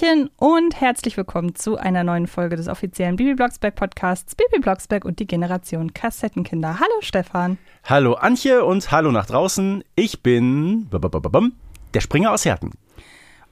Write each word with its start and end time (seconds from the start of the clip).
Hallöchen 0.00 0.30
und 0.36 0.80
herzlich 0.80 1.16
willkommen 1.16 1.54
zu 1.54 1.76
einer 1.76 2.04
neuen 2.04 2.26
Folge 2.26 2.56
des 2.56 2.68
offiziellen 2.68 3.16
Bibi 3.16 3.34
Blocksberg 3.34 3.74
Podcasts 3.74 4.34
Bibi 4.34 4.60
Blocksberg 4.60 5.04
und 5.04 5.18
die 5.18 5.26
Generation 5.26 5.92
Kassettenkinder. 5.92 6.78
Hallo 6.78 7.00
Stefan. 7.00 7.58
Hallo 7.84 8.14
Antje 8.14 8.64
und 8.64 8.90
hallo 8.90 9.10
nach 9.10 9.26
draußen. 9.26 9.82
Ich 9.94 10.22
bin 10.22 10.88
der 10.90 12.00
Springer 12.00 12.32
aus 12.32 12.44
Herten. 12.44 12.72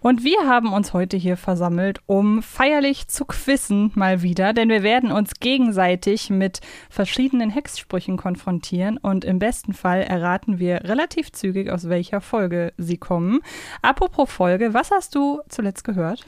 Und 0.07 0.23
wir 0.23 0.47
haben 0.47 0.73
uns 0.73 0.93
heute 0.93 1.17
hier 1.17 1.37
versammelt, 1.37 1.99
um 2.07 2.41
feierlich 2.41 3.09
zu 3.09 3.25
quizzen 3.25 3.91
mal 3.97 4.23
wieder, 4.23 4.53
denn 4.53 4.69
wir 4.69 4.85
werden 4.85 5.11
uns 5.11 5.41
gegenseitig 5.41 6.31
mit 6.31 6.61
verschiedenen 6.89 7.51
Hexsprüchen 7.51 8.17
konfrontieren 8.17 8.99
und 8.99 9.25
im 9.25 9.41
besten 9.41 9.73
Fall 9.73 10.03
erraten 10.03 10.61
wir 10.61 10.85
relativ 10.85 11.33
zügig, 11.33 11.73
aus 11.73 11.89
welcher 11.89 12.21
Folge 12.21 12.73
sie 12.79 12.99
kommen. 12.99 13.41
Apropos 13.83 14.31
Folge, 14.31 14.75
was 14.75 14.93
hast 14.93 15.17
du 15.17 15.41
zuletzt 15.49 15.83
gehört? 15.83 16.25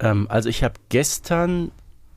Ähm, 0.00 0.26
also 0.28 0.50
ich 0.50 0.62
habe 0.62 0.74
gestern, 0.90 1.70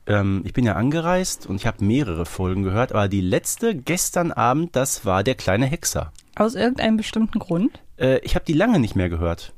ähm, 0.08 0.42
ich 0.44 0.52
bin 0.52 0.66
ja 0.66 0.74
angereist 0.74 1.48
und 1.48 1.56
ich 1.56 1.68
habe 1.68 1.86
mehrere 1.86 2.26
Folgen 2.26 2.64
gehört, 2.64 2.92
aber 2.92 3.08
die 3.08 3.22
letzte 3.22 3.76
gestern 3.76 4.34
Abend, 4.34 4.76
das 4.76 5.06
war 5.06 5.24
der 5.24 5.36
kleine 5.36 5.68
Hexer. 5.68 6.12
Aus 6.36 6.56
irgendeinem 6.56 6.98
bestimmten 6.98 7.40
Grund? 7.40 7.80
Äh, 7.96 8.20
ich 8.26 8.36
habe 8.36 8.44
die 8.44 8.52
lange 8.52 8.80
nicht 8.80 8.98
mehr 8.98 9.08
gehört. 9.08 9.54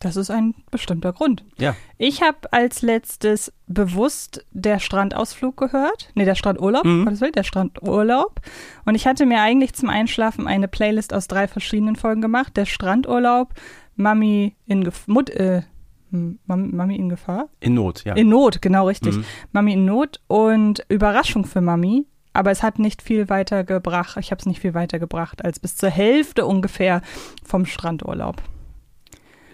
Das 0.00 0.16
ist 0.16 0.30
ein 0.30 0.54
bestimmter 0.70 1.12
Grund. 1.12 1.44
Ja. 1.58 1.74
Ich 1.98 2.22
habe 2.22 2.52
als 2.52 2.82
letztes 2.82 3.52
bewusst 3.66 4.44
der 4.52 4.78
Strandausflug 4.78 5.56
gehört. 5.56 6.10
Nee, 6.14 6.24
der 6.24 6.34
Strandurlaub. 6.34 6.84
Mhm. 6.84 7.06
Was 7.06 7.20
will 7.20 7.32
der 7.32 7.44
Strandurlaub? 7.44 8.40
Und 8.84 8.94
ich 8.94 9.06
hatte 9.06 9.26
mir 9.26 9.40
eigentlich 9.40 9.74
zum 9.74 9.88
Einschlafen 9.88 10.46
eine 10.46 10.68
Playlist 10.68 11.14
aus 11.14 11.28
drei 11.28 11.48
verschiedenen 11.48 11.96
Folgen 11.96 12.20
gemacht. 12.20 12.56
Der 12.56 12.66
Strandurlaub, 12.66 13.54
Mami 13.96 14.54
in 14.66 14.84
Gef 14.84 15.08
Mut, 15.08 15.30
äh, 15.30 15.62
Mami, 16.10 16.68
Mami 16.68 16.96
in 16.96 17.08
Gefahr? 17.08 17.48
In 17.60 17.74
Not, 17.74 18.04
ja. 18.04 18.14
In 18.14 18.28
Not, 18.28 18.62
genau 18.62 18.86
richtig. 18.88 19.16
Mhm. 19.16 19.24
Mami 19.52 19.72
in 19.72 19.84
Not 19.84 20.20
und 20.28 20.84
Überraschung 20.88 21.44
für 21.44 21.60
Mami. 21.60 22.06
Aber 22.32 22.50
es 22.50 22.62
hat 22.62 22.78
nicht 22.78 23.00
viel 23.00 23.30
weiter 23.30 23.64
gebracht. 23.64 24.18
Ich 24.20 24.30
habe 24.30 24.40
es 24.40 24.46
nicht 24.46 24.60
viel 24.60 24.74
weiter 24.74 24.98
gebracht 24.98 25.42
als 25.42 25.58
bis 25.58 25.74
zur 25.74 25.88
Hälfte 25.88 26.44
ungefähr 26.44 27.00
vom 27.42 27.64
Strandurlaub. 27.64 28.42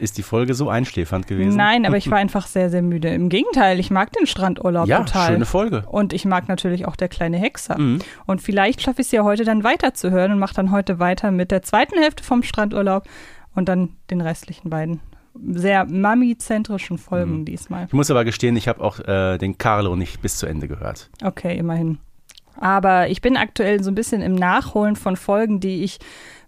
Ist 0.03 0.19
die 0.19 0.22
Folge 0.22 0.55
so 0.55 0.69
einschläfernd 0.69 1.28
gewesen? 1.28 1.56
Nein, 1.56 1.86
aber 1.86 1.97
ich 2.03 2.11
war 2.11 2.19
einfach 2.19 2.47
sehr, 2.48 2.70
sehr 2.70 2.83
müde. 2.83 3.08
Im 3.08 3.28
Gegenteil, 3.28 3.78
ich 3.78 3.91
mag 3.91 4.11
den 4.12 4.27
Strandurlaub 4.27 4.89
ja, 4.89 4.98
total. 4.98 5.28
schöne 5.33 5.45
Folge. 5.47 5.84
Und 5.86 6.12
ich 6.12 6.25
mag 6.25 6.48
natürlich 6.48 6.86
auch 6.86 6.97
der 6.97 7.08
kleine 7.08 7.36
Hexer. 7.39 7.78
Mhm. 7.78 8.00
Und 8.27 8.42
vielleicht 8.42 8.83
schaffe 8.83 9.00
ich 9.03 9.06
es 9.06 9.12
ja 9.12 9.23
heute 9.23 9.45
dann 9.45 9.62
weiterzuhören 9.62 10.33
und 10.33 10.39
mache 10.41 10.55
dann 10.55 10.73
heute 10.73 10.98
weiter 10.98 11.30
mit 11.30 11.53
der 11.53 11.62
zweiten 11.62 11.97
Hälfte 11.98 12.25
vom 12.25 12.42
Strandurlaub 12.42 13.05
und 13.55 13.69
dann 13.69 13.91
den 14.11 14.20
restlichen 14.20 14.70
beiden 14.70 15.00
sehr 15.53 15.84
mami-zentrischen 15.86 16.98
Folgen 16.98 17.39
Mhm. 17.41 17.45
diesmal. 17.45 17.84
Ich 17.86 17.92
muss 17.92 18.11
aber 18.11 18.25
gestehen, 18.25 18.56
ich 18.56 18.69
habe 18.69 18.83
auch 18.83 18.98
äh, 19.00 19.39
den 19.39 19.56
Carlo 19.56 19.97
nicht 19.97 20.20
bis 20.20 20.36
zu 20.36 20.47
Ende 20.47 20.69
gehört. 20.69 21.11
Okay, 21.25 21.56
immerhin. 21.56 21.98
Aber 22.63 23.09
ich 23.09 23.21
bin 23.21 23.37
aktuell 23.37 23.83
so 23.83 23.91
ein 23.91 23.95
bisschen 23.95 24.23
im 24.23 24.35
Nachholen 24.35 24.97
von 24.97 25.17
Folgen, 25.17 25.59
die 25.59 25.83
ich, 25.83 25.99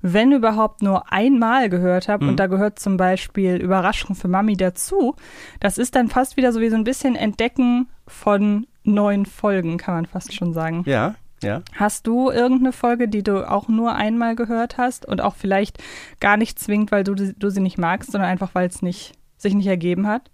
wenn 0.01 0.33
überhaupt, 0.33 0.83
nur 0.83 1.13
einmal 1.13 1.69
gehört 1.69 2.09
habe. 2.09 2.25
Mhm. 2.25 2.31
Und 2.31 2.41
da 2.41 2.47
gehört 2.47 2.79
zum 2.79 2.97
Beispiel 2.97 3.57
Überraschung 3.57 4.15
für 4.15 4.29
Mami 4.29 4.57
dazu. 4.57 5.17
Das 5.61 5.77
ist 5.77 5.97
dann 5.97 6.09
fast 6.09 6.37
wieder 6.37 6.53
so 6.53 6.61
wie 6.61 6.71
so 6.71 6.77
ein 6.77 6.85
bisschen 6.85 7.17
Entdecken 7.17 7.89
von 8.07 8.67
neuen 8.85 9.27
Folgen, 9.27 9.77
kann 9.77 9.95
man 9.95 10.07
fast 10.07 10.33
schon 10.35 10.53
sagen. 10.53 10.85
Ja, 10.87 11.15
ja. 11.43 11.63
Hast 11.75 12.07
du 12.07 12.31
irgendeine 12.31 12.73
Folge, 12.73 13.09
die 13.09 13.23
du 13.23 13.49
auch 13.51 13.69
nur 13.69 13.95
einmal 13.95 14.37
gehört 14.37 14.79
hast 14.79 15.07
und 15.07 15.21
auch 15.21 15.35
vielleicht 15.35 15.83
gar 16.21 16.37
nicht 16.37 16.59
zwingend, 16.59 16.93
weil 16.93 17.05
du, 17.05 17.15
du 17.15 17.51
sie 17.51 17.61
nicht 17.61 17.79
magst, 17.79 18.13
sondern 18.13 18.31
einfach, 18.31 18.51
weil 18.55 18.69
es 18.69 18.83
nicht, 18.83 19.15
sich 19.37 19.55
nicht 19.55 19.67
ergeben 19.67 20.07
hat? 20.07 20.31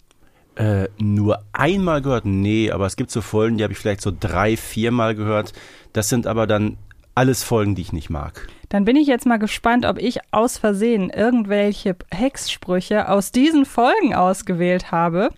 Äh, 0.57 0.89
nur 0.99 1.45
einmal 1.53 2.03
gehört? 2.03 2.27
Nee, 2.27 2.71
aber 2.71 2.87
es 2.87 2.97
gibt 2.97 3.11
so 3.11 3.23
Folgen, 3.23 3.57
die 3.57 3.65
habe 3.65 3.73
ich 3.73 3.79
vielleicht 3.79 4.03
so 4.03 4.13
drei, 4.19 4.57
viermal 4.57 5.15
gehört. 5.15 5.53
Das 5.93 6.09
sind 6.09 6.27
aber 6.27 6.47
dann 6.47 6.77
alles 7.15 7.43
Folgen, 7.43 7.75
die 7.75 7.83
ich 7.83 7.93
nicht 7.93 8.09
mag. 8.09 8.47
Dann 8.69 8.85
bin 8.85 8.95
ich 8.97 9.09
jetzt 9.09 9.27
mal 9.27 9.39
gespannt, 9.39 9.85
ob 9.85 9.99
ich 9.99 10.21
aus 10.31 10.59
Versehen 10.59 11.11
irgendwelche 11.11 11.97
Hexsprüche 12.13 13.09
aus 13.09 13.33
diesen 13.33 13.67
Folgen 13.67 14.15
ausgewählt 14.15 14.93
habe. 14.93 15.31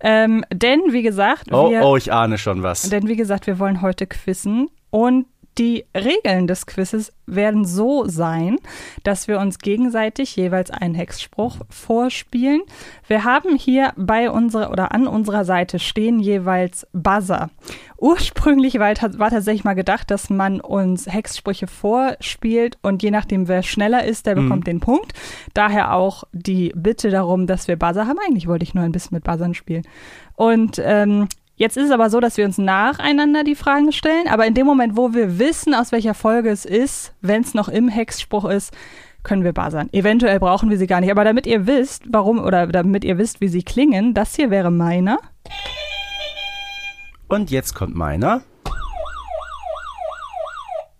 Ähm, 0.00 0.44
denn, 0.52 0.80
wie 0.90 1.02
gesagt, 1.02 1.52
Oh, 1.52 1.70
wir, 1.70 1.82
oh, 1.82 1.96
ich 1.96 2.12
ahne 2.12 2.36
schon 2.38 2.62
was. 2.62 2.82
denn 2.90 3.08
wie 3.08 3.16
gesagt, 3.16 3.46
wir 3.46 3.58
wollen 3.58 3.80
heute 3.80 4.06
quizzen 4.06 4.68
und 4.90 5.26
die 5.58 5.86
Regeln 5.94 6.46
des 6.46 6.66
Quizzes 6.66 7.12
werden 7.26 7.64
so 7.64 8.06
sein, 8.06 8.58
dass 9.02 9.26
wir 9.26 9.40
uns 9.40 9.58
gegenseitig 9.58 10.36
jeweils 10.36 10.70
einen 10.70 10.94
Hexspruch 10.94 11.58
vorspielen. 11.68 12.62
Wir 13.08 13.24
haben 13.24 13.56
hier 13.56 13.92
bei 13.96 14.30
unserer 14.30 14.70
oder 14.70 14.92
an 14.92 15.06
unserer 15.06 15.44
Seite 15.44 15.78
stehen 15.78 16.20
jeweils 16.20 16.86
Buzzer. 16.92 17.50
Ursprünglich 17.98 18.78
war, 18.78 18.92
war 19.18 19.30
tatsächlich 19.30 19.64
mal 19.64 19.74
gedacht, 19.74 20.10
dass 20.10 20.28
man 20.28 20.60
uns 20.60 21.06
Hexsprüche 21.06 21.66
vorspielt 21.66 22.78
und 22.82 23.02
je 23.02 23.10
nachdem, 23.10 23.48
wer 23.48 23.62
schneller 23.62 24.04
ist, 24.04 24.26
der 24.26 24.34
bekommt 24.34 24.66
den 24.66 24.80
Punkt. 24.80 25.14
Daher 25.54 25.94
auch 25.94 26.24
die 26.32 26.72
Bitte 26.76 27.10
darum, 27.10 27.46
dass 27.46 27.68
wir 27.68 27.76
Buzzer 27.76 28.06
haben. 28.06 28.18
Eigentlich 28.26 28.46
wollte 28.46 28.64
ich 28.64 28.74
nur 28.74 28.84
ein 28.84 28.92
bisschen 28.92 29.14
mit 29.14 29.24
Buzzern 29.24 29.54
spielen. 29.54 29.86
Und 30.34 30.80
ähm, 30.84 31.28
Jetzt 31.58 31.78
ist 31.78 31.86
es 31.86 31.90
aber 31.90 32.10
so, 32.10 32.20
dass 32.20 32.36
wir 32.36 32.44
uns 32.44 32.58
nacheinander 32.58 33.42
die 33.42 33.54
Fragen 33.54 33.90
stellen, 33.90 34.28
aber 34.28 34.46
in 34.46 34.52
dem 34.52 34.66
Moment, 34.66 34.94
wo 34.94 35.14
wir 35.14 35.38
wissen, 35.38 35.72
aus 35.72 35.90
welcher 35.90 36.12
Folge 36.12 36.50
es 36.50 36.66
ist, 36.66 37.14
wenn 37.22 37.40
es 37.40 37.54
noch 37.54 37.70
im 37.70 37.88
Hexspruch 37.88 38.44
ist, 38.44 38.74
können 39.22 39.42
wir 39.42 39.54
buzzern. 39.54 39.88
Eventuell 39.92 40.38
brauchen 40.38 40.68
wir 40.68 40.76
sie 40.76 40.86
gar 40.86 41.00
nicht, 41.00 41.10
aber 41.10 41.24
damit 41.24 41.46
ihr 41.46 41.66
wisst, 41.66 42.04
warum 42.10 42.40
oder 42.40 42.66
damit 42.66 43.04
ihr 43.04 43.16
wisst, 43.16 43.40
wie 43.40 43.48
sie 43.48 43.62
klingen, 43.62 44.12
das 44.12 44.36
hier 44.36 44.50
wäre 44.50 44.70
meiner. 44.70 45.18
Und 47.26 47.50
jetzt 47.50 47.74
kommt 47.74 47.94
meiner. 47.94 48.42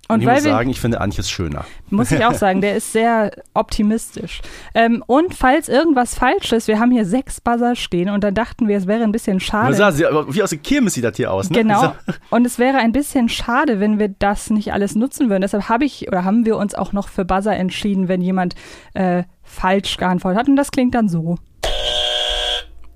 Und 0.08 0.20
ich 0.20 0.26
weil 0.26 0.36
muss 0.36 0.44
wir, 0.44 0.52
sagen, 0.52 0.70
ich 0.70 0.80
finde 0.80 1.00
Antjes 1.00 1.28
schöner. 1.28 1.64
muss 1.90 2.12
ich 2.12 2.24
auch 2.24 2.34
sagen, 2.34 2.60
der 2.60 2.76
ist 2.76 2.92
sehr 2.92 3.32
optimistisch. 3.54 4.40
Ähm, 4.74 5.02
und 5.06 5.34
falls 5.34 5.68
irgendwas 5.68 6.14
falsch 6.14 6.52
ist, 6.52 6.68
wir 6.68 6.78
haben 6.78 6.92
hier 6.92 7.04
sechs 7.04 7.40
Buzzer 7.40 7.74
stehen 7.74 8.10
und 8.10 8.22
dann 8.22 8.34
dachten 8.34 8.68
wir, 8.68 8.76
es 8.76 8.86
wäre 8.86 9.02
ein 9.02 9.12
bisschen 9.12 9.40
schade. 9.40 9.74
Sah 9.74 9.96
wie 9.96 10.42
aus 10.42 10.50
der 10.50 10.58
Kirmes 10.58 10.94
sieht 10.94 11.04
das 11.04 11.16
hier 11.16 11.32
aus, 11.32 11.50
ne? 11.50 11.58
Genau. 11.58 11.80
So. 11.80 12.14
Und 12.30 12.46
es 12.46 12.58
wäre 12.58 12.78
ein 12.78 12.92
bisschen 12.92 13.28
schade, 13.28 13.80
wenn 13.80 13.98
wir 13.98 14.08
das 14.08 14.50
nicht 14.50 14.72
alles 14.72 14.94
nutzen 14.94 15.28
würden. 15.28 15.42
Deshalb 15.42 15.68
habe 15.68 15.84
ich 15.84 16.06
oder 16.08 16.24
haben 16.24 16.46
wir 16.46 16.56
uns 16.56 16.74
auch 16.74 16.92
noch 16.92 17.08
für 17.08 17.24
Buzzer 17.24 17.56
entschieden, 17.56 18.08
wenn 18.08 18.20
jemand 18.20 18.54
äh, 18.94 19.24
falsch 19.42 19.96
geantwortet 19.96 20.38
hat. 20.38 20.48
Und 20.48 20.56
das 20.56 20.70
klingt 20.70 20.94
dann 20.94 21.08
so. 21.08 21.36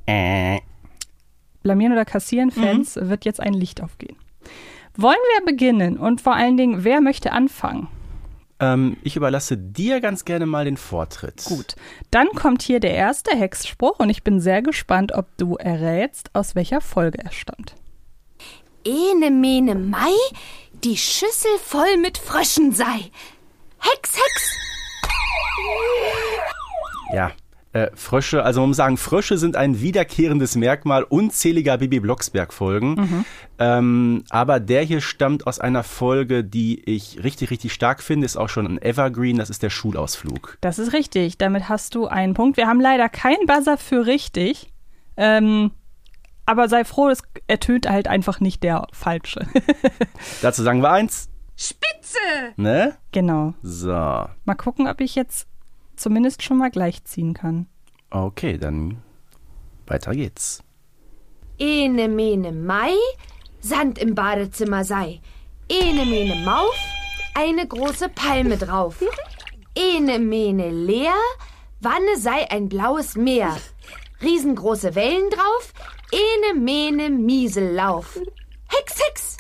Äh. 0.07 0.59
Blamieren 1.63 1.93
oder 1.93 2.05
kassieren, 2.05 2.51
Fans, 2.51 2.97
wird 2.97 3.25
jetzt 3.25 3.41
ein 3.41 3.53
Licht 3.53 3.83
aufgehen. 3.83 4.17
Wollen 5.01 5.17
wir 5.39 5.47
beginnen? 5.47 5.97
Und 5.97 6.21
vor 6.21 6.35
allen 6.35 6.59
Dingen, 6.59 6.85
wer 6.85 7.01
möchte 7.01 7.33
anfangen? 7.33 7.89
Ähm, 8.59 8.99
ich 9.03 9.17
überlasse 9.17 9.57
dir 9.57 10.03
ganz 10.03 10.27
gerne 10.27 10.45
mal 10.45 10.67
den 10.67 10.77
Vortritt. 10.77 11.43
Gut. 11.47 11.75
Dann 12.11 12.29
kommt 12.29 12.61
hier 12.61 12.81
der 12.81 12.93
erste 12.93 13.35
Hexspruch 13.35 13.99
und 13.99 14.11
ich 14.11 14.23
bin 14.23 14.41
sehr 14.41 14.61
gespannt, 14.61 15.13
ob 15.13 15.27
du 15.39 15.57
errätst, 15.57 16.29
aus 16.35 16.55
welcher 16.55 16.83
Folge 16.83 17.25
er 17.25 17.33
stammt. 17.33 17.77
Ene 18.85 19.31
mene 19.31 19.75
Mai, 19.75 20.13
die 20.85 20.99
Schüssel 20.99 21.51
voll 21.65 21.97
mit 21.97 22.19
Fröschen 22.19 22.73
sei. 22.73 23.11
Hex, 23.79 24.17
Hex! 24.17 24.57
Ja. 27.15 27.33
Äh, 27.73 27.91
Frösche, 27.95 28.43
also 28.43 28.61
man 28.61 28.71
muss 28.71 28.79
sagen, 28.79 28.97
Frösche 28.97 29.39
sind 29.39 29.55
ein 29.55 29.81
wiederkehrendes 29.81 30.57
Merkmal 30.57 31.05
unzähliger 31.05 31.79
Bibi 31.79 32.01
Blocksberg-Folgen. 32.01 33.25
Ähm, 33.61 34.25
aber 34.31 34.59
der 34.59 34.83
hier 34.83 35.01
stammt 35.01 35.47
aus 35.47 35.61
einer 35.61 35.85
Folge, 35.85 36.43
die 36.43 36.83
ich 36.85 37.23
richtig, 37.23 37.51
richtig 37.51 37.73
stark 37.73 38.03
finde, 38.03 38.25
ist 38.25 38.37
auch 38.37 38.49
schon 38.49 38.67
ein 38.67 38.83
Evergreen, 38.83 39.37
das 39.37 39.51
ist 39.51 39.63
der 39.63 39.71
Schulausflug. 39.71 40.59
Das 40.61 40.81
ist 40.81 40.93
richtig. 40.93 41.39
Damit 41.39 41.69
hast 41.69 41.95
du 41.95 42.07
einen 42.07 42.35
Punkt. 42.35 42.57
Wir 42.57 42.67
haben 42.67 42.81
leider 42.81 43.09
keinen 43.09 43.47
Buzzer 43.47 43.77
für 43.77 44.05
richtig. 44.07 44.73
Ähm, 45.17 45.71
aber 46.47 46.69
sei 46.69 46.85
froh, 46.85 47.09
es 47.09 47.23
ertönt 47.47 47.89
halt 47.89 48.09
einfach 48.09 48.41
nicht 48.41 48.65
der 48.65 48.89
falsche. 48.93 49.47
Dazu 50.43 50.65
sagen 50.65 50.83
wir 50.83 50.91
eins, 50.91 51.29
Spitze! 51.57 52.19
ne? 52.57 52.97
genau. 53.13 53.55
So, 53.63 53.91
Mal 53.93 54.55
gucken, 54.57 54.89
ob 54.89 55.01
ich 55.01 55.15
jetzt 55.15 55.47
zumindest 56.01 56.43
schon 56.43 56.59
mal 56.59 56.71
gleich 56.71 57.05
ziehen 57.05 57.35
kann. 57.35 57.67
okay, 58.11 58.59
dann 58.59 59.03
weiter 59.87 60.13
geht's. 60.13 60.63
Ene 61.59 62.09
mene 62.09 62.53
Mai, 62.53 62.95
Sand 63.61 63.99
im 63.99 64.15
Badezimmer 64.15 64.85
sei. 64.85 65.21
Ene 65.69 66.07
mene 66.07 66.37
Mauf, 66.45 66.75
eine 67.35 67.67
große 67.67 68.09
Palme 68.09 68.57
drauf. 68.57 69.03
Ene 69.75 70.19
mene 70.19 70.71
leer, 70.71 71.15
Wanne 71.81 72.19
sei 72.19 72.51
ein 72.51 72.69
blaues 72.69 73.17
Meer. 73.17 73.57
Riesengroße 74.23 74.95
Wellen 74.95 75.31
drauf, 75.31 75.73
ene 76.13 76.61
mene 76.61 77.09
Miesellauf. 77.09 78.19
Hex, 78.69 79.01
Hex! 79.03 79.37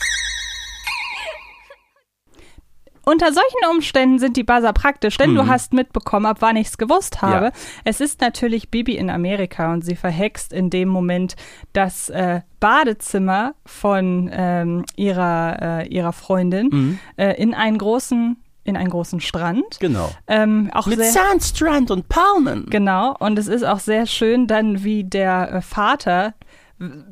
Unter 3.10 3.32
solchen 3.32 3.70
Umständen 3.70 4.18
sind 4.18 4.36
die 4.36 4.44
Buzzer 4.44 4.72
praktisch, 4.72 5.16
denn 5.18 5.34
du 5.34 5.46
hast 5.46 5.72
mitbekommen, 5.72 6.26
ab 6.26 6.38
wann 6.40 6.56
ich 6.56 6.68
es 6.68 6.78
gewusst 6.78 7.22
habe. 7.22 7.46
Mhm. 7.46 7.52
Ja. 7.52 7.82
Es 7.84 8.00
ist 8.00 8.20
natürlich 8.20 8.70
Bibi 8.70 8.96
in 8.96 9.10
Amerika 9.10 9.72
und 9.72 9.84
sie 9.84 9.96
verhext 9.96 10.52
in 10.52 10.70
dem 10.70 10.88
Moment 10.88 11.36
das 11.72 12.08
äh, 12.10 12.40
Badezimmer 12.60 13.54
von 13.66 14.30
ähm, 14.32 14.84
ihrer, 14.96 15.80
äh, 15.82 15.88
ihrer 15.88 16.12
Freundin 16.12 16.68
Mhm. 16.70 16.98
äh, 17.16 17.34
in 17.40 17.54
einen 17.54 17.78
großen, 17.78 18.36
in 18.64 18.76
einen 18.76 18.90
großen 18.90 19.20
Strand. 19.20 19.80
Genau. 19.80 20.10
Ähm, 20.26 20.70
auch 20.72 20.86
Mit 20.86 20.98
sehr, 20.98 21.10
Sandstrand 21.12 21.90
und 21.90 22.08
Palmen. 22.08 22.66
Genau, 22.70 23.16
und 23.18 23.38
es 23.38 23.48
ist 23.48 23.64
auch 23.64 23.80
sehr 23.80 24.06
schön 24.06 24.46
dann, 24.46 24.84
wie 24.84 25.04
der 25.04 25.52
äh, 25.52 25.62
Vater 25.62 26.34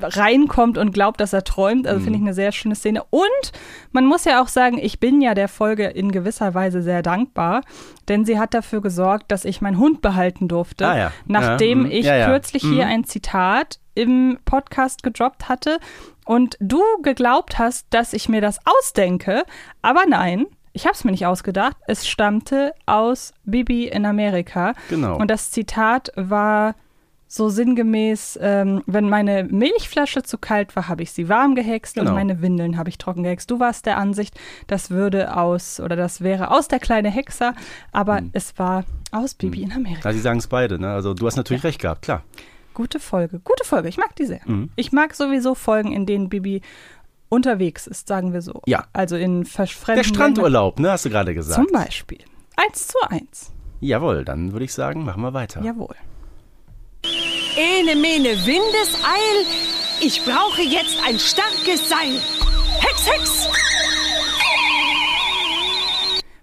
reinkommt 0.01 0.77
und 0.77 0.91
glaubt, 0.93 1.21
dass 1.21 1.33
er 1.33 1.43
träumt. 1.43 1.87
Also 1.87 2.01
finde 2.01 2.17
ich 2.17 2.23
eine 2.23 2.33
sehr 2.33 2.51
schöne 2.51 2.75
Szene. 2.75 3.03
Und 3.09 3.51
man 3.91 4.05
muss 4.05 4.25
ja 4.25 4.41
auch 4.41 4.47
sagen, 4.47 4.79
ich 4.81 4.99
bin 4.99 5.21
ja 5.21 5.35
der 5.35 5.47
Folge 5.47 5.85
in 5.85 6.11
gewisser 6.11 6.53
Weise 6.53 6.81
sehr 6.81 7.03
dankbar, 7.03 7.61
denn 8.07 8.25
sie 8.25 8.39
hat 8.39 8.53
dafür 8.53 8.81
gesorgt, 8.81 9.31
dass 9.31 9.45
ich 9.45 9.61
meinen 9.61 9.77
Hund 9.77 10.01
behalten 10.01 10.47
durfte, 10.47 10.87
Ah 10.87 10.97
ja. 10.97 11.11
nachdem 11.27 11.81
Ja, 11.81 11.85
mhm. 11.85 11.91
ich 11.91 12.05
Ja, 12.05 12.25
kürzlich 12.29 12.63
hier 12.63 12.87
ein 12.87 13.03
Zitat 13.03 13.79
im 13.93 14.39
Podcast 14.45 15.03
gedroppt 15.03 15.49
hatte 15.49 15.79
und 16.25 16.57
du 16.59 16.81
geglaubt 17.03 17.59
hast, 17.59 17.87
dass 17.91 18.13
ich 18.13 18.29
mir 18.29 18.41
das 18.41 18.59
ausdenke, 18.65 19.43
aber 19.81 20.05
nein. 20.07 20.45
Ich 20.71 20.85
habe 20.85 20.93
es 20.93 21.03
mir 21.03 21.11
nicht 21.11 21.25
ausgedacht. 21.25 21.75
Es 21.87 22.07
stammte 22.07 22.73
aus 22.85 23.33
Bibi 23.43 23.87
in 23.87 24.05
Amerika. 24.05 24.73
Genau. 24.87 25.17
Und 25.17 25.29
das 25.29 25.49
Zitat 25.49 26.11
war 26.15 26.75
so 27.31 27.47
sinngemäß, 27.47 28.39
ähm, 28.41 28.81
wenn 28.87 29.07
meine 29.07 29.43
Milchflasche 29.43 30.23
zu 30.23 30.39
kalt 30.39 30.75
war, 30.75 30.87
habe 30.89 31.03
ich 31.03 31.11
sie 31.11 31.29
warm 31.29 31.53
gehext 31.53 31.93
Genau. 31.95 32.09
und 32.09 32.15
meine 32.15 32.41
Windeln 32.41 32.75
habe 32.75 32.89
ich 32.89 32.97
trocken 32.97 33.21
gehext. 33.23 33.51
Du 33.51 33.59
warst 33.59 33.85
der 33.85 33.97
Ansicht, 33.97 34.37
das 34.65 34.89
würde 34.89 35.37
aus 35.37 35.79
oder 35.79 35.95
das 35.95 36.21
wäre 36.21 36.49
aus 36.49 36.67
der 36.67 36.79
kleine 36.79 37.09
Hexer, 37.11 37.53
aber 37.91 38.17
Hm. 38.17 38.31
es 38.33 38.57
war 38.57 38.83
aus 39.11 39.35
Bibi 39.35 39.61
in 39.61 39.71
Amerika. 39.71 40.09
Also 40.09 40.17
sie 40.17 40.23
sagen 40.23 40.39
es 40.39 40.47
beide, 40.47 40.79
ne? 40.79 40.89
Also 40.91 41.13
du 41.13 41.27
hast 41.27 41.35
natürlich 41.35 41.63
recht 41.63 41.79
gehabt, 41.79 42.01
klar. 42.01 42.23
Gute 42.73 42.99
Folge, 42.99 43.39
gute 43.43 43.63
Folge. 43.63 43.89
Ich 43.89 43.97
mag 43.97 44.15
die 44.15 44.25
sehr. 44.25 44.41
Mhm. 44.45 44.69
Ich 44.75 44.91
mag 44.91 45.13
sowieso 45.13 45.53
Folgen, 45.53 45.91
in 45.91 46.05
denen 46.07 46.29
Bibi 46.29 46.61
unterwegs 47.29 47.85
ist, 47.85 48.07
sagen 48.07 48.33
wir 48.33 48.41
so. 48.41 48.61
Ja. 48.65 48.85
Also 48.91 49.15
in 49.17 49.43
Der 49.43 49.51
verschfremden 49.51 50.03
Strandurlaub, 50.03 50.79
ne? 50.79 50.91
Hast 50.91 51.05
du 51.05 51.09
gerade 51.11 51.35
gesagt. 51.35 51.55
Zum 51.63 51.71
Beispiel. 51.71 52.19
Eins 52.55 52.87
zu 52.87 52.97
eins. 53.07 53.51
Jawohl, 53.81 54.25
dann 54.25 54.51
würde 54.51 54.65
ich 54.65 54.73
sagen, 54.73 55.05
machen 55.05 55.21
wir 55.21 55.33
weiter. 55.33 55.61
Jawohl. 55.61 55.95
Ene 57.59 57.93
mene 57.93 58.45
Windeseil, 58.45 59.45
ich 59.99 60.23
brauche 60.23 60.61
jetzt 60.61 60.97
ein 61.05 61.19
starkes 61.19 61.89
Seil. 61.89 62.21
Hex, 62.79 63.05
Hex! 63.05 63.58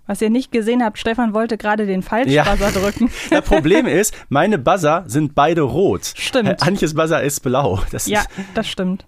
Was 0.07 0.23
ihr 0.23 0.31
nicht 0.31 0.53
gesehen 0.53 0.83
habt, 0.85 0.99
Stefan 0.99 1.35
wollte 1.35 1.57
gerade 1.57 1.87
den 1.87 2.01
Ja. 2.27 2.45
Falschbuzzer 2.45 2.81
drücken. 2.81 3.11
Das 3.31 3.45
Problem 3.45 3.87
ist, 3.87 4.15
meine 4.29 4.59
Buzzer 4.59 5.05
sind 5.07 5.35
beide 5.35 5.63
rot. 5.63 6.13
Stimmt. 6.17 6.63
Antjes 6.63 6.95
Buzzer 6.95 7.23
ist 7.23 7.41
blau. 7.41 7.81
Das 7.91 8.07
Ja, 8.07 8.21
ist, 8.21 8.31
das 8.55 8.69
stimmt. 8.69 9.05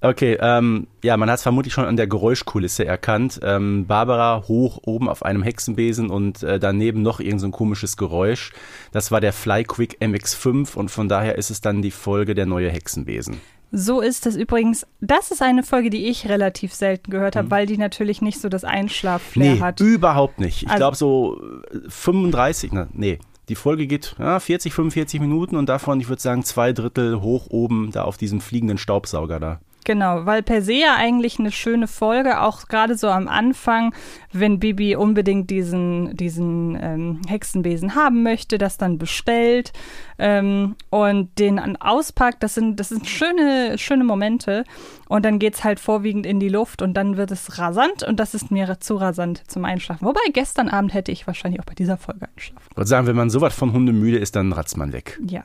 okay, 0.00 0.36
ähm, 0.40 0.86
ja, 1.04 1.16
man 1.16 1.28
hat 1.30 1.36
es 1.36 1.42
vermutlich 1.42 1.72
schon 1.74 1.84
an 1.84 1.96
der 1.96 2.06
Geräuschkulisse 2.06 2.84
erkannt. 2.84 3.40
Ähm, 3.42 3.86
Barbara 3.86 4.44
hoch 4.48 4.80
oben 4.84 5.08
auf 5.08 5.24
einem 5.24 5.42
Hexenbesen 5.42 6.10
und 6.10 6.42
äh, 6.42 6.58
daneben 6.58 7.02
noch 7.02 7.20
irgend 7.20 7.40
so 7.40 7.46
ein 7.48 7.52
komisches 7.52 7.96
Geräusch. 7.96 8.52
Das 8.92 9.10
war 9.10 9.20
der 9.20 9.32
Flyquick 9.32 9.98
MX5 10.00 10.74
und 10.76 10.90
von 10.90 11.08
daher 11.08 11.36
ist 11.36 11.50
es 11.50 11.60
dann 11.60 11.82
die 11.82 11.90
Folge 11.90 12.34
der 12.34 12.46
neue 12.46 12.70
Hexenbesen. 12.70 13.40
So 13.74 14.00
ist 14.02 14.26
es 14.26 14.36
übrigens. 14.36 14.86
Das 15.00 15.30
ist 15.30 15.40
eine 15.40 15.62
Folge, 15.62 15.88
die 15.90 16.06
ich 16.06 16.28
relativ 16.28 16.74
selten 16.74 17.10
gehört 17.10 17.36
habe, 17.36 17.50
weil 17.50 17.64
die 17.66 17.78
natürlich 17.78 18.20
nicht 18.20 18.38
so 18.38 18.48
das 18.50 18.64
Einschlafflair 18.64 19.54
Nee, 19.54 19.60
hat. 19.60 19.80
überhaupt 19.80 20.38
nicht. 20.40 20.62
Ich 20.62 20.68
Also- 20.68 20.78
glaube 20.78 20.96
so 20.96 21.40
äh, 21.72 21.78
35, 21.88 22.72
na, 22.72 22.88
nee. 22.92 23.18
Die 23.48 23.54
Folge 23.56 23.86
geht 23.86 24.14
ja, 24.18 24.38
40, 24.38 24.72
45 24.72 25.20
Minuten 25.20 25.56
und 25.56 25.68
davon, 25.68 26.00
ich 26.00 26.08
würde 26.08 26.22
sagen, 26.22 26.44
zwei 26.44 26.72
Drittel 26.72 27.20
hoch 27.22 27.46
oben 27.50 27.90
da 27.92 28.04
auf 28.04 28.16
diesem 28.16 28.40
fliegenden 28.40 28.78
Staubsauger 28.78 29.40
da. 29.40 29.60
Genau, 29.84 30.26
weil 30.26 30.42
per 30.42 30.62
se 30.62 30.74
ja 30.74 30.94
eigentlich 30.96 31.38
eine 31.38 31.50
schöne 31.50 31.88
Folge, 31.88 32.40
auch 32.40 32.68
gerade 32.68 32.96
so 32.96 33.08
am 33.08 33.26
Anfang, 33.26 33.94
wenn 34.32 34.60
Bibi 34.60 34.94
unbedingt 34.94 35.50
diesen, 35.50 36.16
diesen 36.16 36.78
ähm, 36.80 37.20
Hexenbesen 37.26 37.94
haben 37.94 38.22
möchte, 38.22 38.58
das 38.58 38.78
dann 38.78 38.98
bestellt 38.98 39.72
ähm, 40.18 40.76
und 40.90 41.38
den 41.38 41.58
an 41.58 41.76
auspackt, 41.76 42.42
das 42.42 42.54
sind, 42.54 42.78
das 42.78 42.90
sind 42.90 43.08
schöne, 43.08 43.76
schöne 43.76 44.04
Momente. 44.04 44.64
Und 45.08 45.24
dann 45.24 45.38
geht's 45.38 45.64
halt 45.64 45.80
vorwiegend 45.80 46.26
in 46.26 46.40
die 46.40 46.48
Luft 46.48 46.80
und 46.80 46.94
dann 46.94 47.16
wird 47.16 47.30
es 47.32 47.58
rasant 47.58 48.02
und 48.02 48.18
das 48.18 48.34
ist 48.34 48.50
mir 48.50 48.80
zu 48.80 48.96
rasant 48.96 49.42
zum 49.48 49.64
Einschlafen. 49.64 50.06
Wobei 50.06 50.20
gestern 50.32 50.68
Abend 50.68 50.94
hätte 50.94 51.12
ich 51.12 51.26
wahrscheinlich 51.26 51.60
auch 51.60 51.66
bei 51.66 51.74
dieser 51.74 51.98
Folge 51.98 52.28
einschlafen. 52.34 52.66
Ich 52.70 52.76
würde 52.76 52.88
sagen, 52.88 53.06
wenn 53.06 53.16
man 53.16 53.30
sowas 53.30 53.54
von 53.54 53.72
Hunde 53.72 53.92
müde 53.92 54.18
ist, 54.18 54.36
dann 54.36 54.52
ratzt 54.52 54.76
man 54.76 54.92
weg. 54.92 55.20
Ja. 55.26 55.42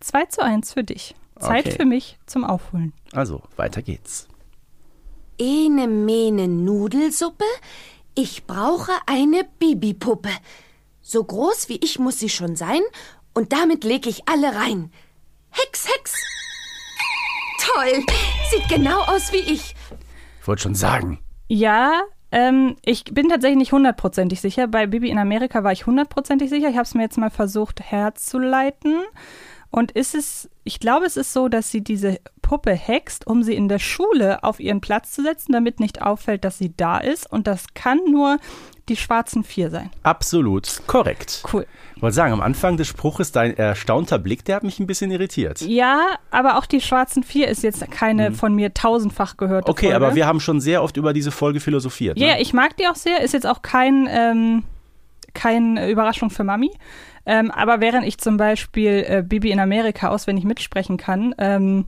2 0.00 0.24
zu 0.26 0.42
1 0.42 0.72
für 0.72 0.84
dich. 0.84 1.14
Zeit 1.40 1.66
Okay. 1.66 1.76
für 1.76 1.84
mich 1.86 2.18
zum 2.26 2.44
Aufholen. 2.44 2.92
Also, 3.12 3.42
weiter 3.56 3.82
geht's. 3.82 4.28
Ene 5.38 5.88
mene 5.88 6.48
Nudelsuppe, 6.48 7.44
ich 8.14 8.44
brauche 8.46 8.92
eine 9.06 9.44
Bibipuppe. 9.58 10.30
So 11.00 11.24
groß 11.24 11.68
wie 11.68 11.76
ich 11.82 11.98
muss 11.98 12.18
sie 12.18 12.28
schon 12.28 12.56
sein 12.56 12.82
und 13.34 13.52
damit 13.52 13.84
leg 13.84 14.06
ich 14.06 14.28
alle 14.28 14.54
rein. 14.54 14.92
Hex, 15.50 15.88
Hex! 15.88 16.14
Toll, 17.58 18.04
sieht 18.50 18.68
genau 18.68 19.00
aus 19.02 19.32
wie 19.32 19.38
ich. 19.38 19.74
Ich 20.40 20.46
wollte 20.48 20.62
schon 20.62 20.74
sagen. 20.74 21.18
Ja, 21.48 22.02
ähm, 22.32 22.76
ich 22.84 23.04
bin 23.04 23.28
tatsächlich 23.28 23.58
nicht 23.58 23.72
hundertprozentig 23.72 24.40
sicher. 24.40 24.66
Bei 24.68 24.86
Bibi 24.86 25.10
in 25.10 25.18
Amerika 25.18 25.64
war 25.64 25.72
ich 25.72 25.86
hundertprozentig 25.86 26.48
sicher. 26.48 26.68
Ich 26.68 26.76
habe 26.76 26.84
es 26.84 26.94
mir 26.94 27.02
jetzt 27.02 27.18
mal 27.18 27.30
versucht 27.30 27.80
herzuleiten. 27.80 29.02
Und 29.70 29.92
ist 29.92 30.14
es, 30.14 30.50
ich 30.64 30.80
glaube, 30.80 31.06
es 31.06 31.16
ist 31.16 31.32
so, 31.32 31.48
dass 31.48 31.70
sie 31.70 31.80
diese 31.82 32.18
Puppe 32.42 32.72
hext, 32.72 33.26
um 33.26 33.42
sie 33.44 33.54
in 33.54 33.68
der 33.68 33.78
Schule 33.78 34.42
auf 34.42 34.58
ihren 34.58 34.80
Platz 34.80 35.12
zu 35.12 35.22
setzen, 35.22 35.52
damit 35.52 35.78
nicht 35.78 36.02
auffällt, 36.02 36.44
dass 36.44 36.58
sie 36.58 36.74
da 36.76 36.98
ist. 36.98 37.30
Und 37.30 37.46
das 37.46 37.66
kann 37.74 38.00
nur 38.10 38.38
die 38.88 38.96
schwarzen 38.96 39.44
Vier 39.44 39.70
sein. 39.70 39.90
Absolut 40.02 40.82
korrekt. 40.88 41.44
Cool. 41.52 41.64
Ich 41.94 42.02
wollte 42.02 42.16
sagen, 42.16 42.32
am 42.32 42.40
Anfang 42.40 42.76
des 42.76 42.88
Spruches, 42.88 43.30
dein 43.30 43.56
erstaunter 43.56 44.18
Blick, 44.18 44.44
der 44.44 44.56
hat 44.56 44.64
mich 44.64 44.80
ein 44.80 44.88
bisschen 44.88 45.12
irritiert. 45.12 45.60
Ja, 45.60 46.00
aber 46.32 46.58
auch 46.58 46.66
die 46.66 46.80
schwarzen 46.80 47.22
Vier 47.22 47.46
ist 47.46 47.62
jetzt 47.62 47.88
keine 47.92 48.32
von 48.32 48.52
mir 48.54 48.74
tausendfach 48.74 49.36
gehörte 49.36 49.70
Mhm. 49.70 49.72
Okay, 49.72 49.90
Folge. 49.90 49.96
aber 50.04 50.14
wir 50.16 50.26
haben 50.26 50.40
schon 50.40 50.60
sehr 50.60 50.82
oft 50.82 50.96
über 50.96 51.12
diese 51.12 51.30
Folge 51.30 51.60
philosophiert. 51.60 52.18
Ja, 52.18 52.34
ne? 52.34 52.42
ich 52.42 52.52
mag 52.52 52.76
die 52.78 52.88
auch 52.88 52.96
sehr. 52.96 53.20
Ist 53.20 53.32
jetzt 53.34 53.46
auch 53.46 53.62
kein, 53.62 54.08
ähm, 54.10 54.64
keine 55.34 55.90
Überraschung 55.90 56.30
für 56.30 56.44
Mami. 56.44 56.70
Ähm, 57.26 57.50
aber 57.50 57.80
während 57.80 58.06
ich 58.06 58.18
zum 58.18 58.36
Beispiel 58.36 59.04
äh, 59.06 59.22
Bibi 59.26 59.50
in 59.50 59.60
Amerika 59.60 60.08
auswendig 60.08 60.44
mitsprechen 60.44 60.96
kann, 60.96 61.34
ähm, 61.38 61.86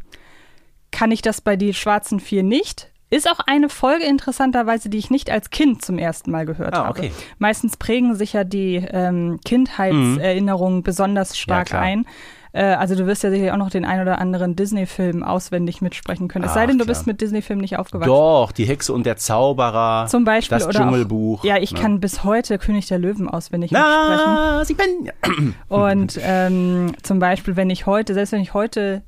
kann 0.91 1.11
ich 1.11 1.23
das 1.23 1.41
bei 1.41 1.57
die 1.57 1.73
schwarzen 1.75 2.21
vier 2.21 2.43
nicht. 2.43 2.91
Ist 3.09 3.31
auch 3.31 3.41
eine 3.47 3.69
Folge 3.69 4.05
interessanterweise, 4.05 4.89
die 4.89 4.97
ich 4.99 5.11
nicht 5.11 5.31
als 5.31 5.51
Kind 5.51 5.85
zum 5.85 5.99
ersten 5.99 6.31
Mal 6.31 6.47
gehört 6.47 6.75
Ah, 6.75 6.85
habe. 6.87 6.99
okay. 6.99 7.13
Meistens 7.39 7.77
prägen 7.77 8.15
sich 8.15 8.33
ja 8.33 8.45
die 8.45 8.77
ähm, 8.77 9.39
Kindheitserinnerungen 9.45 10.83
besonders 10.83 11.39
stark 11.39 11.69
klar. 11.69 11.83
ein. 11.83 12.07
Äh, 12.53 12.65
also 12.65 12.95
du 12.95 13.07
wirst 13.07 13.23
ja 13.23 13.31
sicherlich 13.31 13.53
auch 13.53 13.57
noch 13.57 13.71
den 13.71 13.85
ein 13.85 14.01
oder 14.01 14.19
anderen 14.19 14.57
Disney-Film 14.57 15.23
auswendig 15.23 15.81
mitsprechen 15.81 16.29
können. 16.29 16.45
Es 16.45 16.53
sei 16.55 16.63
Ach, 16.65 16.67
denn, 16.67 16.79
du 16.79 16.85
klar. 16.85 16.95
bist 16.95 17.07
mit 17.07 17.21
Disney-Filmen 17.21 17.61
nicht 17.63 17.79
aufgewachsen. 17.79 18.09
Doch, 18.11 18.53
die 18.53 18.65
Hexe 18.65 18.93
und 18.93 19.07
der 19.07 19.17
Zauberer. 19.17 20.07
Zum 20.09 20.25
Beispiel 20.25 20.59
Das 20.59 20.67
oder 20.67 20.79
Dschungelbuch. 20.81 21.41
Auch, 21.41 21.45
ja, 21.45 21.57
ich 21.59 21.73
ne? 21.73 21.81
kann 21.81 22.01
bis 22.01 22.25
heute 22.25 22.59
König 22.59 22.87
der 22.89 22.99
Löwen 22.99 23.29
auswendig 23.29 23.71
mitsprechen. 23.71 24.23
Na, 24.27 24.65
sie 24.65 24.75
bin. 24.75 25.55
Und 25.69 26.19
ähm, 26.23 26.93
zum 27.03 27.19
Beispiel, 27.19 27.57
wenn 27.57 27.71
ich 27.71 27.87
heute, 27.87 28.13
selbst 28.15 28.33
wenn 28.33 28.41
ich 28.43 28.53
heute 28.55 29.03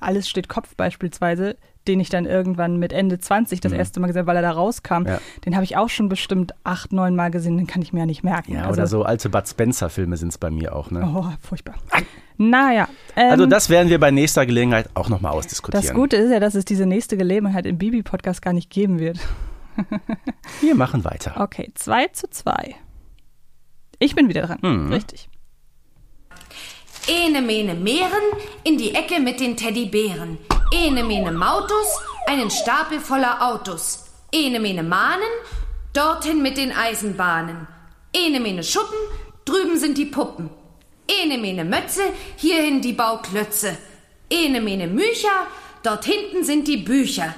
alles 0.00 0.28
steht 0.28 0.48
Kopf 0.48 0.74
beispielsweise, 0.76 1.56
den 1.86 2.00
ich 2.00 2.10
dann 2.10 2.26
irgendwann 2.26 2.76
mit 2.78 2.92
Ende 2.92 3.18
20 3.18 3.60
das 3.60 3.72
erste 3.72 3.98
Mal 4.00 4.08
gesehen 4.08 4.20
habe, 4.20 4.26
weil 4.26 4.36
er 4.36 4.42
da 4.42 4.50
rauskam, 4.50 5.02
Mhm. 5.02 5.06
Ja. 5.06 5.18
den 5.46 5.54
habe 5.54 5.64
ich 5.64 5.76
auch 5.78 5.88
schon 5.88 6.08
bestimmt 6.10 6.52
acht, 6.64 6.92
neun 6.92 7.16
Mal 7.16 7.30
gesehen, 7.30 7.56
den 7.56 7.66
kann 7.66 7.80
ich 7.80 7.92
mir 7.94 8.00
ja 8.00 8.06
nicht 8.06 8.22
merken. 8.24 8.52
Ja, 8.54 8.64
also, 8.64 8.72
oder 8.80 8.86
so 8.86 9.02
alte 9.04 9.30
Bud 9.30 9.48
Spencer-Filme 9.48 10.16
sind 10.18 10.28
es 10.28 10.38
bei 10.38 10.50
mir 10.50 10.74
auch. 10.76 10.90
Ne? 10.90 11.10
Oh, 11.14 11.24
furchtbar. 11.40 11.76
Naja. 12.38 12.88
Ähm, 13.16 13.30
Also 13.32 13.46
das 13.46 13.68
werden 13.68 13.88
wir 13.90 13.98
bei 13.98 14.10
nächster 14.10 14.46
Gelegenheit 14.46 14.88
auch 14.94 15.08
nochmal 15.08 15.32
ausdiskutieren. 15.32 15.84
das 15.84 15.94
Gute 15.94 16.16
ist 16.16 16.30
ja, 16.30 16.40
dass 16.40 16.54
es 16.54 16.64
diese 16.64 16.86
nächste 16.86 17.16
Gelegenheit 17.16 17.66
im 17.66 17.76
Bibi-Podcast 17.78 18.40
gar 18.40 18.52
nicht 18.52 18.70
geben 18.70 18.98
wird. 18.98 19.18
Wir 20.60 20.74
machen 20.74 21.04
weiter. 21.04 21.34
Okay, 21.40 21.70
2 21.74 22.08
zu 22.08 22.28
2. 22.30 22.74
Ich 23.98 24.14
bin 24.14 24.28
wieder 24.28 24.42
dran. 24.46 24.58
Mhm. 24.62 24.92
Richtig. 24.92 25.28
Ene 27.08 27.40
mene 27.42 27.74
Meeren, 27.74 28.10
in 28.64 28.76
die 28.78 28.94
Ecke 28.94 29.18
mit 29.20 29.40
den 29.40 29.56
Teddybären. 29.56 30.38
Ene 30.72 31.02
mene 31.04 31.32
Mautus, 31.32 31.98
einen 32.26 32.50
Stapel 32.50 33.00
voller 33.00 33.40
Autos. 33.40 34.04
Ene 34.30 34.60
mene 34.60 34.82
Mahnen, 34.82 35.22
dorthin 35.94 36.42
mit 36.42 36.58
den 36.58 36.70
Eisenbahnen. 36.70 37.66
Ene 38.12 38.40
mene 38.40 38.62
Schuppen, 38.62 38.98
drüben 39.44 39.78
sind 39.78 39.96
die 39.96 40.04
Puppen. 40.04 40.50
Ene 41.22 41.38
mene 41.38 41.64
Mötze, 41.64 42.02
hierhin 42.36 42.80
die 42.80 42.92
Bauklötze. 42.92 43.76
Ene 44.30 44.60
mene 44.60 44.86
Mücher, 44.86 45.46
dort 45.82 46.04
hinten 46.04 46.44
sind 46.44 46.68
die 46.68 46.76
Bücher. 46.76 47.34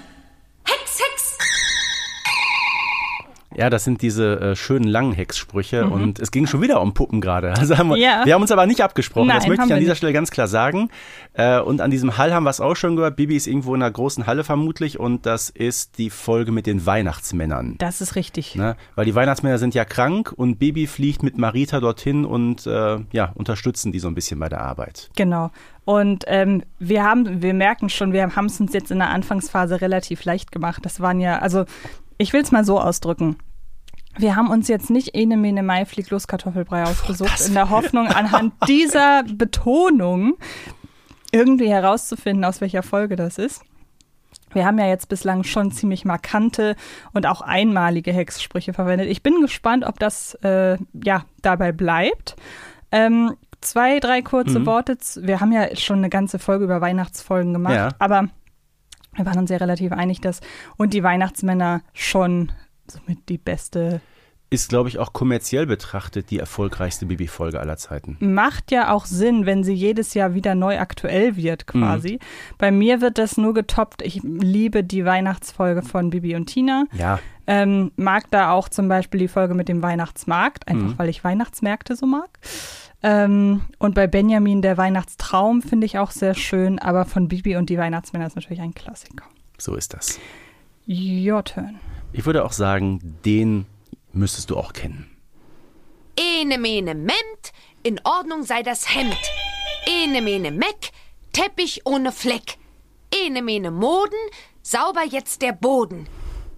Hex, 0.64 0.98
Hex! 0.98 1.29
Ja, 3.60 3.68
das 3.68 3.84
sind 3.84 4.00
diese 4.00 4.40
äh, 4.40 4.56
schönen 4.56 4.88
langen 4.88 5.12
Hexsprüche 5.12 5.84
und 5.86 6.18
es 6.18 6.30
ging 6.30 6.46
schon 6.46 6.62
wieder 6.62 6.80
um 6.80 6.94
Puppen 6.94 7.20
gerade. 7.20 7.52
Also 7.60 7.76
haben 7.76 7.90
wir, 7.90 7.98
Ja. 7.98 8.22
wir 8.24 8.32
haben 8.32 8.40
uns 8.40 8.50
aber 8.52 8.64
nicht 8.64 8.80
abgesprochen, 8.80 9.28
das 9.28 9.40
Nein, 9.42 9.48
möchte 9.50 9.62
haben 9.62 9.68
ich 9.68 9.74
an 9.74 9.80
dieser 9.80 9.90
nicht. 9.92 9.98
Stelle 9.98 10.12
ganz 10.14 10.30
klar 10.30 10.48
sagen. 10.48 10.88
Äh, 11.34 11.60
und 11.60 11.82
an 11.82 11.90
diesem 11.90 12.16
Hall 12.16 12.32
haben 12.32 12.44
wir 12.44 12.50
es 12.50 12.60
auch 12.60 12.74
schon 12.74 12.96
gehört. 12.96 13.16
Bibi 13.16 13.36
ist 13.36 13.46
irgendwo 13.46 13.74
in 13.74 13.82
einer 13.82 13.90
großen 13.90 14.26
Halle 14.26 14.44
vermutlich 14.44 14.98
und 14.98 15.26
das 15.26 15.50
ist 15.50 15.98
die 15.98 16.08
Folge 16.08 16.52
mit 16.52 16.66
den 16.66 16.86
Weihnachtsmännern. 16.86 17.74
Das 17.76 18.00
ist 18.00 18.16
richtig. 18.16 18.54
Ne? 18.54 18.76
Weil 18.94 19.04
die 19.04 19.14
Weihnachtsmänner 19.14 19.58
sind 19.58 19.74
ja 19.74 19.84
krank 19.84 20.32
und 20.34 20.58
Bibi 20.58 20.86
fliegt 20.86 21.22
mit 21.22 21.36
Marita 21.36 21.80
dorthin 21.80 22.24
und 22.24 22.66
äh, 22.66 22.98
ja, 23.12 23.32
unterstützen 23.34 23.92
die 23.92 23.98
so 23.98 24.08
ein 24.08 24.14
bisschen 24.14 24.40
bei 24.40 24.48
der 24.48 24.62
Arbeit. 24.62 25.10
Genau. 25.16 25.50
Und 25.84 26.24
ähm, 26.28 26.62
wir 26.78 27.04
haben, 27.04 27.42
wir 27.42 27.52
merken 27.52 27.90
schon, 27.90 28.14
wir 28.14 28.34
haben 28.34 28.46
es 28.46 28.58
uns 28.58 28.72
jetzt 28.72 28.90
in 28.90 29.00
der 29.00 29.10
Anfangsphase 29.10 29.82
relativ 29.82 30.24
leicht 30.24 30.50
gemacht. 30.50 30.84
Das 30.86 31.00
waren 31.00 31.20
ja, 31.20 31.40
also 31.40 31.66
ich 32.16 32.32
will 32.32 32.40
es 32.40 32.52
mal 32.52 32.64
so 32.64 32.80
ausdrücken. 32.80 33.36
Wir 34.18 34.36
haben 34.36 34.50
uns 34.50 34.68
jetzt 34.68 34.90
nicht 34.90 35.14
Ene 35.14 35.36
Mene 35.36 35.62
Mai 35.62 35.84
fliegt 35.86 36.10
los 36.10 36.26
Kartoffelbrei 36.26 36.82
ausgesucht, 36.82 37.40
in 37.46 37.54
der 37.54 37.70
Hoffnung, 37.70 38.08
anhand 38.08 38.52
dieser 38.68 39.22
Betonung 39.22 40.36
irgendwie 41.32 41.68
herauszufinden, 41.70 42.44
aus 42.44 42.60
welcher 42.60 42.82
Folge 42.82 43.16
das 43.16 43.38
ist. 43.38 43.62
Wir 44.52 44.66
haben 44.66 44.78
ja 44.80 44.86
jetzt 44.88 45.08
bislang 45.08 45.44
schon 45.44 45.70
ziemlich 45.70 46.04
markante 46.04 46.74
und 47.12 47.24
auch 47.26 47.40
einmalige 47.40 48.12
Hexsprüche 48.12 48.72
verwendet. 48.72 49.08
Ich 49.08 49.22
bin 49.22 49.40
gespannt, 49.40 49.84
ob 49.84 50.00
das 50.00 50.34
äh, 50.42 50.76
ja 50.92 51.24
dabei 51.40 51.70
bleibt. 51.70 52.34
Ähm, 52.90 53.36
zwei, 53.60 54.00
drei 54.00 54.22
kurze 54.22 54.66
Worte. 54.66 54.98
z- 54.98 55.24
Wir 55.24 55.40
haben 55.40 55.52
ja 55.52 55.76
schon 55.76 55.98
eine 55.98 56.08
ganze 56.10 56.40
Folge 56.40 56.64
über 56.64 56.80
Weihnachtsfolgen 56.80 57.52
gemacht, 57.52 57.74
Ja. 57.76 57.88
aber 58.00 58.26
wir 59.14 59.24
waren 59.24 59.38
uns 59.38 59.50
ja 59.50 59.58
relativ 59.58 59.92
einig, 59.92 60.20
dass 60.20 60.40
und 60.76 60.94
die 60.94 61.04
Weihnachtsmänner 61.04 61.82
schon 61.94 62.50
somit 62.90 63.28
die 63.28 63.38
beste 63.38 64.00
Ist, 64.52 64.68
glaube 64.68 64.88
ich, 64.88 64.98
auch 64.98 65.12
kommerziell 65.12 65.64
betrachtet 65.66 66.30
die 66.30 66.38
erfolgreichste 66.40 67.06
Bibi-Folge 67.06 67.60
aller 67.60 67.76
Zeiten. 67.76 68.16
macht 68.20 68.72
ja 68.72 68.90
auch 68.92 69.04
Sinn, 69.06 69.46
wenn 69.46 69.62
sie 69.62 69.74
jedes 69.74 70.14
Jahr 70.14 70.34
wieder 70.34 70.54
neu 70.56 70.78
aktuell 70.80 71.36
wird, 71.36 71.66
quasi. 71.68 72.18
Bei 72.58 72.72
mir 72.72 73.00
wird 73.00 73.18
das 73.18 73.36
nur 73.36 73.54
getoppt. 73.54 74.02
Ich 74.02 74.20
liebe 74.24 74.82
die 74.82 75.04
Weihnachtsfolge 75.04 75.82
von 75.82 76.10
Bibi 76.10 76.34
und 76.34 76.46
Tina. 76.46 76.84
Ja, 76.92 77.20
Ähm, 77.46 77.90
mag 77.96 78.30
da 78.30 78.52
auch 78.52 78.68
zum 78.68 78.86
Beispiel 78.88 79.18
die 79.20 79.26
Folge 79.28 79.54
mit 79.54 79.68
dem 79.68 79.82
Weihnachtsmarkt, 79.82 80.68
einfach 80.68 80.88
Mhm. 80.90 80.98
weil 80.98 81.08
ich 81.08 81.24
Weihnachtsmärkte 81.24 81.96
so 81.96 82.06
mag. 82.06 82.28
Ähm, 83.02 83.62
und 83.78 83.94
bei 83.96 84.06
Benjamin 84.06 84.62
der 84.62 84.76
Weihnachtstraum 84.76 85.62
finde 85.62 85.86
ich 85.86 85.98
auch 85.98 86.10
sehr 86.12 86.34
schön, 86.34 86.78
aber 86.78 87.06
von 87.06 87.26
Bibi 87.28 87.56
und 87.56 87.68
die 87.70 87.78
Weihnachtsmänner 87.78 88.26
ist 88.26 88.36
natürlich 88.36 88.60
ein 88.60 88.74
Klassiker. 88.74 89.24
so 89.58 89.74
ist 89.74 89.94
das. 89.94 90.18
Your 90.88 91.42
turn. 91.44 91.78
Ich 92.12 92.26
würde 92.26 92.44
auch 92.44 92.52
sagen, 92.52 93.18
den 93.24 93.66
müsstest 94.12 94.50
du 94.50 94.56
auch 94.56 94.72
kennen. 94.72 95.16
Ene 96.16 96.58
mene 96.58 96.94
ment, 96.94 97.52
in 97.82 98.00
Ordnung 98.04 98.42
sei 98.42 98.62
das 98.62 98.94
Hemd. 98.94 99.16
Ene 99.86 100.20
mene 100.20 100.50
meck, 100.50 100.90
Teppich 101.32 101.82
ohne 101.84 102.12
Fleck. 102.12 102.58
Ene 103.14 103.42
mene 103.42 103.70
Moden, 103.70 104.18
sauber 104.62 105.04
jetzt 105.04 105.42
der 105.42 105.52
Boden. 105.52 106.08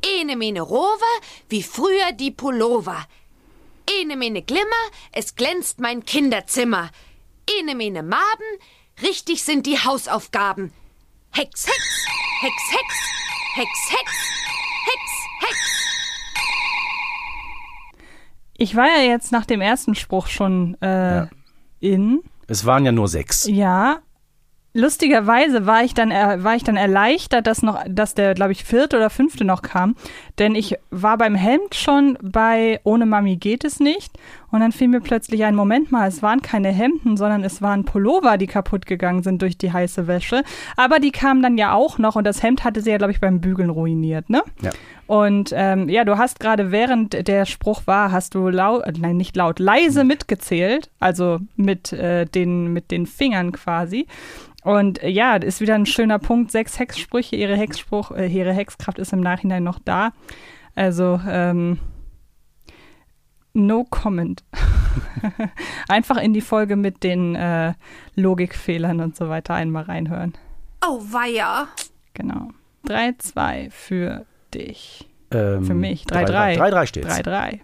Ene 0.05 0.37
mene 0.37 0.63
Rover, 0.63 1.15
wie 1.49 1.63
früher 1.63 2.13
die 2.13 2.31
Pullover. 2.31 3.07
Ene 4.01 4.17
mene 4.17 4.43
Glimmer, 4.43 4.85
es 5.13 5.35
glänzt 5.37 5.81
mein 5.81 6.05
Kinderzimmer. 6.05 6.91
Ene 7.59 7.75
mene 7.75 8.03
Maben, 8.03 8.59
richtig 9.03 9.45
sind 9.45 9.67
die 9.67 9.79
Hausaufgaben. 9.79 10.73
Hex, 11.31 11.67
Hex, 11.67 12.07
Hex, 12.41 12.55
Hex, 12.73 12.95
Hex, 13.55 13.91
Hex, 13.91 14.42
Hex, 15.43 15.59
Hex. 16.35 16.43
Ich 18.57 18.77
war 18.77 18.87
ja 18.87 19.03
jetzt 19.03 19.33
nach 19.33 19.47
dem 19.47 19.61
ersten 19.61 19.95
Spruch 19.95 20.27
schon 20.29 20.77
äh, 20.81 21.17
Ja. 21.17 21.29
in. 21.81 22.21
Es 22.47 22.65
waren 22.67 22.85
ja 22.85 22.93
nur 22.93 23.09
sechs. 23.09 23.47
Ja. 23.49 23.99
Lustigerweise 24.75 25.67
war 25.67 25.85
ich 25.85 25.93
dann 25.93 26.11
war 26.11 26.55
ich 26.57 26.65
dann 26.65 26.79
erleichtert, 26.79 27.47
dass 27.47 27.61
noch, 27.63 27.83
dass 27.87 28.15
der, 28.15 28.33
glaube 28.33 28.53
ich, 28.53 28.65
vierte 28.65 28.97
oder 28.97 29.11
fünfte 29.11 29.45
noch 29.45 29.61
kam. 29.61 29.97
Denn 30.39 30.55
ich 30.55 30.77
war 30.91 31.19
beim 31.19 31.35
Hemd 31.35 31.75
schon 31.75 32.17
bei 32.23 32.81
Ohne 32.83 33.05
Mami 33.05 33.37
geht 33.37 33.65
es 33.65 33.81
nicht. 33.81 34.17
Und 34.53 34.61
dann 34.61 34.71
fiel 34.71 34.89
mir 34.89 35.01
plötzlich 35.01 35.45
ein 35.45 35.57
Moment 35.57 35.91
mal, 35.91 36.07
es 36.07 36.23
waren 36.23 36.43
keine 36.43 36.69
Hemden, 36.69 37.17
sondern 37.17 37.43
es 37.43 37.63
waren 37.63 37.85
Pullover, 37.85 38.37
die 38.37 38.47
kaputt 38.47 38.87
gegangen 38.87 39.23
sind 39.23 39.43
durch 39.43 39.57
die 39.59 39.73
heiße 39.73 40.07
Wäsche. 40.07 40.45
Aber 40.77 41.01
die 41.01 41.11
kamen 41.11 41.43
dann 41.43 41.59
ja 41.59 41.73
auch 41.73 41.99
noch 41.99 42.17
und 42.17 42.25
das 42.25 42.43
Hemd 42.43 42.63
hatte 42.63 42.83
sie 42.83 42.91
ja, 42.91 42.99
glaube 42.99 43.13
ich, 43.13 43.21
beim 43.21 43.41
Bügeln 43.41 43.71
ruiniert, 43.71 44.29
ne? 44.31 44.43
Ja. 44.61 44.71
Und 45.07 45.53
ähm, 45.55 45.89
ja, 45.89 46.05
du 46.05 46.19
hast 46.19 46.39
gerade 46.39 46.71
während 46.71 47.27
der 47.27 47.47
Spruch 47.47 47.83
war, 47.87 48.13
hast 48.13 48.35
du 48.35 48.49
laut, 48.49 48.85
äh, 48.85 48.93
nein, 48.99 49.17
nicht 49.17 49.37
laut, 49.37 49.59
leise 49.59 50.05
mitgezählt, 50.05 50.91
also 51.01 51.39
mit, 51.57 51.93
äh, 51.93 52.27
den, 52.27 52.73
mit 52.73 52.91
den 52.91 53.07
Fingern 53.07 53.53
quasi. 53.53 54.07
Und 54.65 55.03
äh, 55.03 55.09
ja, 55.09 55.39
das 55.39 55.55
ist 55.55 55.61
wieder 55.63 55.75
ein 55.75 55.87
schöner 55.87 56.19
Punkt. 56.19 56.53
Sechs 56.53 56.79
Hexsprüche, 56.79 57.37
ihre 57.37 57.57
Hexspruch, 57.57 58.11
äh, 58.13 58.27
ihre 58.27 58.53
Hexkraft 58.53 58.99
ist 58.99 59.13
im 59.13 59.21
Nachhinein 59.21 59.65
noch 59.65 59.79
da. 59.79 60.13
Also, 60.75 61.21
ähm, 61.29 61.79
no 63.55 63.85
comment. 63.85 64.43
Einfach 65.89 66.17
in 66.17 66.33
die 66.33 66.41
Folge 66.41 66.77
mit 66.77 67.03
den 67.03 67.35
äh, 67.35 67.75
Logikfehlern 68.15 69.01
und 69.01 69.17
so 69.17 69.29
weiter 69.29 69.55
einmal 69.55 69.85
reinhören. 69.85 70.35
Oh, 70.87 71.01
weia. 71.01 71.69
Genau. 72.15 72.49
3-2 72.87 73.71
für 73.71 74.27
dich. 74.53 75.09
Ähm, 75.31 75.65
Für 75.65 75.75
mich. 75.75 76.05
3-3. 76.05 76.57
3-3. 76.57 76.59
3-3 76.59 76.87
steht's. 76.87 77.09
3-3. 77.09 77.61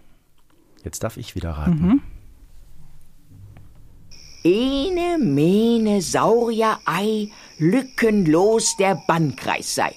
Jetzt 0.84 1.02
darf 1.02 1.16
ich 1.16 1.34
wieder 1.34 1.50
raten. 1.50 2.02
Ene, 4.44 5.18
mene, 5.18 6.00
Saurier, 6.00 6.78
Ei, 6.86 7.28
lückenlos 7.58 8.76
der 8.76 9.02
Bannkreis 9.06 9.74
sei. 9.74 9.94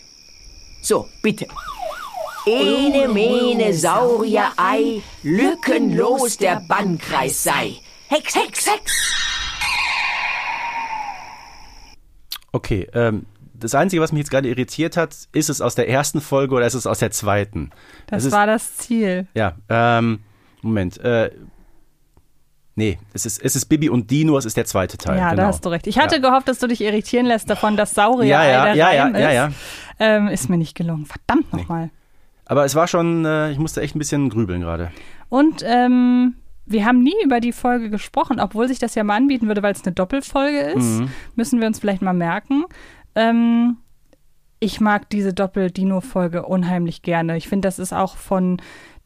So, 0.82 1.08
bitte. 1.22 1.48
Ene, 2.46 3.08
mene, 3.08 3.74
Saurier, 3.74 4.52
Ei, 4.58 5.02
lückenlos 5.24 6.38
der 6.38 6.62
Bannkreis 6.68 7.44
sei. 7.44 7.76
Hex, 8.08 8.36
Hex, 8.36 8.66
Hex. 8.70 8.92
Okay, 12.52 12.88
ähm, 12.94 13.26
das 13.54 13.76
Einzige, 13.76 14.02
was 14.02 14.12
mich 14.12 14.20
jetzt 14.22 14.32
gerade 14.32 14.50
irritiert 14.50 14.98
hat, 14.98 15.16
ist 15.34 15.50
es 15.50 15.62
aus 15.62 15.76
der 15.76 15.88
ersten 15.88 16.20
Folge 16.20 16.56
oder 16.56 16.66
ist 16.66 16.74
es 16.74 16.88
aus 16.88 17.00
der 17.00 17.12
zweiten? 17.12 17.70
Das 18.08 18.20
Es 18.20 18.26
ist, 18.28 18.32
war 18.34 18.48
das 18.48 18.76
Ziel. 18.78 19.28
Ja, 19.36 19.54
ähm, 19.70 20.20
Moment. 20.62 20.98
Äh, 21.00 21.30
nee, 22.76 22.98
es 23.14 23.26
ist, 23.26 23.42
es 23.42 23.56
ist 23.56 23.66
Bibi 23.66 23.90
und 23.90 24.10
Dino, 24.12 24.38
es 24.38 24.46
ist 24.46 24.58
der 24.58 24.66
zweite 24.66 24.98
Teil. 24.98 25.18
ja, 25.18 25.30
genau. 25.30 25.44
da 25.44 25.48
hast 25.48 25.64
du 25.64 25.70
recht. 25.70 25.88
Ich 25.88 25.98
hatte 26.00 26.16
Ja. 26.16 26.22
gehofft, 26.22 26.48
dass 26.48 26.60
du 26.60 26.68
dich 26.68 26.82
irritieren 26.82 27.26
lässt 27.28 27.50
davon, 27.50 27.78
dass 27.78 27.94
Saurier 27.94 28.30
Ja, 28.30 28.44
ja, 28.44 28.66
der 28.66 28.76
ja, 28.76 28.92
ja, 28.94 29.04
Reim 29.04 29.16
ja, 29.16 29.30
ist. 29.30 29.36
ja. 29.36 29.52
Ähm, 30.00 30.28
ist 30.28 30.50
mir 30.50 30.58
nicht 30.58 30.76
gelungen. 30.76 31.06
Verdammt 31.06 31.54
nochmal. 31.54 31.90
Aber 32.51 32.65
es 32.65 32.75
war 32.75 32.86
schon, 32.86 33.24
äh, 33.24 33.50
ich 33.51 33.60
musste 33.60 33.79
echt 33.79 33.96
ein 33.96 34.00
bisschen 34.00 34.29
grübeln 34.29 34.60
gerade. 34.60 34.91
Und 35.29 35.63
ähm, 35.65 36.36
wir 36.65 36.86
haben 36.86 37.01
nie 37.01 37.15
über 37.24 37.39
die 37.39 37.53
Folge 37.53 37.89
gesprochen, 37.89 38.41
obwohl 38.41 38.67
sich 38.67 38.77
das 38.77 38.93
ja 38.93 39.05
mal 39.05 39.15
anbieten 39.15 39.48
würde, 39.48 39.63
weil 39.63 39.72
es 39.72 39.86
eine 39.86 39.93
Doppelfolge 39.93 40.60
ist. 40.60 41.00
Mhm. 41.00 41.10
Müssen 41.38 41.62
wir 41.62 41.67
uns 41.67 41.79
vielleicht 41.79 42.01
mal 42.01 42.12
merken. 42.12 42.65
Ähm, 43.15 43.77
ich 44.60 44.81
mag 44.81 45.10
diese 45.10 45.34
Doppel-Dino-Folge 45.34 46.46
unheimlich 46.46 47.03
gerne. 47.03 47.38
Ich 47.38 47.48
finde, 47.48 47.70
das 47.70 47.79
ist 47.79 47.93
auch 47.93 48.17
von 48.17 48.58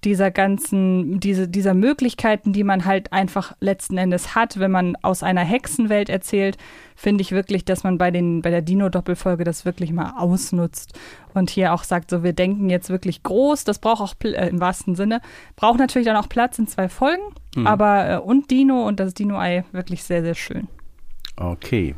dieser 0.06 0.32
ganzen, 0.32 1.20
diese, 1.20 1.48
dieser 1.48 1.74
Möglichkeiten, 1.74 2.54
die 2.54 2.64
man 2.64 2.86
halt 2.86 3.12
einfach 3.12 3.56
letzten 3.60 3.98
Endes 3.98 4.36
hat, 4.36 4.60
wenn 4.60 4.72
man 4.72 4.96
aus 5.02 5.24
einer 5.24 5.42
Hexenwelt 5.42 6.10
erzählt, 6.10 6.58
finde 6.96 7.24
ich 7.24 7.32
wirklich, 7.32 7.66
dass 7.66 7.84
man 7.84 7.98
bei, 7.98 8.12
den, 8.12 8.42
bei 8.42 8.52
der 8.52 8.62
Dino-Doppelfolge 8.62 9.44
das 9.44 9.66
wirklich 9.66 9.92
mal 9.92 10.14
ausnutzt 10.18 10.98
und 11.34 11.50
hier 11.50 11.74
auch 11.74 11.84
sagt, 11.84 12.10
so 12.12 12.24
wir 12.24 12.34
denken 12.34 12.70
jetzt 12.70 12.90
wirklich 12.90 13.24
groß, 13.24 13.64
das 13.64 13.80
braucht 13.80 14.02
auch 14.02 14.14
äh, 14.24 14.48
im 14.48 14.62
wahrsten 14.62 14.96
Sinne, 14.96 15.22
braucht 15.56 15.80
natürlich 15.80 16.08
dann 16.08 16.18
auch 16.18 16.30
Platz 16.30 16.60
in 16.60 16.68
zwei 16.68 16.88
Folgen, 16.88 17.24
aber 17.66 18.10
äh, 18.10 18.18
und 18.18 18.52
Dino 18.52 18.88
und 18.88 19.00
das 19.00 19.14
Dino-Ei 19.14 19.66
wirklich 19.72 20.04
sehr, 20.04 20.22
sehr 20.22 20.36
schön. 20.36 20.68
Okay. 21.36 21.96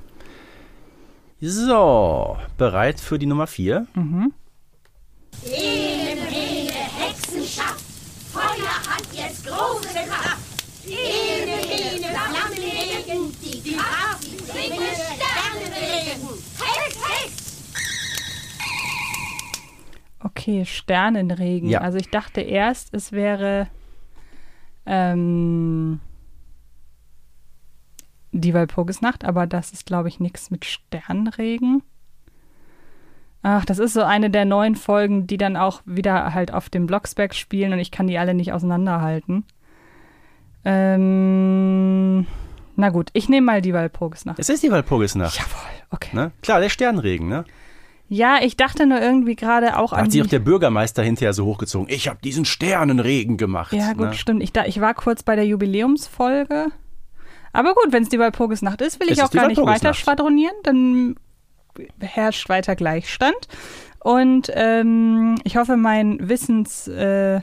So, 1.40 2.38
bereit 2.58 3.00
für 3.00 3.20
die 3.20 3.28
Nummer 3.28 3.46
vier? 3.46 3.86
Hexenschaft, 7.38 7.86
Feuer 8.32 8.76
hat 8.90 9.06
jetzt 9.14 9.46
große 9.46 9.88
Kraft. 10.08 10.38
Ene, 10.86 11.58
Mene, 11.68 12.08
Flammenregen, 12.08 13.32
die 13.42 13.74
Kraft 13.74 14.28
bringe 14.48 14.88
Sternenregen. 14.96 16.28
Hex, 16.60 16.96
Hex! 17.08 17.34
Okay, 20.38 20.66
Sternenregen. 20.66 21.70
Ja. 21.70 21.82
Also 21.82 21.98
ich 21.98 22.10
dachte 22.10 22.42
erst, 22.42 22.94
es 22.94 23.12
wäre 23.12 23.68
ähm, 24.86 26.00
die 28.32 28.54
Walpurgisnacht, 28.54 29.26
aber 29.26 29.48
das 29.48 29.72
ist, 29.72 29.88
glaube 29.88 30.10
ich, 30.10 30.20
nichts 30.20 30.52
mit 30.52 30.66
Sternenregen. 30.66 31.82
Ach, 33.42 33.66
das 33.66 33.80
ist 33.80 33.94
so 33.94 34.04
eine 34.04 34.30
der 34.30 34.46
neuen 34.46 34.76
Folgen, 34.76 35.26
die 35.26 35.38
dann 35.38 35.58
auch 35.58 35.82
wieder 35.86 36.34
halt 36.34 36.54
auf 36.54 36.70
dem 36.70 36.86
Blocksberg 36.86 37.34
spielen 37.34 37.74
und 37.74 37.80
ich 37.80 37.92
kann 37.92 38.08
die 38.08 38.18
alle 38.18 38.34
nicht 38.34 38.54
auseinanderhalten. 38.54 39.44
Ähm, 40.66 42.28
na 42.76 42.90
gut, 42.90 43.10
ich 43.14 43.28
nehme 43.28 43.46
mal 43.46 43.62
die 43.62 43.74
Walpurgisnacht. 43.74 44.38
Es 44.38 44.50
ist 44.50 44.64
die 44.64 44.72
Walpurgisnacht. 44.72 45.36
Jawohl, 45.38 45.86
okay. 45.92 46.16
Ne? 46.16 46.32
Klar, 46.42 46.60
der 46.60 46.70
Sternregen, 46.70 47.28
ne? 47.28 47.46
Ja, 48.10 48.40
ich 48.42 48.56
dachte 48.56 48.86
nur 48.86 49.02
irgendwie 49.02 49.36
gerade 49.36 49.78
auch 49.78 49.92
Da 49.92 49.98
an 49.98 50.06
hat 50.06 50.12
sich 50.12 50.22
auch 50.22 50.28
der 50.28 50.40
Bürgermeister 50.40 51.04
hinterher 51.04 51.34
so 51.34 51.46
hochgezogen. 51.46 51.88
Ich 51.90 52.08
habe 52.08 52.20
diesen 52.24 52.46
Sternenregen 52.46 53.38
gemacht. 53.38 53.74
Ja, 53.74 53.94
gut, 53.94 54.08
ne? 54.08 54.14
stimmt. 54.14 54.44
Ich, 54.44 54.54
da, 54.54 54.66
ich 54.66 54.80
war 54.80 54.94
kurz 54.94 55.24
bei 55.24 55.36
der 55.36 55.46
Jubiläumsfolge. 55.46 56.68
Aber 57.52 57.74
gut, 57.74 57.92
wenn 57.92 58.04
es 58.04 58.10
die 58.10 58.20
Walpurgisnacht 58.20 58.82
ist, 58.82 59.00
will 59.00 59.08
Es 59.10 59.18
ich 59.18 59.24
auch 59.24 59.32
gar 59.32 59.48
nicht 59.48 59.62
weiter 59.62 59.94
schwadronieren. 59.94 60.56
Dann 60.64 61.16
herrscht 62.00 62.48
weiter 62.50 62.76
Gleichstand. 62.76 63.48
Und 64.00 64.52
ähm, 64.54 65.36
ich 65.44 65.58
hoffe, 65.58 65.76
mein 65.76 66.30
Wissens, 66.30 66.88
äh, 66.88 67.42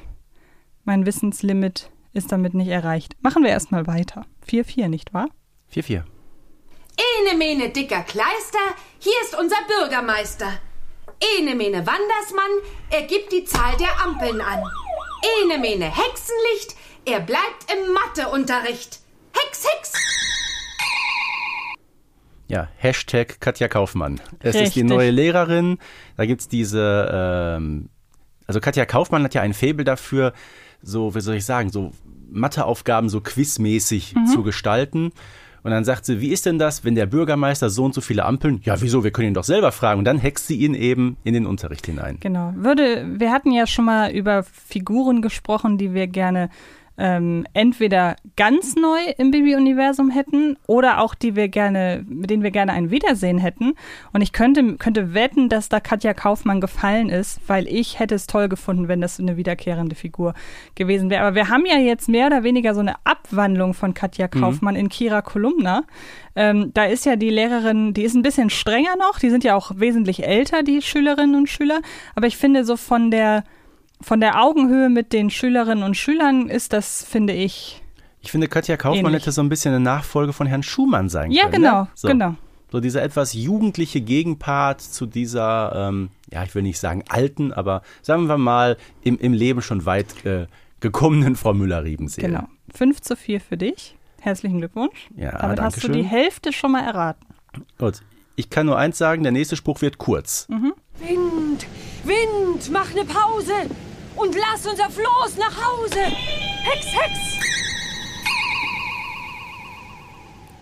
mein 0.85 1.04
Wissenslimit 1.04 1.90
ist 2.14 2.33
damit 2.33 2.54
nicht 2.54 2.68
erreicht. 2.68 3.16
Machen 3.23 3.42
wir 3.42 3.50
erstmal 3.50 3.87
weiter. 3.87 4.25
4-4, 4.49 4.88
nicht 4.88 5.12
wahr? 5.12 5.28
4-4. 5.75 6.04
Ene 6.97 7.37
mene 7.37 7.71
dicker 7.71 8.03
Kleister, 8.03 8.59
hier 8.99 9.15
ist 9.25 9.37
unser 9.39 9.57
Bürgermeister. 9.67 10.53
Ene 11.39 11.55
mene 11.55 11.87
Wandersmann, 11.87 12.51
er 12.91 13.03
gibt 13.03 13.33
die 13.33 13.45
Zahl 13.45 13.77
der 13.79 14.01
Ampeln 14.05 14.41
an. 14.41 14.63
Ene 15.43 15.59
mene 15.59 15.87
Hexenlicht, 15.87 16.77
er 17.05 17.21
bleibt 17.21 17.71
im 17.73 17.93
Matheunterricht. 17.93 19.01
Hex, 19.33 19.67
Hex! 19.67 19.93
Ja, 22.47 22.69
Hashtag 22.77 23.41
Katja 23.41 23.69
Kaufmann. 23.69 24.21
Es 24.41 24.55
ist 24.55 24.55
die 24.55 24.81
Richtig. 24.81 24.85
neue 24.85 25.11
Lehrerin. 25.11 25.79
Da 26.17 26.27
gibt's 26.27 26.47
diese, 26.47 27.11
ähm, 27.13 27.89
also 28.47 28.61
Katja 28.61 28.85
Kaufmann 28.85 29.25
hat 29.25 29.35
ja 29.35 29.41
ein 29.41 29.55
Faible 29.55 29.85
dafür, 29.85 30.35
so, 30.83 31.15
wie 31.15 31.21
soll 31.21 31.37
ich 31.37 31.47
sagen, 31.47 31.71
so 31.71 31.93
Matheaufgaben 32.31 33.09
so 33.09 33.21
quizmäßig 33.23 34.15
Mhm. 34.15 34.27
zu 34.27 34.43
gestalten. 34.43 35.13
Und 35.64 35.71
dann 35.71 35.83
sagt 35.83 36.04
sie, 36.04 36.21
wie 36.21 36.28
ist 36.28 36.44
denn 36.44 36.59
das, 36.59 36.85
wenn 36.85 36.94
der 36.94 37.06
Bürgermeister 37.06 37.71
so 37.71 37.85
und 37.85 37.94
so 37.94 38.02
viele 38.02 38.26
Ampeln? 38.26 38.61
Ja, 38.64 38.80
wieso? 38.83 39.02
Wir 39.02 39.11
können 39.12 39.28
ihn 39.28 39.35
doch 39.35 39.44
selber 39.44 39.73
fragen. 39.73 39.99
Und 39.99 40.04
dann 40.04 40.18
hext 40.18 40.47
sie 40.47 40.56
ihn 40.56 40.75
eben 40.75 41.16
in 41.25 41.33
den 41.33 41.47
Unterricht 41.47 41.87
hinein. 41.87 42.18
Genau. 42.21 42.52
Würde, 42.54 43.06
wir 43.18 43.33
hatten 43.33 43.50
ja 43.50 43.66
schon 43.66 43.87
mal 43.87 44.11
über 44.11 44.42
Figuren 44.42 45.23
gesprochen, 45.23 45.78
die 45.78 45.94
wir 45.94 46.06
gerne 46.06 46.50
ähm, 46.97 47.47
entweder 47.55 48.17
ganz 48.37 48.77
neu 48.77 48.99
im 49.19 49.31
Bibi-Universum 49.31 50.11
hätten 50.11 50.57
oder 50.67 51.01
auch 51.01 51.15
die 51.15 51.35
wir 51.35 51.49
gerne, 51.49 52.05
mit 52.09 52.31
denen 52.31 52.43
wir 52.43 52.51
gerne 52.51 52.73
ein 52.73 52.91
Wiedersehen 52.91 53.39
hätten. 53.39 53.75
Und 54.13 54.21
ich 54.21 54.33
könnte, 54.33 54.77
könnte 54.77 55.15
wetten, 55.15 55.49
dass 55.49 55.69
da 55.69 55.81
Katja 55.81 56.15
Kaufmann 56.15 56.61
gefallen 56.61 57.09
ist, 57.09 57.41
weil 57.49 57.67
ich 57.67 57.99
hätte 57.99 58.15
es 58.15 58.27
toll 58.27 58.49
gefunden, 58.49 58.89
wenn 58.89 59.01
das 59.01 59.19
eine 59.19 59.37
wiederkehrende 59.37 59.97
Figur 59.97 60.35
gewesen 60.77 61.11
wäre. 61.11 61.25
Aber 61.25 61.35
wir 61.35 61.49
haben 61.49 61.67
ja 61.67 61.79
jetzt 61.79 62.09
mehr 62.09 62.27
oder 62.27 62.45
weniger 62.45 62.75
so 62.75 62.81
eine 62.81 62.95
Abwandlung 63.05 63.75
von 63.75 63.95
Katja 63.95 64.29
Kaufmann 64.29 64.77
in 64.77 64.89
Kira 64.89 65.23
Kolumna. 65.23 65.85
Ähm, 66.37 66.73
da 66.75 66.85
ist 66.85 67.07
ja 67.07 67.17
die 67.17 67.31
Lehrerin, 67.31 67.95
die 67.95 68.03
ist 68.03 68.15
ein 68.15 68.23
bisschen 68.23 68.51
strenger 68.51 68.97
noch, 68.97 69.19
die 69.19 69.31
sind 69.31 69.45
ja 69.45 69.55
auch 69.55 69.73
wesentlich 69.77 70.25
älter, 70.25 70.63
die 70.63 70.83
Schülerinnen 70.83 71.37
und 71.37 71.49
Schüler. 71.49 71.81
Aber 72.15 72.27
ich 72.27 72.37
finde 72.37 72.65
so 72.65 72.77
von 72.77 73.11
der 73.11 73.45
von 74.04 74.20
der 74.20 74.42
Augenhöhe 74.42 74.88
mit 74.90 75.12
den 75.12 75.30
Schülerinnen 75.30 75.82
und 75.84 75.96
Schülern 75.96 76.49
ist 76.49 76.73
das, 76.73 77.04
finde 77.04 77.32
ich. 77.32 77.82
Ich 78.20 78.30
finde, 78.30 78.49
Katja 78.49 78.76
Kaufmann 78.76 79.06
Ähnlich. 79.06 79.23
hätte 79.23 79.32
so 79.32 79.42
ein 79.42 79.49
bisschen 79.49 79.75
eine 79.75 79.82
Nachfolge 79.84 80.32
von 80.32 80.47
Herrn 80.47 80.62
Schumann 80.62 81.08
sein 81.08 81.30
Ja, 81.30 81.45
können. 81.45 81.62
genau, 81.62 81.82
ne? 81.82 81.88
so. 81.95 82.08
genau. 82.08 82.34
So 82.73 82.80
dieser 82.80 83.02
etwas 83.02 83.34
jugendliche 83.34 84.00
Gegenpart 84.00 84.80
zu 84.80 85.06
dieser, 85.06 85.88
ähm, 85.90 86.08
ja, 86.32 86.43
ich 86.43 86.54
will 86.54 86.62
nicht 86.62 86.78
sagen 86.80 87.04
alten, 87.08 87.52
aber 87.52 87.82
sagen 88.02 88.26
wir 88.26 88.36
mal 88.38 88.76
im, 89.02 89.17
im 89.19 89.32
Leben 89.32 89.62
schon 89.62 89.86
weit 89.86 90.25
äh, 90.25 90.47
gekommenen 90.80 91.36
Frau 91.36 91.54
Müller-Riebensee. 91.54 92.23
Genau. 92.23 92.49
5 92.75 93.00
zu 93.00 93.14
4 93.17 93.40
für 93.40 93.56
dich. 93.56 93.97
Herzlichen 94.21 94.58
Glückwunsch. 94.58 95.08
Ja, 95.17 95.38
Damit 95.38 95.60
hast 95.60 95.76
danke 95.76 95.86
du 95.86 95.93
die 95.93 96.00
schön. 96.00 96.08
Hälfte 96.08 96.52
schon 96.52 96.73
mal 96.73 96.82
erraten. 96.82 97.26
Gut. 97.78 98.00
Ich 98.36 98.50
kann 98.50 98.67
nur 98.67 98.76
eins 98.76 98.99
sagen, 98.99 99.23
der 99.23 99.30
nächste 99.32 99.54
Spruch 99.54 99.80
wird 99.80 99.99
kurz. 99.99 100.49
Mhm. 100.49 100.73
Wind, 100.99 101.67
Wind, 102.02 102.71
mach 102.73 102.93
ne 102.95 103.04
Pause 103.04 103.52
und 104.17 104.35
lass 104.35 104.67
unser 104.67 104.91
Floß 104.91 105.37
nach 105.39 105.57
Hause. 105.57 106.00
Hex, 106.00 106.87
Hex. 106.87 107.45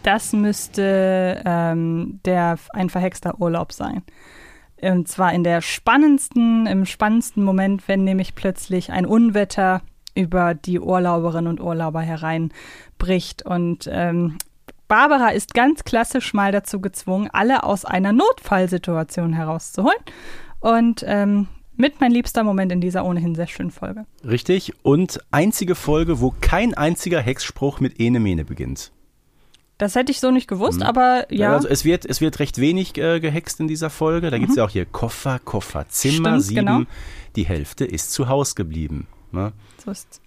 Das 0.03 0.33
müsste 0.33 1.43
ähm, 1.45 2.21
der 2.25 2.59
ein 2.73 2.91
verhexter 2.91 3.41
Urlaub 3.41 3.73
sein. 3.73 4.03
Und 4.81 5.07
zwar 5.07 5.33
in 5.33 5.45
der 5.45 5.63
spannendsten, 5.63 6.67
im 6.67 6.87
spannendsten 6.87 7.45
Moment, 7.45 7.87
wenn 7.87 8.03
nämlich 8.03 8.35
plötzlich 8.35 8.91
ein 8.91 9.07
Unwetter 9.07 9.83
über 10.15 10.55
die 10.55 10.81
Urlauberinnen 10.81 11.49
und 11.49 11.61
Urlauber 11.61 12.01
hereinbricht. 12.01 13.47
Und 13.47 13.89
ähm, 13.91 14.39
Barbara 14.89 15.29
ist 15.29 15.55
ganz 15.55 15.85
klassisch 15.85 16.35
mal 16.35 16.51
dazu 16.51 16.81
gezwungen, 16.81 17.31
alle 17.33 17.63
aus 17.63 17.85
einer 17.85 18.13
Notfallsituation 18.13 19.33
herauszuholen. 19.33 19.97
Und 20.59 21.05
ähm, 21.07 21.47
mit 21.83 22.01
mein 22.01 22.13
liebster 22.13 22.45
Moment 22.45 22.71
in 22.71 22.81
dieser 22.81 23.05
ohnehin 23.05 23.35
sehr 23.35 23.49
schönen 23.49 23.73
Folge. 23.73 24.07
Richtig. 24.25 24.73
Und 24.83 25.19
einzige 25.33 25.75
Folge, 25.75 26.21
wo 26.21 26.33
kein 26.41 26.75
einziger 26.75 27.21
Hexspruch 27.21 27.81
mit 27.81 27.99
Ene 27.99 28.21
Mene 28.21 28.45
beginnt. 28.45 28.93
Das 29.79 29.97
hätte 29.97 30.13
ich 30.13 30.21
so 30.21 30.31
nicht 30.31 30.47
gewusst, 30.47 30.81
aber 30.81 31.27
ja. 31.29 31.53
Also 31.55 31.67
es 31.67 31.85
wird, 31.85 32.07
es 32.07 32.21
wird 32.21 32.39
recht 32.39 32.59
wenig 32.59 32.97
äh, 32.99 33.19
gehext 33.19 33.59
in 33.59 33.67
dieser 33.67 33.91
Folge. 33.91 34.31
Da 34.31 34.39
gibt's 34.39 34.55
ja 34.55 34.65
auch 34.65 34.71
hier 34.71 34.87
Koffer, 34.87 35.41
Koffer, 35.45 35.89
Zimmer, 35.89 36.29
Stimmt, 36.39 36.43
sieben. 36.43 36.67
genau. 36.67 36.81
Die 37.35 37.47
Hälfte 37.47 37.85
ist 37.85 38.13
zu 38.13 38.29
Haus 38.29 38.55
geblieben. 38.55 39.09
Ne? 39.33 39.53
so 39.85 39.91
ist's. 39.91 40.21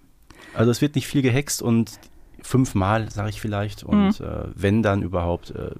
Also 0.52 0.70
es 0.70 0.82
wird 0.82 0.94
nicht 0.94 1.06
viel 1.06 1.22
gehext 1.22 1.62
und 1.62 1.90
fünfmal, 2.42 3.10
sage 3.10 3.30
ich 3.30 3.40
vielleicht. 3.40 3.82
Und 3.82 4.20
Mhm. 4.20 4.26
äh, 4.26 4.44
wenn 4.54 4.82
dann 4.82 5.00
überhaupt 5.02 5.52
äh, 5.52 5.70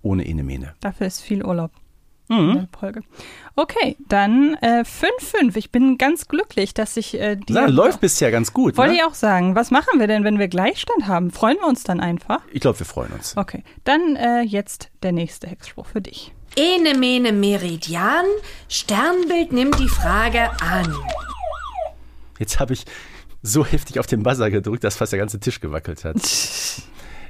ohne 0.00 0.24
Ene 0.26 0.42
Mene. 0.44 0.72
Dafür 0.80 1.06
ist 1.06 1.20
viel 1.20 1.44
Urlaub 1.44 1.72
Mhm. 2.28 2.50
in 2.50 2.54
der 2.54 2.68
Folge. 2.78 3.00
Okay, 3.54 3.96
dann 4.08 4.54
äh, 4.60 4.82
5-5. 4.82 5.56
Ich 5.56 5.70
bin 5.70 5.96
ganz 5.98 6.28
glücklich, 6.28 6.74
dass 6.74 6.96
ich 6.96 7.14
äh, 7.20 7.36
die. 7.36 7.52
Na, 7.52 7.66
läuft 7.66 8.00
bisher 8.00 8.30
ganz 8.30 8.52
gut. 8.52 8.76
Wollte 8.76 8.92
Ne? 8.92 8.98
ich 8.98 9.04
auch 9.04 9.14
sagen. 9.14 9.54
Was 9.54 9.70
machen 9.70 9.98
wir 10.00 10.06
denn, 10.06 10.24
wenn 10.24 10.38
wir 10.38 10.48
Gleichstand 10.48 11.06
haben? 11.06 11.30
Freuen 11.30 11.56
wir 11.58 11.66
uns 11.66 11.84
dann 11.84 12.00
einfach? 12.00 12.40
Ich 12.52 12.60
glaube, 12.60 12.78
wir 12.78 12.86
freuen 12.86 13.12
uns. 13.12 13.36
Okay, 13.36 13.62
dann 13.84 14.16
äh, 14.16 14.42
jetzt 14.42 14.90
der 15.02 15.12
nächste 15.12 15.46
Hexspruch 15.46 15.86
für 15.86 16.00
dich. 16.00 16.32
Ene 16.56 16.94
mene 16.98 17.32
Meridian, 17.32 18.24
Sternbild 18.68 19.52
nimmt 19.52 19.78
die 19.78 19.88
Frage 19.88 20.50
an. 20.62 20.94
Jetzt 22.38 22.60
habe 22.60 22.72
ich 22.72 22.84
so 23.42 23.64
heftig 23.64 23.98
auf 24.00 24.06
den 24.06 24.22
Buzzer 24.22 24.50
gedrückt, 24.50 24.82
dass 24.84 24.96
fast 24.96 25.12
der 25.12 25.18
ganze 25.18 25.38
Tisch 25.40 25.60
gewackelt 25.60 26.04
hat. 26.04 26.16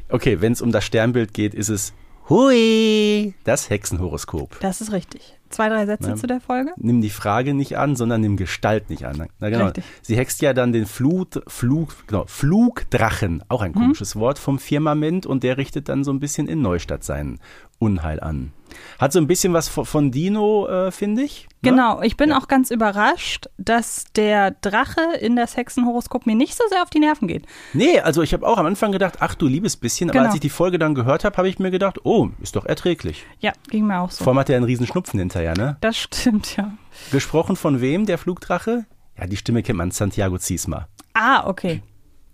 Okay, 0.09 0.41
wenn 0.41 0.53
es 0.53 0.63
um 0.63 0.71
das 0.71 0.85
Sternbild 0.85 1.35
geht, 1.35 1.53
ist 1.53 1.69
es 1.69 1.93
Hui, 2.29 3.35
das 3.45 3.71
Hexenhoroskop. 3.71 4.59
Das 4.61 4.81
ist 4.81 4.93
richtig. 4.93 5.35
Zwei, 5.49 5.69
drei 5.69 5.87
Sätze 5.87 6.09
Ja. 6.11 6.17
zu 6.17 6.27
der 6.27 6.41
Folge. 6.41 6.73
Nimm 6.77 7.01
die 7.01 7.09
Frage 7.11 7.55
nicht 7.55 7.79
an, 7.79 7.95
sondern 7.95 8.21
nimm 8.21 8.37
Gestalt 8.37 8.91
nicht 8.91 9.07
an. 9.07 9.29
Na 9.39 9.49
genau. 9.49 9.67
Richtig. 9.67 9.85
Sie 10.03 10.17
hext 10.17 10.43
ja 10.43 10.53
dann 10.53 10.73
den 10.73 10.87
Flut, 10.87 11.41
Flug, 11.47 11.95
genau, 12.09 12.25
Flugdrachen, 12.27 13.45
auch 13.49 13.63
ein 13.63 13.73
komisches 13.73 14.17
Wort, 14.17 14.41
vom 14.41 14.59
Firmament 14.59 15.25
und 15.25 15.45
der 15.45 15.57
richtet 15.57 15.89
dann 15.89 16.03
so 16.03 16.11
ein 16.11 16.19
bisschen 16.19 16.49
in 16.49 16.63
Neustadt 16.63 17.05
sein 17.05 17.39
Unheil 17.79 18.21
an. 18.21 18.53
Hat 18.99 19.13
so 19.13 19.19
ein 19.19 19.27
bisschen 19.27 19.53
was 19.55 19.69
von, 19.69 20.11
Dino, 20.11 20.67
äh, 20.69 20.91
finde 20.91 21.23
ich. 21.23 21.47
ne? 21.63 21.71
Genau, 21.71 22.03
ich 22.03 22.17
bin 22.17 22.33
auch 22.33 22.47
ganz 22.49 22.71
überrascht, 22.71 23.47
dass 23.59 24.05
der 24.17 24.51
Drache 24.51 25.01
in 25.21 25.37
das 25.37 25.57
Hexenhoroskop 25.57 26.27
mir 26.27 26.35
nicht 26.35 26.55
so 26.57 26.65
sehr 26.69 26.83
auf 26.83 26.91
die 26.91 26.99
Nerven 26.99 27.29
geht. 27.29 27.47
Nee, 27.73 28.01
also 28.01 28.23
ich 28.23 28.33
habe 28.35 28.47
auch 28.47 28.59
am 28.59 28.67
Anfang 28.67 28.93
gedacht, 28.93 29.17
ach 29.21 29.35
du 29.35 29.47
liebes 29.47 29.77
bisschen, 29.77 30.11
aber 30.11 30.19
Genau. 30.19 30.27
als 30.27 30.35
ich 30.35 30.41
die 30.41 30.51
Folge 30.51 30.79
dann 30.79 30.95
gehört 30.95 31.25
habe, 31.25 31.37
habe 31.37 31.49
ich 31.49 31.59
mir 31.59 31.71
gedacht, 31.71 32.05
oh, 32.05 32.29
ist 32.43 32.57
doch 32.57 32.67
erträglich. 32.67 33.25
Ja, 33.41 33.53
ging 33.71 33.87
mir 33.87 34.01
auch 34.01 34.11
so. 34.11 34.25
Vor 34.25 34.33
allem 34.33 34.41
hat 34.41 34.51
er 34.51 34.57
einen 34.57 34.65
riesen 34.67 34.87
Schnupfen 34.87 35.19
hinterher, 35.21 35.55
ne? 35.57 35.77
Das 35.81 35.97
stimmt, 35.97 36.57
ja. 36.57 36.73
Gesprochen 37.13 37.57
von 37.57 37.81
wem, 37.81 38.05
der 38.07 38.19
Flugdrache? 38.19 38.85
Ja, 39.19 39.27
die 39.27 39.37
Stimme 39.37 39.63
kennt 39.63 39.79
man, 39.79 39.91
Santiago 39.91 40.39
Ziesma. 40.39 40.89
Ah, 41.15 41.47
okay. 41.49 41.83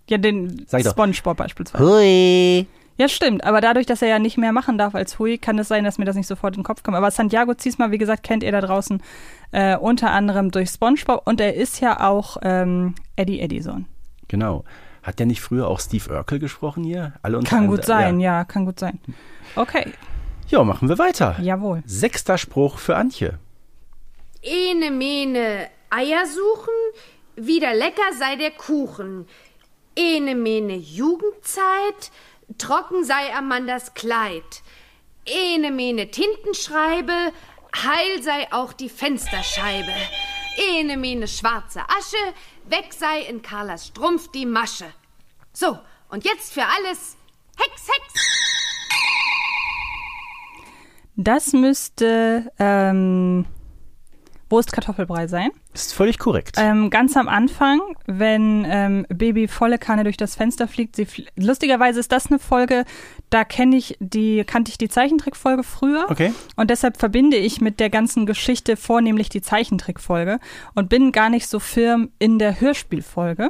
Ja, 0.09 0.17
den 0.17 0.65
Sag 0.67 0.79
ich 0.81 0.85
doch. 0.85 0.91
Spongebob 0.93 1.37
beispielsweise. 1.37 1.83
Hui. 1.85 2.67
Ja, 2.97 3.07
stimmt. 3.09 3.43
Aber 3.43 3.59
dadurch, 3.59 3.85
dass 3.85 4.01
er 4.01 4.07
ja 4.07 4.19
nicht 4.19 4.37
mehr 4.37 4.51
machen 4.51 4.77
darf 4.77 4.93
als 4.93 5.17
Hui, 5.17 5.37
kann 5.37 5.57
es 5.57 5.67
sein, 5.67 5.83
dass 5.83 5.97
mir 5.97 6.05
das 6.05 6.15
nicht 6.15 6.27
sofort 6.27 6.55
in 6.55 6.59
den 6.61 6.65
Kopf 6.65 6.83
kommt. 6.83 6.95
Aber 6.95 7.09
Santiago 7.09 7.53
Ziesma, 7.55 7.89
wie 7.91 7.97
gesagt, 7.97 8.23
kennt 8.23 8.43
ihr 8.43 8.51
da 8.51 8.61
draußen 8.61 9.01
äh, 9.51 9.75
unter 9.77 10.11
anderem 10.11 10.51
durch 10.51 10.69
SpongeBob 10.69 11.25
und 11.25 11.41
er 11.41 11.55
ist 11.55 11.79
ja 11.79 11.99
auch 12.01 12.37
ähm, 12.43 12.93
Eddie 13.15 13.39
Edison. 13.39 13.85
Genau. 14.27 14.63
Hat 15.01 15.19
der 15.19 15.25
nicht 15.25 15.41
früher 15.41 15.67
auch 15.67 15.79
Steve 15.79 16.13
Urkel 16.15 16.39
gesprochen 16.39 16.83
hier? 16.83 17.13
Alle 17.23 17.37
unter 17.37 17.49
Kann 17.57 17.67
gut 17.67 17.83
sein, 17.83 18.19
ja. 18.19 18.39
ja. 18.39 18.43
kann 18.45 18.65
gut 18.65 18.79
sein. 18.79 18.99
Okay, 19.55 19.91
Ja, 20.47 20.63
machen 20.63 20.87
wir 20.87 20.97
weiter. 20.97 21.35
jawohl. 21.41 21.81
Sechster 21.85 22.37
Spruch 22.37 22.77
für 22.77 22.95
Antje. 22.95 23.37
Ene 24.41 24.91
mene 24.91 25.67
Eier 25.89 26.25
suchen, 26.25 26.73
wieder 27.35 27.73
lecker 27.73 28.13
sei 28.17 28.35
der 28.35 28.51
Kuchen. 28.51 29.25
Ene 29.95 30.35
mene 30.35 30.75
Jugendzeit, 30.75 32.11
trocken 32.57 33.03
sei 33.03 33.33
Amandas 33.35 33.93
Kleid. 33.93 34.61
Ene 35.25 35.71
mene 35.71 36.11
Tintenschreibe, 36.11 37.31
heil 37.75 38.21
sei 38.21 38.51
auch 38.51 38.73
die 38.73 38.89
Fensterscheibe. 38.89 39.93
Ene 40.57 40.97
mene 40.97 41.27
schwarze 41.27 41.81
Asche, 41.81 42.33
weg 42.65 42.93
sei 42.93 43.21
in 43.21 43.41
Carlas 43.41 43.87
Strumpf 43.87 44.29
die 44.31 44.45
Masche. 44.45 44.91
So, 45.53 45.79
und 46.09 46.25
jetzt 46.25 46.53
für 46.53 46.65
alles 46.65 47.17
Hex, 47.57 47.87
Hex! 47.87 48.13
Das 51.15 51.53
müsste 51.53 52.51
ähm, 52.57 53.45
Wurst-Kartoffelbrei 54.53 55.27
sein. 55.27 55.49
Ist 55.73 55.93
völlig 55.93 56.19
korrekt. 56.19 56.57
Ähm, 56.59 56.91
ganz 56.91 57.17
am 57.17 57.27
Anfang, 57.27 57.81
wenn 58.05 58.65
ähm, 58.69 59.05
Baby 59.09 59.47
volle 59.47 59.79
Kanne 59.79 60.03
durch 60.03 60.15
das 60.15 60.35
Fenster 60.35 60.67
fliegt, 60.67 60.95
sie 60.95 61.05
fl 61.05 61.25
lustigerweise 61.35 61.99
ist 61.99 62.11
das 62.11 62.27
eine 62.27 62.37
Folge, 62.37 62.85
da 63.31 63.43
kenne 63.43 63.75
ich 63.75 63.97
die, 63.99 64.43
kannte 64.43 64.69
ich 64.69 64.77
die 64.77 64.89
Zeichentrickfolge 64.89 65.63
früher. 65.63 66.05
Okay. 66.09 66.31
Und 66.55 66.69
deshalb 66.69 66.97
verbinde 66.97 67.37
ich 67.37 67.61
mit 67.61 67.79
der 67.79 67.89
ganzen 67.89 68.27
Geschichte 68.27 68.77
vornehmlich 68.77 69.29
die 69.29 69.41
Zeichentrickfolge 69.41 70.39
und 70.75 70.87
bin 70.87 71.11
gar 71.11 71.29
nicht 71.29 71.47
so 71.47 71.59
firm 71.59 72.11
in 72.19 72.37
der 72.37 72.61
Hörspielfolge. 72.61 73.49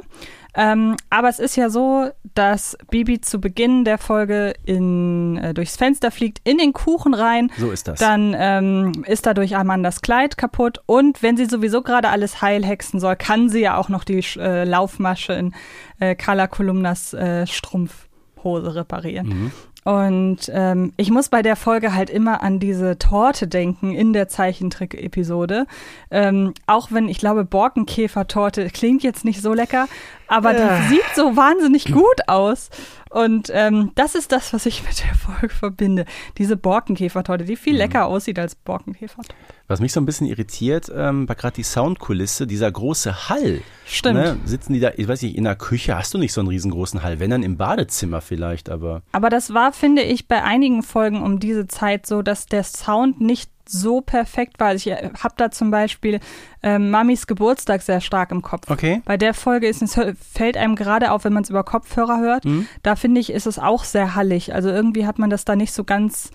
Ähm, 0.56 0.96
aber 1.10 1.28
es 1.28 1.38
ist 1.38 1.56
ja 1.56 1.68
so, 1.68 2.10
dass 2.34 2.76
Bibi 2.90 3.20
zu 3.20 3.40
Beginn 3.40 3.84
der 3.84 3.98
Folge 3.98 4.54
in, 4.64 5.36
äh, 5.36 5.54
durchs 5.54 5.76
Fenster 5.76 6.10
fliegt, 6.10 6.40
in 6.44 6.58
den 6.58 6.72
Kuchen 6.72 7.14
rein. 7.14 7.50
So 7.58 7.70
ist 7.70 7.88
das. 7.88 7.98
Dann 7.98 8.34
ähm, 8.38 9.04
ist 9.06 9.26
dadurch 9.26 9.56
Amandas 9.56 10.00
Kleid 10.00 10.36
kaputt. 10.36 10.80
Und 10.86 11.22
wenn 11.22 11.36
sie 11.36 11.46
sowieso 11.46 11.82
gerade 11.82 12.08
alles 12.08 12.40
heilhexen 12.40 13.00
soll, 13.00 13.16
kann 13.16 13.48
sie 13.48 13.60
ja 13.60 13.76
auch 13.76 13.88
noch 13.88 14.04
die 14.04 14.24
äh, 14.36 14.64
Laufmasche 14.64 15.32
in 15.32 15.54
äh, 15.98 16.14
Carla 16.14 16.46
Kolumnas 16.46 17.14
äh, 17.14 17.46
Strumpfhose 17.46 18.74
reparieren. 18.74 19.28
Mhm. 19.28 19.52
Und 19.84 20.50
ähm, 20.50 20.94
ich 20.96 21.10
muss 21.10 21.28
bei 21.28 21.42
der 21.42 21.56
Folge 21.56 21.94
halt 21.94 22.08
immer 22.08 22.42
an 22.42 22.58
diese 22.58 22.96
Torte 22.98 23.46
denken 23.46 23.94
in 23.94 24.14
der 24.14 24.28
Zeichentrick-Episode. 24.28 25.66
Ähm, 26.10 26.54
auch 26.66 26.90
wenn 26.90 27.06
ich 27.06 27.18
glaube, 27.18 27.44
Borkenkäfer-Torte 27.44 28.70
klingt 28.70 29.02
jetzt 29.02 29.26
nicht 29.26 29.42
so 29.42 29.52
lecker, 29.52 29.86
aber 30.28 30.54
die 30.54 30.88
sieht 30.88 31.14
so 31.14 31.36
wahnsinnig 31.36 31.92
gut 31.92 32.28
aus. 32.28 32.70
Und 33.14 33.48
ähm, 33.54 33.92
das 33.94 34.16
ist 34.16 34.32
das, 34.32 34.52
was 34.52 34.66
ich 34.66 34.82
mit 34.88 35.04
der 35.04 35.14
Folge 35.14 35.54
verbinde. 35.54 36.04
Diese 36.36 36.56
Borkenkäfertorte, 36.56 37.44
die 37.44 37.54
viel 37.54 37.76
lecker 37.76 38.06
aussieht 38.06 38.40
als 38.40 38.56
Borkenkäfertorte. 38.56 39.34
Was 39.68 39.80
mich 39.80 39.92
so 39.92 40.00
ein 40.00 40.06
bisschen 40.06 40.26
irritiert, 40.26 40.90
ähm, 40.94 41.28
war 41.28 41.36
gerade 41.36 41.54
die 41.54 41.62
Soundkulisse, 41.62 42.48
dieser 42.48 42.70
große 42.72 43.28
Hall. 43.28 43.62
Stimmt. 43.86 44.16
Ne? 44.16 44.36
Sitzen 44.44 44.72
die 44.72 44.80
da, 44.80 44.90
ich 44.96 45.06
weiß 45.06 45.22
nicht, 45.22 45.36
in 45.36 45.44
der 45.44 45.54
Küche 45.54 45.96
hast 45.96 46.12
du 46.12 46.18
nicht 46.18 46.32
so 46.32 46.40
einen 46.40 46.48
riesengroßen 46.48 47.04
Hall, 47.04 47.20
wenn 47.20 47.30
dann 47.30 47.44
im 47.44 47.56
Badezimmer 47.56 48.20
vielleicht, 48.20 48.68
aber. 48.68 49.02
Aber 49.12 49.30
das 49.30 49.54
war, 49.54 49.72
finde 49.72 50.02
ich, 50.02 50.26
bei 50.26 50.42
einigen 50.42 50.82
Folgen 50.82 51.22
um 51.22 51.38
diese 51.38 51.68
Zeit 51.68 52.06
so, 52.06 52.20
dass 52.20 52.46
der 52.46 52.64
Sound 52.64 53.20
nicht 53.20 53.53
so 53.68 54.00
perfekt 54.00 54.60
war. 54.60 54.74
Ich 54.74 54.86
habe 54.86 55.34
da 55.36 55.50
zum 55.50 55.70
Beispiel 55.70 56.20
ähm, 56.62 56.90
Mamis 56.90 57.26
Geburtstag 57.26 57.82
sehr 57.82 58.00
stark 58.00 58.30
im 58.30 58.42
Kopf. 58.42 58.70
Okay. 58.70 59.02
Bei 59.04 59.16
der 59.16 59.34
Folge 59.34 59.66
ist 59.68 59.82
es, 59.82 59.98
fällt 60.32 60.56
einem 60.56 60.76
gerade 60.76 61.12
auf, 61.12 61.24
wenn 61.24 61.32
man 61.32 61.42
es 61.42 61.50
über 61.50 61.64
Kopfhörer 61.64 62.18
hört. 62.20 62.44
Da 62.82 62.96
finde 62.96 63.20
ich, 63.20 63.30
ist 63.30 63.46
es 63.46 63.58
auch 63.58 63.84
sehr 63.84 64.14
hallig. 64.14 64.54
Also 64.54 64.68
irgendwie 64.70 65.06
hat 65.06 65.18
man 65.18 65.30
das 65.30 65.44
da 65.44 65.56
nicht 65.56 65.72
so 65.72 65.84
ganz 65.84 66.30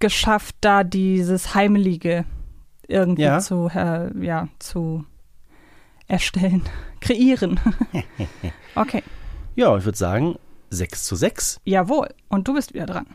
geschafft, 0.00 0.56
da 0.60 0.84
dieses 0.84 1.54
Heimelige 1.54 2.24
irgendwie 2.88 3.22
Ja. 3.22 3.38
zu, 3.38 3.70
äh, 3.74 4.10
ja, 4.24 4.48
zu 4.58 5.04
erstellen, 6.08 6.62
kreieren. 7.00 7.58
okay, 8.74 9.02
Ja, 9.56 9.76
ich 9.78 9.84
würde 9.84 9.96
sagen, 9.96 10.36
6 10.70 11.04
zu 11.04 11.16
6. 11.16 11.60
jawohl. 11.64 12.08
Und 12.28 12.48
du 12.48 12.54
bist 12.54 12.74
wieder 12.74 12.86
dran. 12.86 13.06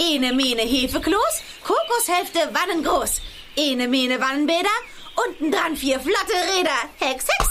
Ene 0.00 0.32
Mene 0.32 0.62
Hefekloß, 0.62 1.42
Kokoshälfte 1.62 2.40
Wannengroß. 2.52 3.20
Ene 3.56 3.88
Mene 3.88 4.20
Wannenbäder, 4.20 4.68
unten 5.28 5.50
dran 5.52 5.76
vier 5.76 6.00
flotte 6.00 6.32
Räder. 6.56 6.70
Hex, 6.98 7.26
Hex. 7.28 7.48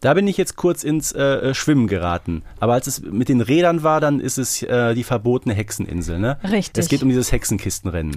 Da 0.00 0.14
bin 0.14 0.26
ich 0.28 0.36
jetzt 0.38 0.56
kurz 0.56 0.82
ins 0.82 1.12
äh, 1.12 1.22
äh, 1.22 1.54
Schwimmen 1.54 1.86
geraten. 1.86 2.42
Aber 2.58 2.74
als 2.74 2.86
es 2.86 3.02
mit 3.02 3.28
den 3.28 3.40
Rädern 3.40 3.82
war, 3.82 4.00
dann 4.00 4.20
ist 4.20 4.38
es 4.38 4.62
äh, 4.62 4.94
die 4.94 5.04
verbotene 5.04 5.54
Hexeninsel, 5.54 6.18
ne? 6.18 6.38
Richtig. 6.44 6.82
Es 6.82 6.88
geht 6.88 7.02
um 7.02 7.08
dieses 7.08 7.32
Hexenkistenrennen. 7.32 8.16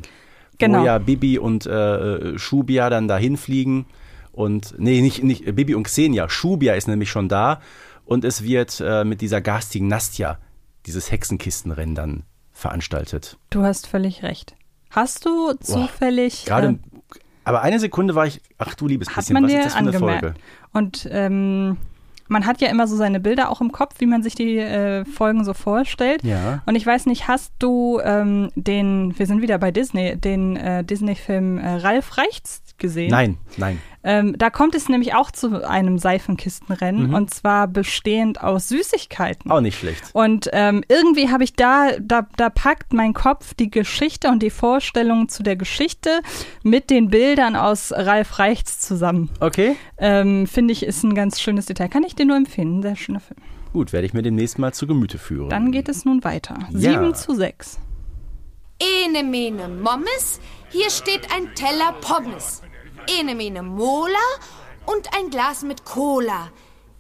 Genau. 0.60 0.82
Wo 0.82 0.86
ja 0.86 0.98
Bibi 1.00 1.40
und 1.40 1.66
äh, 1.66 1.72
äh, 1.72 2.40
Shubia 2.40 2.90
dann 2.90 3.08
dahin 3.08 3.36
fliegen. 3.36 3.86
Und, 4.32 4.76
nee, 4.78 5.02
nicht, 5.02 5.24
nicht 5.24 5.44
Bibi 5.56 5.76
und 5.76 5.84
Xenia. 5.84 6.30
Shubia 6.30 6.76
ist 6.76 6.88
nämlich 6.88 7.10
schon 7.10 7.28
da. 7.28 7.62
Und 8.06 8.26
es 8.26 8.44
wird 8.44 8.82
äh, 8.86 9.04
mit 9.04 9.22
dieser 9.22 9.42
garstigen 9.42 9.88
Nastja 9.88 10.38
dieses 10.86 11.12
Hexenkistenrennen 11.12 11.96
dann 11.96 12.24
veranstaltet. 12.52 13.38
Du 13.50 13.64
hast 13.64 13.88
völlig 13.88 14.24
recht. 14.24 14.56
Hast 14.90 15.26
du 15.26 15.54
zufällig. 15.54 16.46
Gerade, 16.46 16.68
äh, 16.68 16.78
aber 17.46 17.62
eine 17.62 17.80
Sekunde 17.80 18.16
war 18.16 18.28
ich, 18.28 18.42
ach 18.58 18.76
du 18.76 18.88
liebes 18.88 19.10
hat 19.10 19.18
bisschen, 19.18 19.34
man 19.34 19.44
was 19.44 19.52
dir 19.52 19.60
ist 19.60 19.66
das 19.66 19.74
für 19.74 19.80
eine 19.80 19.90
angemerkt. 19.90 20.22
Folge? 20.22 20.40
Und 20.74 21.08
ähm, 21.12 21.78
man 22.28 22.46
hat 22.46 22.62
ja 22.62 22.70
immer 22.70 22.88
so 22.88 22.96
seine 22.96 23.20
Bilder 23.20 23.50
auch 23.50 23.62
im 23.62 23.72
Kopf, 23.72 23.96
wie 24.00 24.06
man 24.06 24.24
sich 24.24 24.36
die 24.36 24.58
äh, 24.58 25.06
Folgen 25.06 25.44
so 25.44 25.54
vorstellt. 25.54 26.24
Ja. 26.24 26.62
Und 26.66 26.76
ich 26.76 26.86
weiß 26.86 27.06
nicht, 27.06 27.28
hast 27.28 27.54
du 27.60 28.00
ähm, 28.04 28.50
den, 28.56 29.18
wir 29.18 29.26
sind 29.26 29.42
wieder 29.42 29.58
bei 29.58 29.72
Disney, 29.72 30.16
den 30.16 30.56
äh, 30.56 30.84
Disney-Film 30.84 31.58
äh, 31.58 31.76
Ralf 31.76 32.18
Reichts 32.18 32.63
gesehen? 32.78 33.12
Nein, 33.12 33.38
nein. 33.58 33.80
Ähm, 34.04 34.36
da 34.38 34.50
kommt 34.50 34.76
es 34.76 34.90
nämlich 34.90 35.16
auch 35.16 35.32
zu 35.32 35.66
einem 35.68 35.98
Seifenkistenrennen 35.98 37.14
und 37.14 37.34
zwar 37.34 37.68
bestehend 37.68 38.42
aus 38.42 38.68
Süßigkeiten. 38.68 39.50
Auch 39.50 39.62
nicht 39.62 39.80
schlecht. 39.80 40.04
Und 40.12 40.50
ähm, 40.52 40.84
irgendwie 40.90 41.30
habe 41.30 41.46
ich 41.46 41.54
da, 41.54 41.92
da, 42.02 42.28
da 42.36 42.50
packt 42.50 42.92
mein 42.92 43.14
Kopf 43.14 43.54
die 43.54 43.72
Geschichte 43.72 44.28
und 44.28 44.44
die 44.44 44.50
Vorstellung 44.50 45.30
zu 45.30 45.42
der 45.42 45.56
Geschichte 45.56 46.20
mit 46.64 46.90
den 46.90 47.10
Bildern 47.10 47.56
aus 47.56 47.94
Ralf 47.94 48.40
Reichts 48.40 48.82
zusammen. 48.82 49.30
Okay. 49.40 49.78
Ähm, 49.98 50.48
Finde 50.48 50.74
ich, 50.74 50.84
ist 50.84 51.04
ein 51.04 51.16
ganz 51.16 51.40
schönes 51.40 51.68
Detail. 51.68 51.88
Kann 51.88 52.04
ich 52.04 52.16
dir 52.16 52.26
nur 52.26 52.36
empfehlen. 52.36 52.80
Ein 52.80 52.82
sehr 52.82 52.96
schöner 52.98 53.22
Film. 53.22 53.40
Gut, 53.72 53.92
werde 53.92 54.06
ich 54.06 54.14
mir 54.14 54.22
demnächst 54.22 54.60
mal 54.60 54.74
zu 54.74 54.86
Gemüte 54.86 55.18
führen. 55.18 55.50
Dann 55.50 55.72
geht 55.72 55.90
es 55.90 56.06
nun 56.06 56.24
weiter. 56.24 56.60
Ja. 56.72 56.92
7 56.92 57.16
zu 57.16 57.34
6. 57.34 57.80
Ene 58.80 59.24
mene 59.24 59.68
Mommes, 59.68 60.40
hier 60.74 60.90
steht 60.90 61.32
ein 61.32 61.54
Teller 61.54 61.94
Pommes. 62.02 62.64
Ene 63.08 63.36
mene 63.36 63.62
Mola 63.62 64.28
und 64.88 65.16
ein 65.16 65.30
Glas 65.30 65.62
mit 65.62 65.86
Cola. 65.86 66.50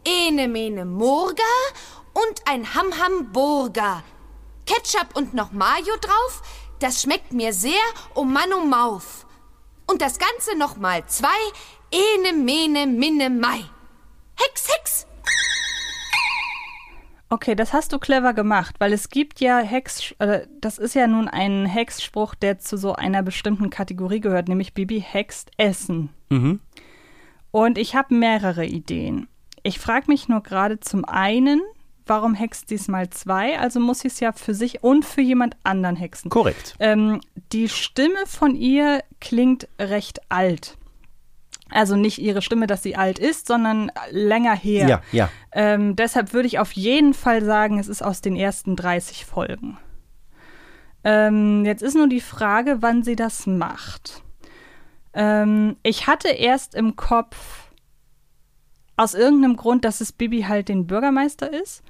Ene 0.05 0.47
mene 0.47 0.85
Murga 0.85 1.43
und 2.13 2.47
ein 2.47 2.75
Ham-Ham 2.75 3.31
Burger. 3.31 4.03
Ketchup 4.67 5.15
und 5.15 5.33
noch 5.33 5.51
Mayo 5.51 5.95
drauf, 5.99 6.43
das 6.79 7.01
schmeckt 7.01 7.33
mir 7.33 7.51
sehr, 7.51 7.81
oh 8.13 8.23
Mann, 8.23 8.53
oh 8.53 8.63
Mauf. 8.63 9.25
Und 9.87 10.01
das 10.03 10.19
Ganze 10.19 10.55
noch 10.55 10.77
mal 10.77 11.05
zwei, 11.07 11.27
ene 11.91 12.33
mene 12.33 12.85
minne 12.85 13.31
Mai. 13.31 13.65
Hex, 14.35 14.67
Hex! 14.67 15.07
Okay, 17.33 17.55
das 17.55 17.73
hast 17.73 17.91
du 17.91 17.97
clever 17.97 18.35
gemacht, 18.35 18.75
weil 18.77 18.93
es 18.93 19.09
gibt 19.09 19.39
ja 19.39 19.57
Hex, 19.57 20.13
äh, 20.19 20.45
das 20.61 20.77
ist 20.77 20.93
ja 20.93 21.07
nun 21.07 21.27
ein 21.27 21.65
Hexspruch, 21.65 22.35
der 22.35 22.59
zu 22.59 22.77
so 22.77 22.93
einer 22.93 23.23
bestimmten 23.23 23.71
Kategorie 23.71 24.19
gehört, 24.19 24.47
nämlich 24.47 24.75
Bibi 24.75 25.01
hext 25.01 25.49
Essen. 25.57 26.09
Und 27.49 27.79
ich 27.79 27.95
habe 27.95 28.13
mehrere 28.13 28.67
Ideen. 28.67 29.27
Ich 29.63 29.79
frage 29.79 30.11
mich 30.11 30.27
nur 30.29 30.43
gerade 30.43 30.79
zum 30.79 31.05
einen, 31.05 31.59
warum 32.05 32.35
hext 32.35 32.69
diesmal 32.69 33.09
zwei? 33.09 33.57
Also 33.57 33.79
muss 33.79 34.01
sie 34.01 34.09
es 34.09 34.19
ja 34.19 34.31
für 34.31 34.53
sich 34.53 34.83
und 34.83 35.03
für 35.03 35.21
jemand 35.21 35.57
anderen 35.63 35.95
hexen. 35.95 36.29
Korrekt. 36.29 36.75
Ähm, 36.77 37.19
die 37.51 37.67
Stimme 37.67 38.27
von 38.27 38.55
ihr 38.55 39.03
klingt 39.19 39.67
recht 39.79 40.21
alt. 40.29 40.77
Also 41.69 41.95
nicht 41.95 42.19
ihre 42.19 42.41
Stimme, 42.41 42.67
dass 42.67 42.83
sie 42.83 42.95
alt 42.95 43.19
ist, 43.19 43.47
sondern 43.47 43.91
länger 44.11 44.55
her. 44.55 44.87
Ja, 44.87 45.01
ja. 45.11 45.29
Ähm, 45.51 45.95
deshalb 45.95 46.33
würde 46.33 46.47
ich 46.47 46.59
auf 46.59 46.71
jeden 46.73 47.13
Fall 47.13 47.43
sagen, 47.43 47.79
es 47.79 47.87
ist 47.87 48.03
aus 48.03 48.21
den 48.21 48.35
ersten 48.35 48.75
30 48.75 49.25
Folgen. 49.25 49.77
Ähm, 51.03 51.65
jetzt 51.65 51.81
ist 51.81 51.95
nur 51.95 52.07
die 52.07 52.21
Frage, 52.21 52.77
wann 52.81 53.03
sie 53.03 53.15
das 53.15 53.47
macht. 53.47 54.21
Ähm, 55.13 55.77
ich 55.83 56.07
hatte 56.07 56.29
erst 56.29 56.75
im 56.75 56.95
Kopf, 56.95 57.63
aus 58.95 59.13
irgendeinem 59.13 59.55
Grund, 59.55 59.85
dass 59.85 60.01
es 60.01 60.11
Bibi 60.11 60.43
halt 60.43 60.69
den 60.69 60.87
Bürgermeister 60.87 61.51
ist. 61.51 61.83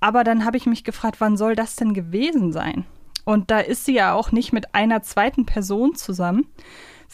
Aber 0.00 0.24
dann 0.24 0.44
habe 0.44 0.56
ich 0.56 0.66
mich 0.66 0.84
gefragt, 0.84 1.20
wann 1.20 1.36
soll 1.36 1.54
das 1.54 1.76
denn 1.76 1.94
gewesen 1.94 2.52
sein? 2.52 2.84
Und 3.24 3.50
da 3.50 3.60
ist 3.60 3.84
sie 3.84 3.94
ja 3.94 4.14
auch 4.14 4.32
nicht 4.32 4.52
mit 4.52 4.74
einer 4.74 5.02
zweiten 5.02 5.46
Person 5.46 5.94
zusammen, 5.94 6.46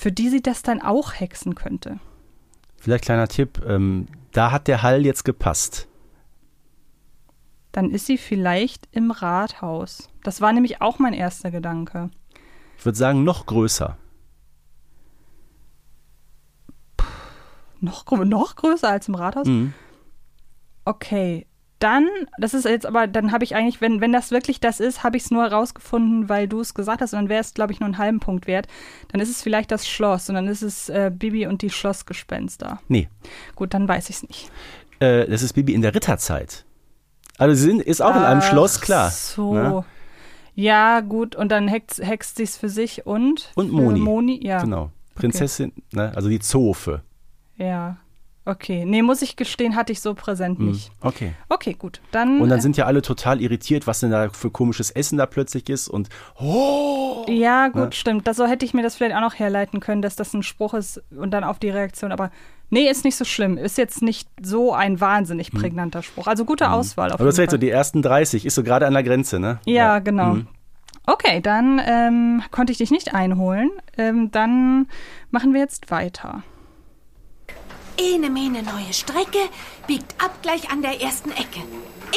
für 0.01 0.13
die 0.13 0.29
sie 0.29 0.41
das 0.41 0.63
dann 0.63 0.81
auch 0.81 1.13
hexen 1.15 1.57
könnte. 1.57 1.99
Vielleicht 2.77 3.03
kleiner 3.03 3.27
Tipp, 3.27 3.61
ähm, 3.67 4.07
da 4.31 4.53
hat 4.53 4.69
der 4.69 4.85
Hall 4.85 5.05
jetzt 5.05 5.25
gepasst. 5.25 5.89
Dann 7.73 7.91
ist 7.91 8.07
sie 8.07 8.17
vielleicht 8.17 8.87
im 8.93 9.11
Rathaus. 9.11 10.09
Das 10.23 10.41
war 10.41 10.53
nämlich 10.53 10.81
auch 10.81 11.01
mein 11.01 11.15
erster 11.15 11.51
Gedanke. 11.51 12.11
Ich 12.79 12.85
würde 12.85 12.97
sagen, 12.97 13.25
noch 13.25 13.47
größer. 13.47 13.99
Noch, 17.81 18.07
grö- 18.07 18.25
noch 18.25 18.55
größer 18.55 18.89
als 18.89 19.09
im 19.09 19.17
Rathaus? 19.17 19.49
Mhm. 19.49 19.75
Okay. 20.85 21.48
Dann, 21.79 22.09
das 22.39 22.55
ist 22.55 22.65
jetzt 22.65 22.87
aber, 22.87 23.07
dann 23.07 23.31
habe 23.33 23.45
ich 23.45 23.55
eigentlich, 23.55 23.81
wenn, 23.81 24.01
wenn 24.01 24.13
das 24.13 24.31
wirklich 24.31 24.59
das 24.61 24.81
ist, 24.81 25.05
habe 25.05 25.17
ich 25.17 25.25
es 25.25 25.31
nur 25.31 25.43
herausgefunden, 25.45 26.29
weil 26.29 26.49
du 26.49 26.61
es 26.61 26.75
gesagt 26.75 27.01
hast 27.01 27.13
und 27.13 27.21
dann 27.21 27.29
wäre 27.29 27.41
es, 27.41 27.55
glaube 27.55 27.73
ich, 27.73 27.81
nur 27.81 27.87
einen 27.87 27.99
halben 27.99 28.21
Punkt 28.21 28.47
wert. 28.47 28.67
Dann 29.13 29.21
ist 29.21 29.31
es 29.31 29.43
vielleicht 29.43 29.71
das 29.71 29.89
Schloss 29.89 30.29
und 30.29 30.35
dann 30.35 30.49
ist 30.49 30.63
es 30.63 30.89
äh, 30.89 31.11
Bibi 31.15 31.47
und 31.47 31.63
die 31.63 31.71
Schlossgespenster. 31.71 32.81
Nee, 32.89 33.09
Gut, 33.55 33.75
dann 33.75 33.87
weiß 33.87 34.11
ich 34.11 34.17
es 34.17 34.23
nicht. 34.25 34.51
äh, 35.01 35.27
das 35.29 35.43
ist 35.43 35.53
Bibi 35.53 35.75
in 35.75 35.83
der 35.83 35.95
Ritterzeit. 35.95 36.65
Also 37.39 37.55
sie 37.55 37.63
sind, 37.71 37.83
ist 37.83 38.01
auch 38.01 38.17
in 38.17 38.23
einem 38.23 38.41
Ach 38.43 38.49
Schloss, 38.49 38.81
klar. 38.81 39.11
So. 39.11 39.55
ne? 39.55 39.85
Ja, 40.57 41.01
gut, 41.01 41.37
und 41.37 41.53
dann 41.53 41.69
hext, 41.69 42.05
hext 42.05 42.37
sie 42.37 42.43
es 42.43 42.57
für 42.57 42.69
sich 42.69 43.07
und? 43.07 43.53
Und 43.55 43.71
Moni. 43.71 44.01
Moni, 44.01 44.45
ja. 44.45 44.61
Genau. 44.61 44.91
Prinzessin, 45.15 45.73
ne? 45.93 46.13
also 46.17 46.29
die 46.29 46.41
Zofe. 46.41 47.03
Ja. 47.57 47.99
Okay. 48.49 48.87
Nee, 48.87 49.03
muss 49.03 49.21
ich 49.21 49.37
gestehen, 49.37 49.77
hatte 49.77 49.93
ich 49.93 50.01
so 50.01 50.15
präsent 50.15 50.59
nicht. 50.59 50.91
Okay. 51.03 51.35
Okay, 51.51 51.75
gut. 51.79 52.01
Dann. 52.13 52.41
Und 52.41 52.49
dann 52.49 52.61
äh, 52.61 52.63
sind 52.63 52.79
ja 52.79 52.87
alle 52.87 53.03
total 53.03 53.43
irritiert, 53.43 53.87
was 53.87 54.01
denn 54.01 54.11
da 54.11 54.31
für 54.31 54.51
komisches 54.51 54.91
Essen 54.91 55.19
da 55.19 55.27
plötzlich 55.27 55.69
ist 55.69 55.87
und 55.87 56.09
oh, 56.41 57.27
Ja, 57.29 57.69
gut, 57.69 57.83
Ne? 57.83 57.93
stimmt. 57.93 58.27
Das, 58.27 58.39
so 58.39 58.47
hätte 58.47 58.65
ich 58.65 58.73
mir 58.73 58.83
das 58.83 58.97
vielleicht 58.97 59.15
auch 59.15 59.21
noch 59.21 59.39
herleiten 59.39 59.81
können, 59.81 60.01
dass 60.01 60.17
das 60.17 60.33
ein 60.33 60.43
Spruch 60.43 60.73
ist 60.73 61.03
und 61.15 61.33
dann 61.33 61.45
auf 61.45 61.59
die 61.59 61.69
Reaktion. 61.69 62.11
Aber 62.11 62.31
nee, 62.71 62.89
ist 62.89 63.05
nicht 63.05 63.17
so 63.17 63.27
schlimm. 63.27 63.59
Ist 63.59 63.77
jetzt 63.77 64.01
nicht 64.01 64.27
so 64.43 64.73
ein 64.73 64.99
wahnsinnig 64.99 65.53
prägnanter 65.53 66.03
Spruch. 66.03 66.27
Also 66.27 66.47
gute 66.47 66.71
Auswahl 66.71 67.09
auf 67.13 67.19
Hm. 67.19 67.21
Aber 67.21 67.27
das 67.27 67.37
jeden 67.37 67.43
heißt 67.49 67.51
so, 67.51 67.55
Fall. 67.57 67.61
die 67.61 67.71
ersten 67.71 68.01
30 68.01 68.47
ist 68.47 68.55
so 68.55 68.63
gerade 68.63 68.87
an 68.87 68.95
der 68.95 69.03
Grenze, 69.03 69.39
ne? 69.39 69.59
ja, 69.67 69.99
genau. 69.99 70.37
Mhm. 70.37 70.47
Okay, 71.05 71.41
dann 71.43 71.81
ähm, 71.87 72.43
konnte 72.51 72.73
ich 72.73 72.79
dich 72.79 72.91
nicht 72.91 73.15
einholen. 73.15 73.71
Ähm, 73.99 74.31
dann 74.31 74.87
machen 75.31 75.53
wir 75.53 75.61
jetzt 75.61 75.91
weiter. 75.91 76.43
Ene 78.01 78.31
Mene 78.31 78.63
neue 78.63 78.93
Strecke, 78.93 79.39
biegt 79.89 80.15
ab 80.23 80.39
gleich 80.41 80.71
an 80.71 80.83
der 80.83 81.01
ersten 81.01 81.31
Ecke. 81.33 81.61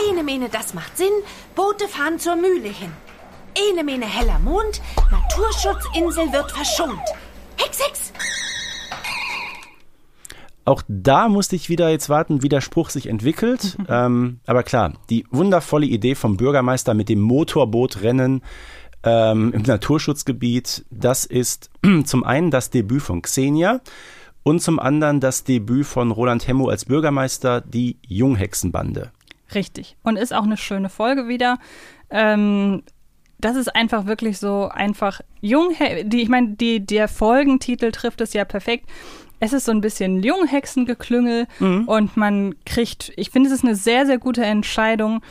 Ene 0.10 0.24
Mene, 0.24 0.48
das 0.48 0.76
macht 0.76 0.96
Sinn, 0.96 1.08
Boote 1.56 1.88
fahren 1.88 2.20
zur 2.20 2.36
Mühle 2.36 2.70
hin. 2.70 2.92
Ene 3.56 3.84
Mene 3.84 4.06
heller 4.06 4.38
Mond, 4.38 4.80
Naturschutzinsel 5.10 6.32
wird 6.32 6.52
verschont. 6.52 7.02
Hex, 7.58 7.80
Hex! 7.84 8.14
Auch 10.66 10.84
da 10.88 11.28
musste 11.28 11.56
ich 11.56 11.68
wieder 11.68 11.90
jetzt 11.90 12.10
warten, 12.10 12.44
wie 12.44 12.50
der 12.50 12.62
Spruch 12.62 12.92
sich 12.92 13.08
entwickelt. 13.08 13.76
ähm, 13.90 14.40
aber 14.46 14.62
klar, 14.62 14.94
die 15.10 15.26
wundervolle 15.32 15.88
Idee 15.88 16.14
vom 16.14 16.38
Bürgermeister 16.38 16.94
mit 16.94 17.10
dem 17.10 17.22
Motorbootrennen 17.22 18.44
ähm, 19.04 19.52
im 19.52 19.64
Naturschutzgebiet, 19.64 20.86
das 20.92 21.26
ist 21.26 21.72
zum 22.06 22.24
einen 22.24 22.52
das 22.52 22.70
Debüt 22.70 23.02
von 23.02 23.24
Xenia 23.24 23.82
und 24.44 24.62
zum 24.62 24.80
anderen 24.80 25.20
das 25.20 25.44
Debüt 25.44 25.86
von 25.86 26.12
Roland 26.12 26.48
Hemmo 26.48 26.70
als 26.70 26.86
Bürgermeister, 26.86 27.62
die 27.62 27.98
Junghexenbande. 28.08 29.12
Richtig. 29.54 29.98
Und 30.04 30.18
ist 30.18 30.34
auch 30.34 30.44
eine 30.44 30.58
schöne 30.58 30.90
Folge 30.90 31.28
wieder. 31.28 31.60
Ähm, 32.10 32.84
das 33.40 33.56
ist 33.56 33.76
einfach 33.76 34.06
wirklich 34.06 34.38
so 34.38 34.70
einfach 34.70 35.22
jung, 35.42 35.74
die, 36.04 36.22
ich 36.22 36.30
meine, 36.30 36.50
die, 36.50 36.86
der 36.86 37.08
Folgentitel 37.08 37.92
trifft 37.92 38.22
es 38.22 38.34
ja 38.34 38.46
perfekt. 38.46 38.88
Es 39.40 39.54
ist 39.54 39.66
so 39.66 39.72
ein 39.72 39.82
bisschen 39.82 40.22
Junghexengeklüngel 40.22 41.48
und 41.88 42.16
man 42.16 42.54
kriegt, 42.64 43.12
ich 43.16 43.32
finde, 43.32 43.50
es 43.50 43.56
ist 43.56 43.64
eine 43.64 43.76
sehr, 43.76 44.06
sehr 44.06 44.20
gute 44.20 44.46
Entscheidung, 44.46 45.24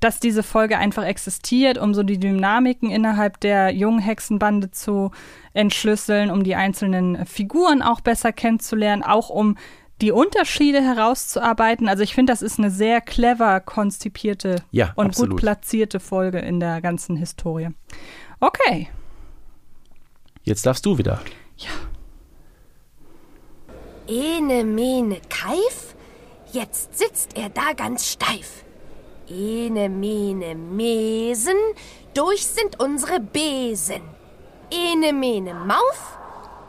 dass 0.00 0.18
diese 0.18 0.42
Folge 0.42 0.78
einfach 0.78 1.04
existiert, 1.04 1.78
um 1.78 1.94
so 1.94 2.02
die 2.02 2.18
Dynamiken 2.18 2.90
innerhalb 2.90 3.38
der 3.40 3.70
Junghexenbande 3.70 4.70
zu 4.70 5.10
entschlüsseln, 5.52 6.30
um 6.30 6.42
die 6.42 6.54
einzelnen 6.54 7.26
Figuren 7.26 7.82
auch 7.82 8.00
besser 8.00 8.32
kennenzulernen, 8.32 9.02
auch 9.02 9.28
um 9.28 9.56
die 10.00 10.12
Unterschiede 10.12 10.80
herauszuarbeiten. 10.80 11.88
Also 11.88 12.02
ich 12.02 12.14
finde, 12.14 12.32
das 12.32 12.40
ist 12.40 12.58
eine 12.58 12.70
sehr 12.70 13.02
clever 13.02 13.60
konzipierte 13.60 14.62
Ja, 14.70 14.92
und 14.96 15.08
absolut. 15.08 15.32
gut 15.32 15.40
platzierte 15.40 16.00
Folge 16.00 16.38
in 16.38 16.58
der 16.60 16.80
ganzen 16.80 17.16
Historie. 17.16 17.68
Okay. 18.40 18.88
Jetzt 20.42 20.64
darfst 20.64 20.86
du 20.86 20.96
wieder. 20.96 21.20
Ene 24.08 24.64
Mene 24.64 25.20
Keif, 25.28 25.94
jetzt 26.52 26.98
sitzt 26.98 27.36
er 27.36 27.50
da 27.50 27.74
ganz 27.76 28.10
steif. 28.10 28.64
Ene 29.30 29.88
Mene 29.88 30.56
Mesen, 30.56 31.56
durch 32.14 32.44
sind 32.44 32.80
unsere 32.80 33.20
Besen. 33.20 34.02
Ene 34.72 35.12
Mene 35.12 35.54
Mauf, 35.54 36.18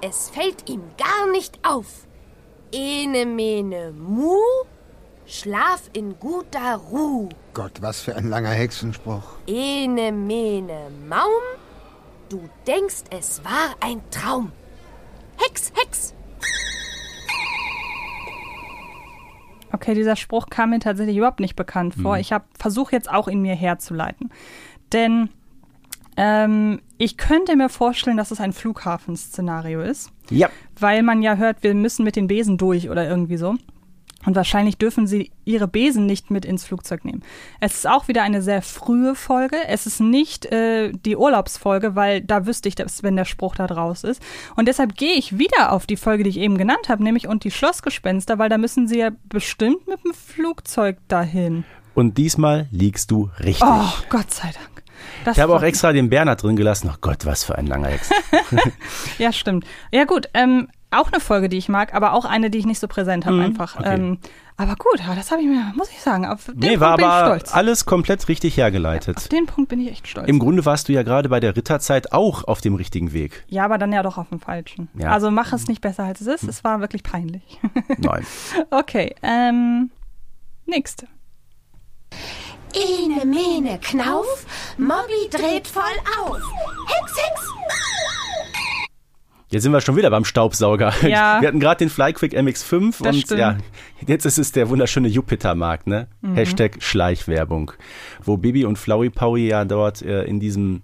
es 0.02 0.30
fällt 0.30 0.69
ihm 0.69 0.84
gar 0.95 1.32
nicht 1.32 1.58
auf. 1.63 2.06
Ene 2.71 3.26
Mene 3.26 3.91
Mu, 3.91 4.38
schlaf 5.26 5.89
in 5.93 6.19
guter 6.19 6.76
Ruh. 6.76 7.30
Gott, 7.56 7.82
was 7.82 8.02
für 8.02 8.15
ein 8.15 8.30
langer 8.30 8.52
Hexenspruch. 8.52 9.24
Ene 9.47 10.12
Mene 10.12 10.91
Maum, 11.10 11.41
du 12.30 12.47
denkst, 12.67 13.06
es 13.10 13.43
war 13.43 13.76
ein 13.80 14.02
Traum. 14.12 14.52
Okay, 19.82 19.96
dieser 19.96 20.15
Spruch 20.15 20.46
kam 20.52 20.70
mir 20.70 20.80
tatsächlich 20.80 21.17
überhaupt 21.17 21.39
nicht 21.39 21.56
bekannt 21.56 21.96
vor. 21.96 22.20
Ich 22.20 22.32
habe 22.32 22.46
versuche 22.60 22.96
jetzt 22.96 23.10
auch 23.10 23.28
in 23.28 23.41
mir 23.41 23.56
herzuleiten. 23.56 24.30
Denn 24.94 25.30
ähm, 26.17 26.82
ich 27.00 27.17
könnte 27.17 27.56
mir 27.56 27.67
vorstellen, 27.67 28.15
dass 28.15 28.30
es 28.30 28.39
ein 28.39 28.54
Flughafenszenario 28.54 29.82
ist, 29.82 30.12
Ja, 30.30 30.50
weil 30.80 31.02
man 31.02 31.24
ja 31.24 31.36
hört, 31.36 31.63
wir 31.63 31.74
müssen 31.74 32.04
mit 32.04 32.15
den 32.15 32.28
Besen 32.28 32.60
durch 32.60 32.91
oder 32.91 33.10
irgendwie 33.10 33.38
so. 33.38 33.56
Und 34.25 34.36
wahrscheinlich 34.36 34.77
dürfen 34.77 35.07
sie 35.07 35.31
ihre 35.45 35.67
Besen 35.67 36.05
nicht 36.05 36.29
mit 36.29 36.45
ins 36.45 36.63
Flugzeug 36.63 37.05
nehmen. 37.05 37.23
Es 37.60 37.73
ist 37.75 37.88
auch 37.88 38.07
wieder 38.07 38.21
eine 38.23 38.41
sehr 38.41 38.62
frühe 38.62 39.15
Folge. 39.15 39.57
Es 39.67 39.88
ist 39.88 39.99
nicht 39.99 40.45
äh, 40.45 40.91
die 40.91 41.15
Urlaubsfolge, 41.17 41.95
weil 41.95 42.21
da 42.21 42.45
wüsste 42.45 42.69
ich, 42.69 42.75
dass, 42.75 43.01
wenn 43.01 43.15
der 43.15 43.25
Spruch 43.25 43.55
da 43.55 43.65
draus 43.67 44.03
ist. 44.03 44.21
Und 44.55 44.67
deshalb 44.67 44.95
gehe 44.95 45.13
ich 45.13 45.39
wieder 45.39 45.71
auf 45.71 45.88
die 45.88 45.97
Folge, 45.97 46.23
die 46.23 46.29
ich 46.29 46.38
eben 46.38 46.57
genannt 46.57 46.88
habe, 46.89 47.03
nämlich 47.03 47.27
und 47.27 47.43
die 47.43 47.51
Schlossgespenster, 47.51 48.38
weil 48.38 48.49
da 48.49 48.57
müssen 48.57 48.88
sie 48.88 48.99
ja 48.99 49.10
bestimmt 49.23 49.88
mit 49.88 50.03
dem 50.03 50.13
Flugzeug 50.13 50.97
dahin. 51.07 51.63
und 51.95 52.17
diesmal 52.17 52.67
liegst 52.71 53.10
du 53.12 53.29
richtig. 53.39 53.67
Oh, 53.67 53.89
Gott 54.10 54.31
sei 54.31 54.51
Dank. 54.53 54.84
Das 55.25 55.38
Ich 55.38 55.41
habe 55.41 55.55
auch 55.55 55.63
extra 55.63 55.91
den 55.93 56.10
Bernhard 56.10 56.43
drin 56.43 56.55
gelassen. 56.55 56.91
Oh 56.93 56.97
Gott, 57.01 57.25
was 57.25 57.43
für 57.43 57.57
ein 57.57 57.65
langer 57.67 57.89
Hex. 57.89 58.10
Ja, 59.17 59.31
stimmt. 59.34 59.65
Ja, 59.91 60.05
gut. 60.05 60.29
Ähm, 60.34 60.67
auch 60.91 61.12
eine 61.12 61.19
Folge, 61.19 61.49
die 61.49 61.58
ich 61.58 61.69
mag, 61.69 61.93
aber 61.93 62.13
auch 62.13 62.25
eine, 62.25 62.49
die 62.49 62.58
ich 62.60 62.65
nicht 62.65 62.80
so 62.80 62.88
präsent 62.88 63.25
habe, 63.25 63.41
einfach. 63.41 63.75
Mhm, 63.75 63.82
okay. 63.82 63.93
Ähm, 63.95 64.17
aber 64.58 64.75
gut, 64.75 64.99
ja, 64.99 65.15
das 65.15 65.32
habe 65.32 65.41
ich 65.41 65.47
mir, 65.47 65.71
muss 65.75 65.89
ich 65.89 65.99
sagen, 66.01 66.25
auf 66.25 66.45
den 66.45 66.60
Nee, 66.60 66.67
Punkt 66.77 66.82
war 66.82 66.97
bin 66.97 67.06
ich 67.06 67.12
aber 67.12 67.25
stolz. 67.39 67.54
alles 67.56 67.86
komplett 67.86 68.27
richtig 68.27 68.58
hergeleitet. 68.58 69.17
Auf 69.17 69.27
den 69.30 69.45
Punkt 69.47 69.69
bin 69.69 69.80
ich 69.80 69.89
echt 69.91 70.08
stolz. 70.08 70.27
Im 70.27 70.38
Grunde 70.38 70.65
warst 70.65 70.88
du 70.89 70.93
ja 70.93 71.01
gerade 71.04 71.30
bei 71.30 71.39
der 71.39 71.56
Ritterzeit 71.56 72.12
auch 72.13 72.43
auf 72.43 72.62
dem 72.62 72.75
richtigen 72.75 73.12
Weg. 73.13 73.43
ja, 73.47 73.65
aber 73.65 73.77
dann 73.77 73.91
ja 73.91 74.04
doch 74.04 74.17
auf 74.17 74.30
dem 74.30 74.39
falschen. 74.39 74.89
Ja. 74.93 75.10
Also 75.12 75.32
mach 75.32 75.51
es 75.54 75.67
nicht 75.67 75.82
besser, 75.82 76.04
als 76.04 76.21
es 76.21 76.27
ist. 76.27 76.43
Es 76.43 76.63
war 76.63 76.80
wirklich 76.82 77.01
peinlich. 77.04 77.60
Nein. 77.97 78.25
okay, 78.69 79.15
ähm, 79.23 79.89
nächste. 80.67 81.08
Ene 82.73 83.25
Mene 83.25 83.80
Knauf, 83.80 84.45
Mobby 84.77 85.30
dreht 85.32 85.67
voll 85.67 85.84
auf. 86.21 86.38
Hex, 86.88 87.17
Hex! 87.17 87.51
Jetzt 89.51 89.63
sind 89.63 89.73
wir 89.73 89.81
schon 89.81 89.97
wieder 89.97 90.09
beim 90.09 90.25
Staubsauger. 90.25 90.93
Ja. 91.03 91.41
Wir 91.41 91.49
hatten 91.49 91.59
gerade 91.59 91.79
den 91.79 91.89
Flyquick 91.89 92.33
MX5 92.33 93.03
Das 93.03 93.15
und 93.15 93.21
stimmt. 93.21 93.39
ja, 93.39 93.57
jetzt 94.07 94.25
ist 94.25 94.37
es 94.37 94.53
der 94.53 94.69
wunderschöne 94.69 95.09
Jupitermarkt, 95.09 95.87
ne? 95.87 96.07
Mhm. 96.21 96.35
Hashtag 96.35 96.77
Schleichwerbung. 96.79 97.73
Wo 98.23 98.37
Bibi 98.37 98.63
und 98.63 98.77
Flowey 98.77 99.09
Powie 99.09 99.49
ja 99.49 99.65
dort 99.65 100.01
äh, 100.03 100.23
in 100.23 100.39
diesem 100.39 100.83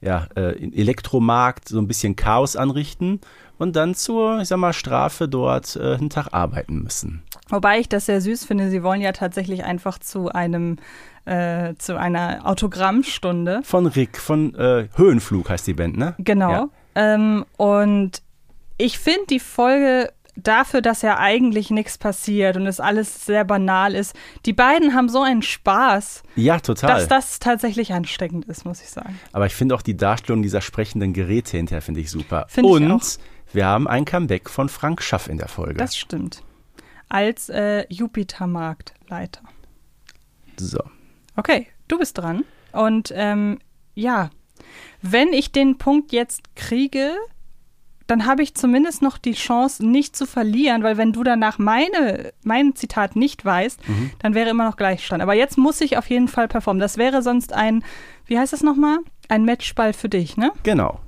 ja, 0.00 0.28
äh, 0.34 0.52
Elektromarkt 0.74 1.68
so 1.68 1.78
ein 1.78 1.88
bisschen 1.88 2.16
Chaos 2.16 2.56
anrichten 2.56 3.20
und 3.58 3.76
dann 3.76 3.94
zur, 3.94 4.40
ich 4.40 4.48
sag 4.48 4.58
mal, 4.58 4.72
Strafe 4.72 5.28
dort 5.28 5.76
äh, 5.76 5.96
einen 5.96 6.08
Tag 6.08 6.28
arbeiten 6.32 6.82
müssen. 6.82 7.22
Wobei 7.50 7.80
ich 7.80 7.88
das 7.88 8.06
sehr 8.06 8.22
süß 8.22 8.44
finde. 8.46 8.70
Sie 8.70 8.82
wollen 8.82 9.02
ja 9.02 9.12
tatsächlich 9.12 9.64
einfach 9.64 9.98
zu 9.98 10.30
einem, 10.30 10.76
äh, 11.26 11.74
zu 11.76 11.98
einer 11.98 12.46
Autogrammstunde. 12.46 13.60
Von 13.62 13.86
Rick, 13.86 14.18
von 14.18 14.54
äh, 14.54 14.88
Höhenflug 14.96 15.50
heißt 15.50 15.66
die 15.66 15.74
Band, 15.74 15.98
ne? 15.98 16.14
Genau. 16.18 16.50
Ja. 16.50 16.68
Ähm, 16.96 17.44
und 17.56 18.22
ich 18.78 18.98
finde 18.98 19.26
die 19.30 19.38
Folge 19.40 20.12
dafür, 20.34 20.82
dass 20.82 21.00
ja 21.02 21.18
eigentlich 21.18 21.70
nichts 21.70 21.96
passiert 21.96 22.56
und 22.56 22.66
es 22.66 22.78
alles 22.80 23.24
sehr 23.24 23.44
banal 23.44 23.94
ist, 23.94 24.14
die 24.44 24.52
beiden 24.52 24.92
haben 24.94 25.08
so 25.08 25.22
einen 25.22 25.40
Spaß, 25.42 26.22
Ja, 26.34 26.58
total. 26.60 26.90
dass 26.90 27.08
das 27.08 27.38
tatsächlich 27.38 27.92
ansteckend 27.94 28.44
ist, 28.46 28.64
muss 28.66 28.82
ich 28.82 28.90
sagen. 28.90 29.18
Aber 29.32 29.46
ich 29.46 29.54
finde 29.54 29.74
auch 29.74 29.80
die 29.82 29.96
Darstellung 29.96 30.42
dieser 30.42 30.60
sprechenden 30.60 31.12
Geräte 31.14 31.56
hinterher 31.56 31.80
finde 31.80 32.00
ich 32.00 32.10
super. 32.10 32.44
Finde 32.48 32.68
ich 32.70 32.76
Und 32.76 32.92
auch. 32.92 33.54
wir 33.54 33.64
haben 33.66 33.88
ein 33.88 34.04
Comeback 34.04 34.50
von 34.50 34.68
Frank 34.68 35.00
Schaff 35.02 35.28
in 35.28 35.38
der 35.38 35.48
Folge. 35.48 35.74
Das 35.74 35.96
stimmt. 35.96 36.42
Als 37.08 37.48
äh, 37.48 37.86
Jupitermarktleiter. 37.88 39.40
so. 40.58 40.80
Okay, 41.36 41.66
du 41.88 41.98
bist 41.98 42.18
dran. 42.18 42.44
Und 42.72 43.10
ähm, 43.14 43.58
ja, 43.94 44.28
wenn 45.02 45.32
ich 45.32 45.52
den 45.52 45.78
Punkt 45.78 46.12
jetzt 46.12 46.54
kriege, 46.54 47.14
dann 48.06 48.26
habe 48.26 48.42
ich 48.42 48.54
zumindest 48.54 49.02
noch 49.02 49.18
die 49.18 49.32
Chance, 49.32 49.84
nicht 49.84 50.14
zu 50.14 50.26
verlieren, 50.26 50.82
weil 50.82 50.96
wenn 50.96 51.12
du 51.12 51.24
danach 51.24 51.58
meine, 51.58 52.32
mein 52.44 52.74
Zitat 52.76 53.16
nicht 53.16 53.44
weißt, 53.44 53.80
dann 54.20 54.34
wäre 54.34 54.50
immer 54.50 54.64
noch 54.64 54.76
Gleichstand. 54.76 55.22
Aber 55.22 55.34
jetzt 55.34 55.58
muss 55.58 55.80
ich 55.80 55.98
auf 55.98 56.08
jeden 56.08 56.28
Fall 56.28 56.46
performen. 56.46 56.80
Das 56.80 56.98
wäre 56.98 57.22
sonst 57.22 57.52
ein, 57.52 57.84
wie 58.26 58.38
heißt 58.38 58.52
das 58.52 58.62
nochmal? 58.62 58.98
Ein 59.28 59.44
Matchball 59.44 59.92
für 59.92 60.08
dich, 60.08 60.36
ne? 60.36 60.52
Genau. 60.62 61.00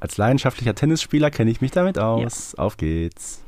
Als 0.00 0.16
leidenschaftlicher 0.16 0.74
Tennisspieler 0.74 1.30
kenne 1.30 1.50
ich 1.50 1.60
mich 1.60 1.70
damit 1.70 1.98
aus. 1.98 2.54
Auf 2.56 2.76
geht's. 2.76 3.44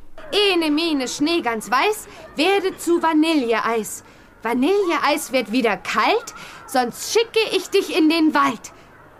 Ene 0.52 0.70
Mene 0.70 1.08
Schnee 1.08 1.40
ganz 1.40 1.70
weiß, 1.70 2.06
werde 2.36 2.76
zu 2.76 3.02
Vanilleeis. 3.02 4.04
Vanilleeis 4.42 5.32
wird 5.32 5.52
wieder 5.52 5.76
kalt, 5.76 6.34
sonst 6.66 7.12
schicke 7.12 7.56
ich 7.56 7.68
dich 7.70 7.96
in 7.96 8.08
den 8.08 8.34
Wald. 8.34 8.72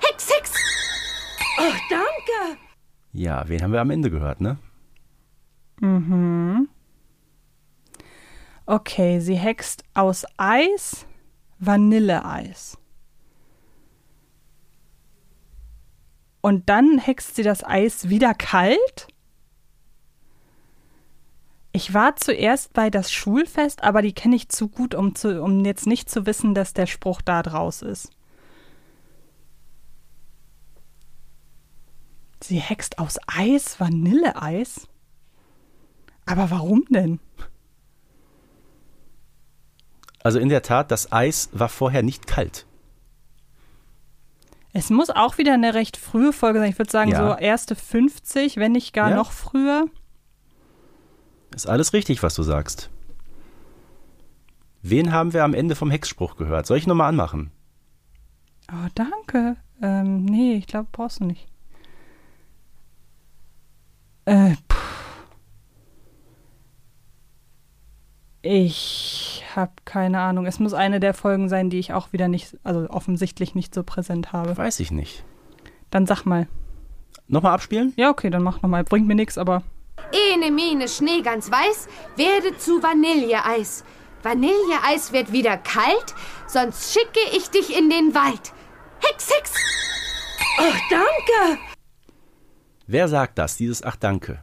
Hex, 0.03 0.31
Hex! 0.31 0.53
Ach, 1.59 1.79
danke. 1.91 2.59
Ja, 3.13 3.49
wen 3.49 3.63
haben 3.63 3.73
wir 3.73 3.81
am 3.81 3.91
Ende 3.91 4.11
gehört, 4.11 4.41
ne? 4.41 4.59
Okay, 8.67 9.21
sie 9.21 9.35
hext 9.35 9.85
aus 9.95 10.25
Eis 10.37 11.07
Vanilleeis. 11.59 12.79
Und 16.41 16.69
dann 16.69 16.99
hext 16.99 17.37
sie 17.37 17.43
das 17.43 17.65
Eis 17.65 18.09
wieder 18.09 18.35
kalt? 18.35 19.09
Ich 21.73 21.95
war 21.95 22.17
zuerst 22.17 22.73
bei 22.73 22.91
das 22.91 23.11
Schulfest, 23.11 23.83
aber 23.83 24.03
die 24.03 24.13
kenne 24.13 24.37
ich 24.37 24.49
zu 24.49 24.69
gut, 24.69 24.95
um, 24.95 25.15
zu, 25.15 25.43
um 25.43 25.65
jetzt 25.65 25.87
nicht 25.87 26.11
zu 26.11 26.27
wissen, 26.27 26.55
dass 26.55 26.75
der 26.75 26.87
Spruch 26.87 27.23
da 27.23 27.43
draus 27.43 27.83
ist. 27.83 28.11
Sie 32.45 32.59
hext 32.59 32.99
aus 32.99 33.19
Eis 33.27 33.79
Vanilleeis? 33.81 34.89
Aber 36.27 36.51
warum 36.51 36.85
denn? 36.91 37.21
Also 40.23 40.39
in 40.39 40.49
der 40.49 40.63
Tat, 40.63 40.91
das 40.91 41.11
Eis 41.13 41.49
war 41.53 41.69
vorher 41.69 42.03
nicht 42.03 42.27
kalt. 42.27 42.67
Es 44.73 44.89
muss 44.89 45.11
auch 45.11 45.37
wieder 45.37 45.53
eine 45.55 45.75
recht 45.75 45.97
frühe 45.97 46.33
Folge 46.33 46.59
sein. 46.61 46.71
Ich 46.71 46.79
würde 46.79 46.91
sagen, 46.91 47.11
Ja. 47.11 47.35
so 47.35 47.39
erste 47.39 47.75
50, 47.75 48.57
wenn 48.57 48.73
nicht 48.73 48.93
gar 48.95 49.11
Ja. 49.11 49.17
noch 49.17 49.33
früher. 49.33 49.87
Ist 51.55 51.67
alles 51.69 51.93
richtig, 51.93 52.23
was 52.23 52.35
du 52.35 52.43
sagst. 52.43 52.89
Wen 54.81 55.13
haben 55.13 55.33
wir 55.33 55.45
am 55.45 55.55
Ende 55.55 55.77
vom 55.77 55.91
Hexspruch 55.91 56.37
gehört? 56.37 56.67
Soll 56.67 56.79
ich 56.79 56.87
nochmal 56.87 57.09
anmachen? 57.09 57.51
Oh, 58.73 58.89
danke. 58.95 59.57
Ähm, 59.83 60.25
nee, 60.25 60.55
ich 60.55 60.67
glaube, 60.67 60.89
brauchst 60.91 61.21
du 61.21 61.25
nicht. 61.25 61.47
Äh, 64.25 64.55
puh. 64.69 64.77
Ich 68.43 69.45
habe 69.55 69.73
keine 69.85 70.21
Ahnung. 70.21 70.47
Es 70.47 70.59
muss 70.59 70.75
eine 70.75 70.99
der 70.99 71.15
Folgen 71.15 71.49
sein, 71.49 71.71
die 71.71 71.79
ich 71.79 71.93
auch 71.93 72.13
wieder 72.13 72.27
nicht, 72.27 72.59
also 72.65 72.91
offensichtlich 72.91 73.55
nicht 73.55 73.73
so 73.73 73.85
präsent 73.85 74.33
habe. 74.33 74.57
Weiß 74.57 74.81
ich 74.81 74.91
nicht. 74.91 75.25
Dann 75.91 76.07
sag 76.07 76.25
mal. 76.25 76.49
Nochmal 77.29 77.55
abspielen? 77.55 77.93
Ja, 77.97 78.11
okay, 78.11 78.31
dann 78.31 78.43
mach 78.43 78.61
nochmal. 78.61 78.83
Bringt 78.83 79.07
mir 79.07 79.15
nichts, 79.15 79.39
aber 79.39 79.63
Ene 80.11 80.51
Mene 80.51 80.89
Schnee 80.89 81.23
ganz 81.23 81.51
weiß, 81.51 81.89
werde 82.17 82.57
zu 82.59 82.83
Vanilleeis. 82.83 83.85
Vanilleeis 84.23 85.13
wird 85.13 85.33
wieder 85.33 85.57
kalt, 85.57 86.15
sonst 86.47 86.93
schicke 86.93 87.21
ich 87.37 87.49
dich 87.51 87.77
in 87.77 87.91
den 87.91 88.15
Wald. 88.15 88.53
Hex, 89.01 89.31
Hex! 89.31 89.55
Ach, 90.59 90.79
danke. 90.91 91.61
Wer 92.93 93.09
sagt 93.09 93.39
das, 93.39 93.57
dieses 93.57 93.83
Ach 93.83 93.97
Danke? 93.97 94.43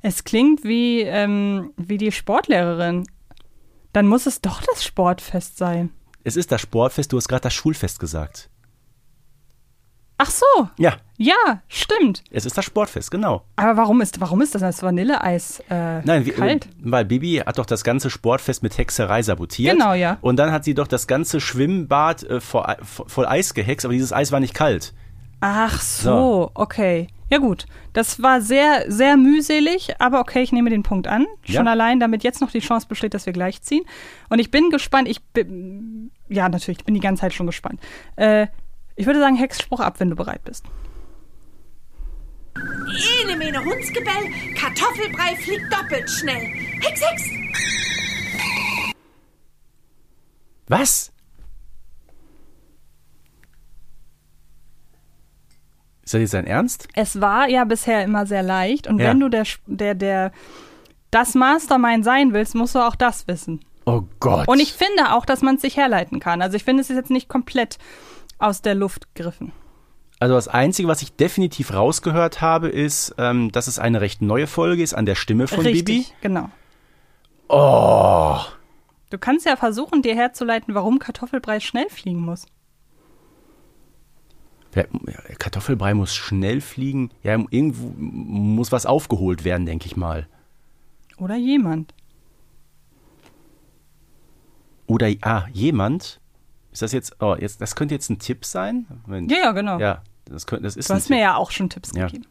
es 0.00 0.22
klingt 0.22 0.62
wie, 0.62 1.00
ähm, 1.00 1.72
wie 1.76 1.98
die 1.98 2.12
Sportlehrerin. 2.12 3.04
Dann 3.92 4.06
muss 4.06 4.26
es 4.26 4.40
doch 4.40 4.62
das 4.62 4.84
Sportfest 4.84 5.58
sein. 5.58 5.90
Es 6.22 6.36
ist 6.36 6.52
das 6.52 6.60
Sportfest, 6.60 7.12
du 7.12 7.16
hast 7.16 7.26
gerade 7.26 7.42
das 7.42 7.54
Schulfest 7.54 7.98
gesagt. 7.98 8.48
Ach 10.18 10.30
so, 10.30 10.68
Ja, 10.76 10.96
ja, 11.16 11.62
stimmt. 11.68 12.22
es 12.30 12.44
ist 12.46 12.56
das 12.56 12.64
Sportfest, 12.64 13.10
genau. 13.10 13.42
Aber 13.56 13.76
warum 13.76 14.00
ist, 14.00 14.20
warum 14.20 14.40
ist 14.40 14.54
das 14.54 14.62
als 14.62 14.82
Vanilleeis 14.84 15.60
äh, 15.68 16.00
Nein, 16.02 16.26
wie, 16.26 16.30
kalt? 16.30 16.68
weil 16.80 17.04
Bibi 17.04 17.42
hat 17.44 17.58
doch 17.58 17.66
das 17.66 17.82
ganze 17.82 18.08
Sportfest 18.08 18.62
mit 18.62 18.78
Hexerei 18.78 19.22
sabotiert. 19.22 19.72
Genau, 19.76 19.94
ja. 19.94 20.18
Und 20.20 20.36
dann 20.36 20.52
hat 20.52 20.62
sie 20.64 20.74
doch 20.74 20.86
das 20.88 21.08
ganze 21.08 21.40
Schwimmbad 21.40 22.22
äh, 22.22 22.40
voll, 22.40 22.76
voll 22.82 23.26
Eis 23.26 23.52
gehext, 23.54 23.84
aber 23.84 23.94
dieses 23.94 24.12
Eis 24.12 24.30
war 24.30 24.38
nicht 24.40 24.54
kalt. 24.54 24.92
Ach 25.40 25.80
so, 25.80 26.10
So. 26.10 26.50
okay. 26.54 27.08
Ja 27.30 27.36
gut, 27.38 27.66
das 27.92 28.22
war 28.22 28.40
sehr, 28.40 28.90
sehr 28.90 29.18
mühselig, 29.18 29.90
aber 30.00 30.20
okay, 30.20 30.40
ich 30.42 30.50
nehme 30.50 30.70
den 30.70 30.82
Punkt 30.82 31.06
an. 31.06 31.26
Schon 31.44 31.66
Ja. 31.66 31.72
allein, 31.72 32.00
damit 32.00 32.24
jetzt 32.24 32.40
noch 32.40 32.50
die 32.50 32.60
Chance 32.60 32.86
besteht, 32.88 33.12
dass 33.12 33.26
wir 33.26 33.34
gleich 33.34 33.60
ziehen. 33.60 33.84
Und 34.30 34.38
ich 34.38 34.50
bin 34.50 34.70
gespannt, 34.70 35.08
ich 35.08 35.22
bin, 35.22 36.10
ja 36.28 36.48
natürlich, 36.48 36.78
ich 36.78 36.84
bin 36.86 36.94
die 36.94 37.00
ganze 37.00 37.20
Zeit 37.20 37.34
schon 37.34 37.46
gespannt. 37.46 37.80
Äh, 38.16 38.46
ich 38.96 39.04
würde 39.06 39.20
sagen, 39.20 39.36
Hexspruch 39.36 39.80
ab, 39.80 40.00
wenn 40.00 40.08
du 40.10 40.16
bereit 40.16 40.42
bist. 40.44 40.64
Ene 43.22 43.36
Mene 43.36 43.62
Hundsgebell, 43.62 44.54
Kartoffelbrei 44.56 45.36
fliegt 45.36 45.70
doppelt 45.72 46.08
schnell. 46.10 46.46
Hex, 46.80 47.00
Hex! 47.02 47.22
Was? 50.66 51.12
Ist 56.08 56.14
das 56.14 56.20
jetzt 56.22 56.32
dein 56.32 56.46
Ernst? 56.46 56.88
Es 56.94 57.20
war 57.20 57.50
ja 57.50 57.64
bisher 57.64 58.02
immer 58.02 58.24
sehr 58.24 58.42
leicht 58.42 58.86
und 58.86 58.98
Ja. 58.98 59.10
wenn 59.10 59.20
du 59.20 59.28
der, 59.28 59.44
der, 59.66 59.94
der, 59.94 60.32
das 61.10 61.34
Mastermind 61.34 62.02
sein 62.02 62.32
willst, 62.32 62.54
musst 62.54 62.74
du 62.74 62.78
auch 62.78 62.94
das 62.96 63.28
wissen. 63.28 63.60
Oh 63.84 64.04
Gott. 64.18 64.48
Und 64.48 64.58
ich 64.58 64.72
finde 64.72 65.12
auch, 65.12 65.26
dass 65.26 65.42
man 65.42 65.56
es 65.56 65.60
sich 65.60 65.76
herleiten 65.76 66.18
kann. 66.18 66.40
Also 66.40 66.56
ich 66.56 66.64
finde, 66.64 66.80
es 66.80 66.88
ist 66.88 66.96
jetzt 66.96 67.10
nicht 67.10 67.28
komplett 67.28 67.76
aus 68.38 68.62
der 68.62 68.74
Luft 68.74 69.14
gegriffen. 69.14 69.52
Also 70.18 70.34
das 70.34 70.48
Einzige, 70.48 70.88
was 70.88 71.02
ich 71.02 71.14
definitiv 71.14 71.74
rausgehört 71.74 72.40
habe, 72.40 72.68
ist, 72.68 73.14
ähm, 73.18 73.52
dass 73.52 73.66
es 73.66 73.78
eine 73.78 74.00
recht 74.00 74.22
neue 74.22 74.46
Folge 74.46 74.82
ist 74.82 74.94
an 74.94 75.04
der 75.04 75.14
Stimme 75.14 75.46
von 75.46 75.60
Richtig, 75.60 75.84
Bibi. 75.84 76.06
genau. 76.22 76.48
Oh. 77.50 78.38
Du 79.10 79.18
kannst 79.18 79.44
ja 79.44 79.56
versuchen, 79.56 80.00
dir 80.00 80.14
herzuleiten, 80.14 80.74
warum 80.74 80.98
Kartoffelbrei 81.00 81.60
schnell 81.60 81.90
fliegen 81.90 82.20
muss. 82.22 82.46
Kartoffelbrei 85.38 85.94
muss 85.94 86.14
schnell 86.14 86.60
fliegen. 86.60 87.10
Ja, 87.22 87.32
irgendwo 87.50 87.92
muss 87.96 88.70
was 88.72 88.86
aufgeholt 88.86 89.44
werden, 89.44 89.66
denke 89.66 89.86
ich 89.86 89.96
mal. 89.96 90.26
Oder 91.16 91.36
jemand. 91.36 91.94
Oder 94.86 95.08
ah, 95.22 95.46
jemand. 95.52 96.20
Ist 96.72 96.82
das 96.82 96.92
jetzt, 96.92 97.16
oh, 97.20 97.34
jetzt, 97.38 97.60
das 97.60 97.74
könnte 97.74 97.94
jetzt 97.94 98.08
ein 98.10 98.18
Tipp 98.18 98.44
sein? 98.44 98.86
Wenn, 99.06 99.28
Ja, 99.28 99.38
ja, 99.38 99.52
genau. 99.52 99.78
Ja, 99.78 100.02
das, 100.26 100.46
könnte, 100.46 100.64
das 100.64 100.76
ist 100.76 100.88
Du 100.88 100.94
hast 100.94 101.08
mir 101.08 101.16
Tipp. 101.16 101.22
ja 101.24 101.36
auch 101.36 101.50
schon 101.50 101.68
Tipps 101.70 101.92
Ja. 101.94 102.06
gegeben. 102.06 102.26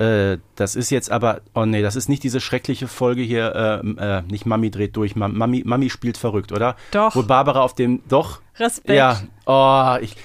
Äh, 0.00 0.38
das 0.56 0.76
ist 0.76 0.90
jetzt 0.90 1.10
aber, 1.10 1.42
oh 1.54 1.66
nee, 1.66 1.82
das 1.82 1.94
ist 1.94 2.08
nicht 2.08 2.22
diese 2.22 2.40
schreckliche 2.40 2.88
Folge 2.88 3.20
hier, 3.22 3.82
äh, 3.84 4.18
äh, 4.18 4.22
nicht 4.22 4.46
Mami 4.46 4.70
dreht 4.70 4.96
durch, 4.96 5.14
Mam- 5.14 5.36
Mami, 5.36 5.62
Mami 5.66 5.90
spielt 5.90 6.16
verrückt, 6.16 6.52
oder? 6.52 6.74
Doch. 6.90 7.14
Wo 7.14 7.22
Barbara 7.22 7.60
auf 7.60 7.74
dem, 7.74 8.02
doch, 8.08 8.40
Respekt. 8.58 8.96
ja, 8.96 9.20
oh, 9.46 9.96
ich, 10.00 10.16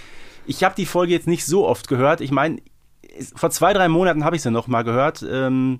ich 0.45 0.63
habe 0.63 0.75
die 0.75 0.85
Folge 0.85 1.11
jetzt 1.13 1.27
nicht 1.27 1.45
so 1.45 1.67
oft 1.67 1.87
gehört. 1.89 2.21
Ich 2.21 2.31
meine, 2.31 2.57
vor 3.35 3.49
zwei, 3.49 3.73
drei 3.73 3.87
Monaten 3.89 4.23
habe 4.23 4.35
ich 4.37 4.41
sie 4.41 4.51
noch 4.51 4.67
mal 4.67 4.83
gehört, 4.83 5.25
ähm, 5.29 5.79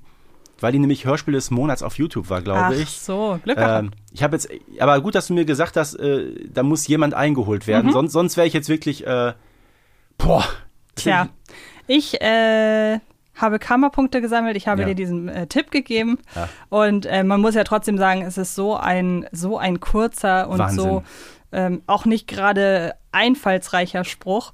weil 0.59 0.71
die 0.71 0.79
nämlich 0.79 1.05
Hörspiel 1.05 1.33
des 1.33 1.51
Monats 1.51 1.83
auf 1.83 1.97
YouTube 1.97 2.29
war, 2.29 2.39
Ach 2.39 2.43
glaube 2.43 2.75
ich. 2.75 2.89
so, 2.89 3.39
Glück 3.43 3.57
gehabt. 3.57 3.83
Ähm, 3.85 3.91
ich 4.13 4.23
habe 4.23 4.35
jetzt, 4.35 4.49
aber 4.79 4.99
gut, 5.01 5.15
dass 5.15 5.27
du 5.27 5.33
mir 5.33 5.45
gesagt 5.45 5.77
hast, 5.77 5.95
äh, 5.95 6.33
da 6.49 6.63
muss 6.63 6.87
jemand 6.87 7.13
eingeholt 7.13 7.63
Mhm. 7.63 7.67
werden. 7.67 7.91
Sonst, 7.91 8.11
sonst 8.13 8.35
wäre 8.37 8.47
ich 8.47 8.53
jetzt 8.53 8.67
wirklich, 8.69 9.05
äh, 9.07 9.33
boah. 10.17 10.43
Tja, 10.95 11.27
ich 11.87 12.21
äh, 12.21 12.99
habe 13.35 13.59
Karma-Punkte 13.59 14.21
gesammelt, 14.21 14.55
ich 14.57 14.67
habe 14.67 14.81
Ja. 14.81 14.87
dir 14.87 14.95
diesen 14.95 15.27
äh, 15.29 15.47
Tipp 15.47 15.71
gegeben. 15.71 16.19
Ja. 16.35 16.47
Und 16.69 17.05
äh, 17.05 17.23
man 17.23 17.41
muss 17.41 17.55
ja 17.55 17.63
trotzdem 17.63 17.97
sagen, 17.97 18.21
es 18.21 18.37
ist 18.37 18.55
so 18.55 18.75
ein, 18.75 19.27
so 19.31 19.57
ein 19.57 19.79
kurzer 19.79 20.47
und 20.49 20.59
Wahnsinn. 20.59 20.77
so 20.79 21.03
ähm, 21.51 21.81
auch 21.87 22.05
nicht 22.05 22.27
gerade 22.27 22.95
einfallsreicher 23.11 24.03
Spruch. 24.03 24.51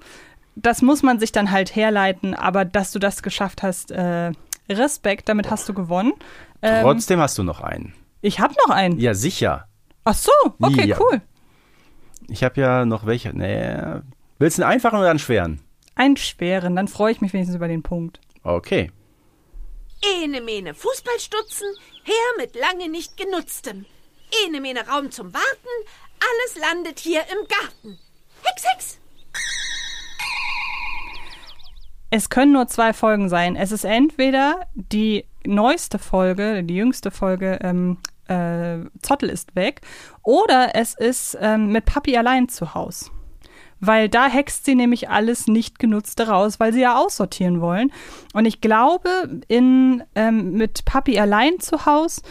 Das 0.56 0.82
muss 0.82 1.02
man 1.04 1.20
sich 1.20 1.32
dann 1.32 1.52
halt 1.52 1.76
herleiten, 1.76 2.34
aber 2.36 2.66
dass 2.66 2.92
du 2.92 3.00
das 3.00 3.24
geschafft 3.24 3.64
hast, 3.64 3.92
äh, 3.92 4.32
Respekt, 4.70 5.30
damit 5.30 5.50
hast 5.50 5.68
du 5.70 5.74
gewonnen. 5.74 6.14
Ähm, 6.62 6.84
Trotzdem 6.84 7.20
hast 7.20 7.38
du 7.38 7.44
noch 7.44 7.62
einen. 7.62 7.94
ich 8.22 8.40
habe 8.40 8.54
noch 8.68 8.74
einen. 8.76 9.00
Ja, 9.00 9.14
sicher. 9.14 9.68
Ach 10.04 10.14
so, 10.14 10.32
okay, 10.60 10.88
Ja. 10.88 10.98
cool. 11.00 11.22
Ich 12.28 12.44
habe 12.44 12.60
ja 12.62 12.86
noch 12.86 13.06
welche. 13.06 13.36
Nee. 13.36 13.74
Willst 14.40 14.58
du 14.58 14.64
einen 14.64 14.72
einfachen 14.74 15.00
oder 15.00 15.10
einen 15.10 15.20
schweren? 15.20 15.60
Einen 15.96 16.18
schweren, 16.18 16.76
dann 16.76 16.88
freue 16.88 17.12
ich 17.12 17.22
mich 17.22 17.34
wenigstens 17.34 17.56
über 17.56 17.68
den 17.68 17.84
Punkt. 17.84 18.20
Okay. 18.44 18.92
Ene 20.02 20.42
Mene 20.42 20.74
Fußballstutzen, 20.74 21.68
her 22.04 22.16
mit 22.38 22.56
lange 22.56 22.90
nicht 22.90 23.18
genutztem. 23.18 23.86
Ene 24.46 24.62
Mene 24.62 24.88
Raum 24.88 25.12
zum 25.12 25.34
Warten, 25.34 25.46
alles 26.20 26.58
landet 26.58 27.00
hier 27.00 27.22
im 27.22 27.48
Garten. 27.48 28.00
Hex, 28.44 28.64
Hex! 28.66 29.02
es 32.12 32.30
können 32.30 32.52
nur 32.52 32.68
zwei 32.68 32.94
Folgen 32.94 33.30
sein. 33.30 33.56
Es 33.56 33.72
ist 33.72 33.86
entweder 33.86 34.68
die 34.76 35.26
neueste 35.46 35.98
Folge, 35.98 36.64
die 36.64 36.76
jüngste 36.76 37.10
Folge, 37.10 37.58
ähm, 37.62 37.98
äh, 38.28 38.86
Zottel 39.02 39.30
ist 39.30 39.56
weg, 39.56 39.82
oder 40.22 40.76
es 40.76 40.94
ist 40.94 41.38
ähm, 41.40 41.72
mit 41.72 41.86
Papi 41.86 42.18
allein 42.18 42.50
zu 42.50 42.76
Haus. 42.76 43.12
Weil 43.82 44.08
da 44.08 44.28
hext 44.28 44.66
sie 44.66 44.76
nämlich 44.76 45.10
alles 45.10 45.48
Nicht-Genutzte 45.48 46.28
raus, 46.28 46.60
weil 46.60 46.72
sie 46.72 46.82
ja 46.82 46.98
aussortieren 46.98 47.60
wollen. 47.60 47.92
Und 48.34 48.46
ich 48.46 48.62
glaube, 48.62 49.42
in, 49.48 50.04
ähm, 50.16 50.54
mit 50.54 50.86
Papi 50.86 51.20
allein 51.20 51.60
zu 51.60 51.86
Haus 51.86 52.22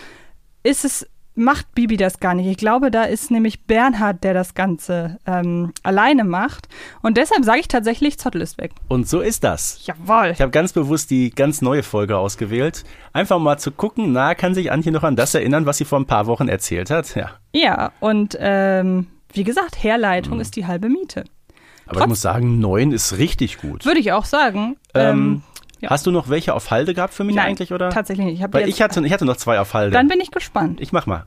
ist 0.62 0.84
es 0.84 1.06
macht 1.34 1.74
Bibi 1.74 1.96
das 1.96 2.20
gar 2.20 2.34
nicht. 2.34 2.46
Ich 2.46 2.56
glaube, 2.56 2.90
da 2.90 3.04
ist 3.04 3.30
nämlich 3.30 3.64
Bernhard, 3.64 4.22
der 4.24 4.34
das 4.34 4.54
Ganze 4.54 5.18
ähm, 5.26 5.72
alleine 5.82 6.24
macht. 6.24 6.68
Und 7.02 7.16
deshalb 7.16 7.44
sage 7.44 7.60
ich 7.60 7.68
tatsächlich, 7.68 8.18
Zottel 8.18 8.40
ist 8.42 8.58
weg. 8.58 8.72
Und 8.88 9.08
so 9.08 9.20
ist 9.20 9.44
das. 9.44 9.84
Jawohl. 9.86 10.30
Ich 10.32 10.40
habe 10.40 10.50
ganz 10.50 10.72
bewusst 10.72 11.10
die 11.10 11.30
ganz 11.30 11.62
neue 11.62 11.82
Folge 11.82 12.18
ausgewählt. 12.18 12.84
Einfach 13.12 13.38
mal 13.38 13.58
zu 13.58 13.72
gucken, 13.72 14.12
na, 14.12 14.34
kann 14.34 14.54
sich 14.54 14.70
Antje 14.70 14.92
noch 14.92 15.04
an 15.04 15.16
das 15.16 15.34
erinnern, 15.34 15.66
was 15.66 15.78
sie 15.78 15.84
vor 15.84 15.98
ein 15.98 16.06
paar 16.06 16.26
Wochen 16.26 16.48
erzählt 16.48 16.90
hat? 16.90 17.14
Ja. 17.14 17.30
Ja, 17.52 17.92
und 18.00 18.36
ähm, 18.38 19.06
wie 19.32 19.44
gesagt, 19.44 19.82
Herleitung 19.82 20.40
ist 20.40 20.56
die 20.56 20.66
halbe 20.66 20.88
Miete. 20.88 21.24
Aber 21.90 21.96
ich 21.98 22.02
Trotz- 22.04 22.08
muss 22.08 22.20
sagen, 22.20 22.60
neun 22.60 22.92
ist 22.92 23.18
richtig 23.18 23.58
gut. 23.58 23.84
Würde 23.84 23.98
ich 23.98 24.12
auch 24.12 24.24
sagen. 24.24 24.76
Ähm, 24.94 25.42
ja. 25.80 25.90
Hast 25.90 26.06
du 26.06 26.12
noch 26.12 26.28
welche 26.28 26.54
auf 26.54 26.70
Halde 26.70 26.94
gehabt 26.94 27.12
für 27.14 27.24
mich 27.24 27.34
nein, 27.34 27.48
eigentlich, 27.48 27.72
oder? 27.72 27.90
tatsächlich 27.90 28.26
nicht. 28.26 28.36
Ich 28.36 28.42
hab 28.44 28.54
Weil 28.54 28.68
ich 28.68 28.80
hatte, 28.80 29.04
ich 29.04 29.12
hatte 29.12 29.24
noch 29.24 29.36
zwei 29.36 29.58
auf 29.58 29.74
Halde. 29.74 29.90
Dann 29.92 30.06
bin 30.06 30.20
ich 30.20 30.30
gespannt. 30.30 30.80
ich 30.80 30.92
mach 30.92 31.06
mal. 31.06 31.24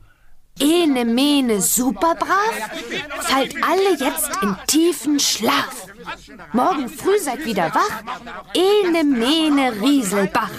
Ene 0.61 1.03
Mene 1.03 1.59
superbrav, 1.59 2.53
fallt 3.21 3.55
alle 3.61 3.97
jetzt 3.99 4.29
in 4.41 4.55
tiefen 4.67 5.19
Schlaf. 5.19 5.87
Morgen 6.53 6.87
früh 6.87 7.17
seid 7.19 7.43
wieder 7.45 7.73
wach, 7.73 8.03
Ene 8.53 9.03
Mene 9.03 9.73
Rieselbach. 9.81 10.51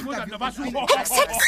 Hex, 0.97 1.11
Hex, 1.17 1.39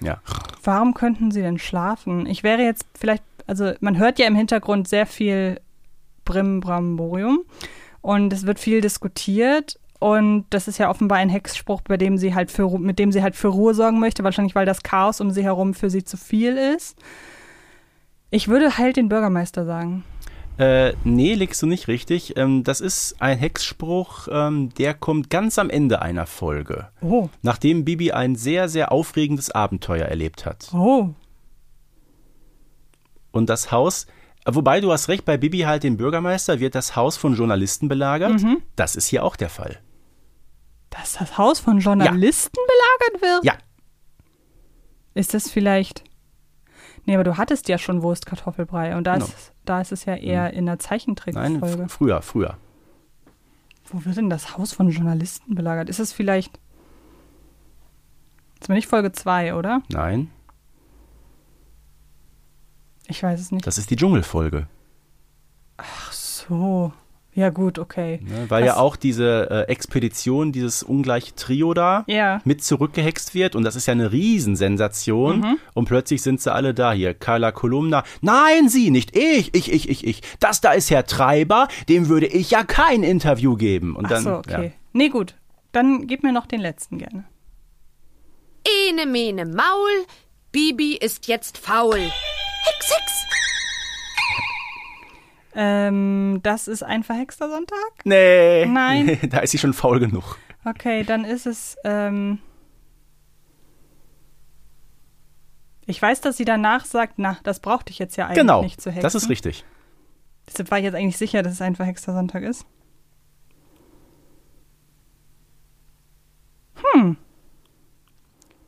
Ja. 0.00 0.18
Warum 0.62 0.94
könnten 0.94 1.30
sie 1.30 1.40
denn 1.40 1.58
schlafen? 1.58 2.26
Ich 2.26 2.42
wäre 2.42 2.62
jetzt 2.62 2.84
vielleicht, 2.98 3.24
also 3.48 3.72
man 3.80 3.98
hört 3.98 4.18
ja 4.18 4.26
im 4.26 4.36
Hintergrund 4.36 4.86
sehr 4.86 5.06
viel 5.06 5.60
Brimbramborium 6.24 7.40
und 8.00 8.32
es 8.32 8.46
wird 8.46 8.60
viel 8.60 8.80
diskutiert 8.80 9.80
und 9.98 10.44
das 10.50 10.68
ist 10.68 10.78
ja 10.78 10.90
offenbar 10.90 11.18
ein 11.18 11.30
Hexspruch, 11.30 11.80
bei 11.80 11.96
dem 11.96 12.18
sie 12.18 12.34
halt 12.34 12.50
für, 12.52 12.78
mit 12.78 12.98
dem 12.98 13.10
sie 13.10 13.22
halt 13.22 13.34
für 13.34 13.48
Ruhe 13.48 13.74
sorgen 13.74 13.98
möchte, 13.98 14.22
wahrscheinlich 14.22 14.54
weil 14.54 14.66
das 14.66 14.82
Chaos 14.82 15.20
um 15.20 15.30
sie 15.30 15.42
herum 15.42 15.74
für 15.74 15.90
sie 15.90 16.04
zu 16.04 16.16
viel 16.16 16.56
ist. 16.56 16.96
Ich 18.30 18.48
würde 18.48 18.76
halt 18.76 18.96
den 18.96 19.08
Bürgermeister 19.08 19.64
sagen. 19.64 20.04
Äh, 20.58 20.94
nee, 21.04 21.34
legst 21.34 21.62
du 21.62 21.66
nicht 21.66 21.88
richtig. 21.88 22.36
Ähm, 22.36 22.64
das 22.64 22.80
ist 22.80 23.16
ein 23.20 23.38
Hexspruch, 23.38 24.28
ähm, 24.30 24.70
der 24.76 24.92
kommt 24.92 25.30
ganz 25.30 25.58
am 25.58 25.70
Ende 25.70 26.02
einer 26.02 26.26
Folge. 26.26 26.88
Oh. 27.00 27.28
Nachdem 27.42 27.84
Bibi 27.84 28.12
ein 28.12 28.34
sehr, 28.36 28.68
sehr 28.68 28.92
aufregendes 28.92 29.50
Abenteuer 29.50 30.06
erlebt 30.06 30.44
hat. 30.44 30.68
Oh. 30.74 31.10
Und 33.30 33.48
das 33.48 33.70
Haus, 33.72 34.06
äh, 34.44 34.54
wobei 34.54 34.80
du 34.80 34.90
hast 34.92 35.08
recht, 35.08 35.24
bei 35.24 35.36
Bibi 35.36 35.60
halt 35.60 35.82
den 35.82 35.96
Bürgermeister 35.96 36.60
wird 36.60 36.74
das 36.74 36.96
Haus 36.96 37.16
von 37.16 37.34
Journalisten 37.34 37.88
belagert. 37.88 38.42
Mhm. 38.42 38.62
Das 38.76 38.96
ist 38.96 39.06
hier 39.06 39.24
auch 39.24 39.36
der 39.36 39.48
Fall. 39.50 39.78
Dass 40.90 41.14
das 41.14 41.36
Haus 41.38 41.60
von 41.60 41.78
Journalisten 41.80 42.56
belagert 43.10 43.22
wird? 43.22 43.44
Ja, 43.44 43.58
Ist 45.14 45.34
das 45.34 45.50
vielleicht. 45.50 46.04
Nee, 47.04 47.14
aber 47.14 47.24
du 47.24 47.36
hattest 47.36 47.68
ja 47.68 47.78
schon 47.78 48.02
Wurstkartoffelbrei 48.02 48.96
und 48.96 49.04
da, 49.04 49.14
Genau. 49.14 49.26
ist, 49.26 49.52
da 49.64 49.80
ist 49.80 49.92
es 49.92 50.04
ja 50.04 50.14
eher 50.14 50.52
in 50.52 50.66
der 50.66 50.74
nein, 50.74 50.80
Zeichentrickfolge. 50.80 51.82
f- 51.84 51.92
früher, 51.92 52.22
früher. 52.22 52.56
Wo 53.90 54.04
wird 54.04 54.16
denn 54.18 54.28
das 54.30 54.56
Haus 54.58 54.72
von 54.74 54.90
Journalisten 54.90 55.54
belagert? 55.54 55.88
Ist 55.88 55.98
es 56.00 56.12
vielleicht. 56.12 56.58
Das 58.60 58.68
war 58.68 58.76
nicht 58.76 58.88
Folge 58.88 59.12
2, 59.12 59.54
oder? 59.54 59.82
Nein, 59.90 60.30
Ich 63.08 63.22
weiß 63.22 63.40
es 63.40 63.50
nicht. 63.52 63.66
das 63.66 63.78
ist 63.78 63.90
die 63.90 63.96
Dschungelfolge. 63.96 64.66
Ach 65.78 66.12
so. 66.12 66.92
Ja, 67.34 67.50
gut, 67.50 67.78
okay. 67.78 68.18
Ne, 68.24 68.46
weil 68.50 68.64
Das- 68.64 68.74
ja 68.74 68.80
auch 68.80 68.96
diese 68.96 69.48
äh, 69.48 69.70
Expedition, 69.70 70.50
dieses 70.50 70.82
ungleiche 70.82 71.34
Trio 71.36 71.72
da 71.72 72.02
Ja. 72.08 72.40
mit 72.44 72.64
zurückgehext 72.64 73.32
wird 73.32 73.54
und 73.54 73.62
das 73.62 73.76
ist 73.76 73.86
ja 73.86 73.92
eine 73.92 74.10
Riesensensation 74.10 75.40
Mhm. 75.40 75.58
und 75.74 75.84
plötzlich 75.84 76.20
sind 76.22 76.40
sie 76.40 76.52
alle 76.52 76.74
da 76.74 76.92
hier. 76.92 77.14
Carla 77.14 77.52
Kolumna, 77.52 78.02
nein, 78.22 78.68
Sie, 78.68 78.90
nicht 78.90 79.16
ich, 79.16 79.54
ich, 79.54 79.70
ich, 79.70 79.88
ich, 79.88 80.04
ich. 80.04 80.22
Das 80.40 80.60
da 80.60 80.72
ist 80.72 80.90
Herr 80.90 81.06
Treiber, 81.06 81.68
dem 81.88 82.08
würde 82.08 82.26
ich 82.26 82.50
ja 82.50 82.64
kein 82.64 83.04
Interview 83.04 83.54
geben. 83.56 83.94
Und 83.94 84.06
Ach 84.06 84.10
dann, 84.10 84.22
so, 84.24 84.34
okay. 84.38 84.64
ja. 84.66 84.72
Nee, 84.92 85.08
gut. 85.08 85.36
Dann 85.70 86.08
gib 86.08 86.24
mir 86.24 86.32
noch 86.32 86.46
den 86.46 86.60
letzten 86.60 86.98
gerne. 86.98 87.24
Ene 88.88 89.06
Mene 89.06 89.46
Maul, 89.46 90.06
Bibi 90.50 90.96
ist 90.96 91.28
jetzt 91.28 91.56
faul. 91.56 92.00
Hex, 92.64 92.90
Hex. 92.96 93.26
Ähm, 95.54 96.40
das 96.42 96.68
ist 96.68 96.82
ein 96.82 97.02
verhexter 97.02 97.48
Sonntag? 97.50 97.78
Nee, 98.04 98.66
Nein. 98.66 99.18
da 99.30 99.38
ist 99.40 99.50
sie 99.50 99.58
schon 99.58 99.72
faul 99.74 99.98
genug. 100.00 100.38
Okay, 100.64 101.02
dann 101.04 101.24
ist 101.24 101.46
es. 101.46 101.76
Ähm 101.84 102.38
ich 105.86 106.00
weiß, 106.02 106.20
dass 106.20 106.36
sie 106.36 106.44
danach 106.44 106.84
sagt, 106.84 107.14
na, 107.16 107.38
das 107.44 107.60
brauchte 107.60 107.90
ich 107.92 107.98
jetzt 107.98 108.16
ja 108.16 108.26
eigentlich 108.26 108.36
Genau, 108.38 108.62
nicht 108.62 108.80
zu 108.80 108.90
hexen. 108.90 109.02
das 109.02 109.14
ist 109.14 109.28
richtig. 109.30 109.64
Deshalb 110.46 110.70
war 110.70 110.78
ich 110.78 110.84
jetzt 110.84 110.94
eigentlich 110.94 111.16
sicher, 111.16 111.42
dass 111.42 111.54
es 111.54 111.62
ein 111.62 111.76
verhexter 111.76 112.12
Sonntag 112.12 112.42
ist. 112.42 112.66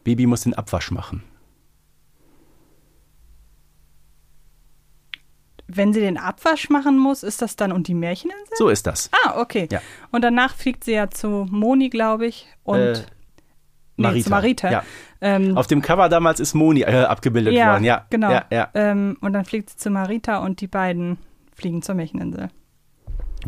Bibi 0.04 0.26
muss 0.26 0.42
den 0.42 0.54
Abwasch 0.54 0.90
machen. 0.90 1.22
Wenn 5.72 5.92
sie 5.92 6.00
den 6.00 6.16
Abwasch 6.18 6.68
machen 6.70 6.98
muss, 6.98 7.22
ist 7.22 7.42
das 7.42 7.56
dann 7.56 7.72
und 7.72 7.88
die 7.88 7.94
Märcheninsel? 7.94 8.56
So 8.56 8.68
ist 8.68 8.86
das. 8.86 9.10
Ah, 9.24 9.40
okay. 9.40 9.68
Ja. 9.70 9.80
Und 10.10 10.22
danach 10.22 10.54
fliegt 10.54 10.84
sie 10.84 10.92
ja 10.92 11.10
zu 11.10 11.46
Moni, 11.50 11.90
glaube 11.90 12.26
ich. 12.26 12.46
Und 12.64 12.78
Äh, 12.78 12.92
nee, 13.96 14.02
Marita. 14.04 14.24
zu 14.24 14.30
Marita. 14.30 14.70
Ja. 14.70 14.82
Ähm, 15.20 15.56
Auf 15.56 15.66
dem 15.66 15.82
Cover 15.82 16.08
damals 16.08 16.40
ist 16.40 16.54
Moni 16.54 16.80
äh, 16.82 17.04
abgebildet 17.04 17.52
ja, 17.54 17.72
worden. 17.72 17.84
Ja, 17.84 18.06
genau. 18.10 18.30
Ja, 18.30 18.44
ja. 18.50 18.68
Ähm, 18.74 19.16
und 19.20 19.32
dann 19.32 19.44
fliegt 19.44 19.70
sie 19.70 19.76
zu 19.76 19.90
Marita 19.90 20.38
und 20.38 20.60
die 20.60 20.66
beiden 20.68 21.18
fliegen 21.54 21.82
zur 21.82 21.94
Märcheninsel. 21.94 22.48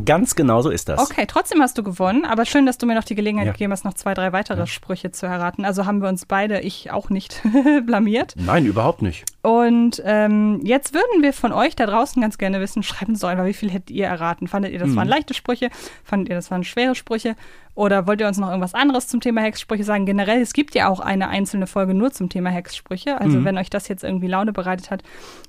Ganz 0.05 0.35
genau 0.35 0.61
so 0.61 0.69
ist 0.69 0.89
das. 0.89 0.99
Okay, 0.99 1.25
trotzdem 1.27 1.61
hast 1.61 1.77
du 1.77 1.83
gewonnen, 1.83 2.25
aber 2.25 2.45
schön, 2.45 2.65
dass 2.65 2.77
du 2.77 2.85
mir 2.85 2.95
noch 2.95 3.03
die 3.03 3.15
Gelegenheit 3.15 3.45
Ja. 3.47 3.51
gegeben 3.53 3.71
hast, 3.71 3.85
noch 3.85 3.93
zwei, 3.93 4.13
drei 4.13 4.33
weitere 4.33 4.65
Sprüche 4.67 5.11
zu 5.11 5.25
erraten. 5.25 5.65
Also 5.65 5.85
haben 5.85 6.01
wir 6.01 6.09
uns 6.09 6.25
beide, 6.25 6.59
ich 6.61 6.91
auch 6.91 7.09
nicht, 7.09 7.41
blamiert. 7.85 8.33
Nein, 8.37 8.65
überhaupt 8.65 9.01
nicht. 9.01 9.25
Und 9.43 10.01
ähm, 10.05 10.61
jetzt 10.63 10.93
würden 10.93 11.21
wir 11.21 11.33
von 11.33 11.51
euch 11.51 11.75
da 11.75 11.85
draußen 11.85 12.21
ganz 12.21 12.37
gerne 12.37 12.59
wissen, 12.59 12.81
schreibt 12.83 13.09
uns 13.09 13.19
doch 13.19 13.29
einfach, 13.29 13.45
wie 13.45 13.53
viel 13.53 13.69
hättet 13.69 13.91
ihr 13.91 14.07
erraten? 14.07 14.47
Fandet 14.47 14.71
ihr, 14.73 14.79
das 14.79 14.89
Mhm. 14.89 14.95
waren 14.95 15.07
leichte 15.07 15.33
Sprüche? 15.33 15.69
Fandet 16.03 16.29
ihr, 16.29 16.35
das 16.35 16.49
waren 16.49 16.63
schwere 16.63 16.95
Sprüche? 16.95 17.35
Oder 17.75 18.05
wollt 18.05 18.21
ihr 18.21 18.27
uns 18.27 18.37
noch 18.37 18.49
irgendwas 18.49 18.75
anderes 18.75 19.07
zum 19.07 19.19
Thema 19.19 19.41
Hexsprüche 19.41 19.83
sagen? 19.83 20.05
Generell, 20.05 20.41
es 20.41 20.53
gibt 20.53 20.75
ja 20.75 20.89
auch 20.89 20.99
eine 20.99 21.29
einzelne 21.29 21.65
Folge 21.65 21.93
nur 21.95 22.11
zum 22.11 22.29
Thema 22.29 22.49
Hexsprüche. 22.51 23.19
Also 23.19 23.39
Mhm. 23.39 23.45
wenn 23.45 23.57
euch 23.57 23.69
das 23.71 23.87
jetzt 23.87 24.03
irgendwie 24.03 24.27
Laune 24.27 24.53
bereitet 24.53 24.91
hat, 24.91 25.01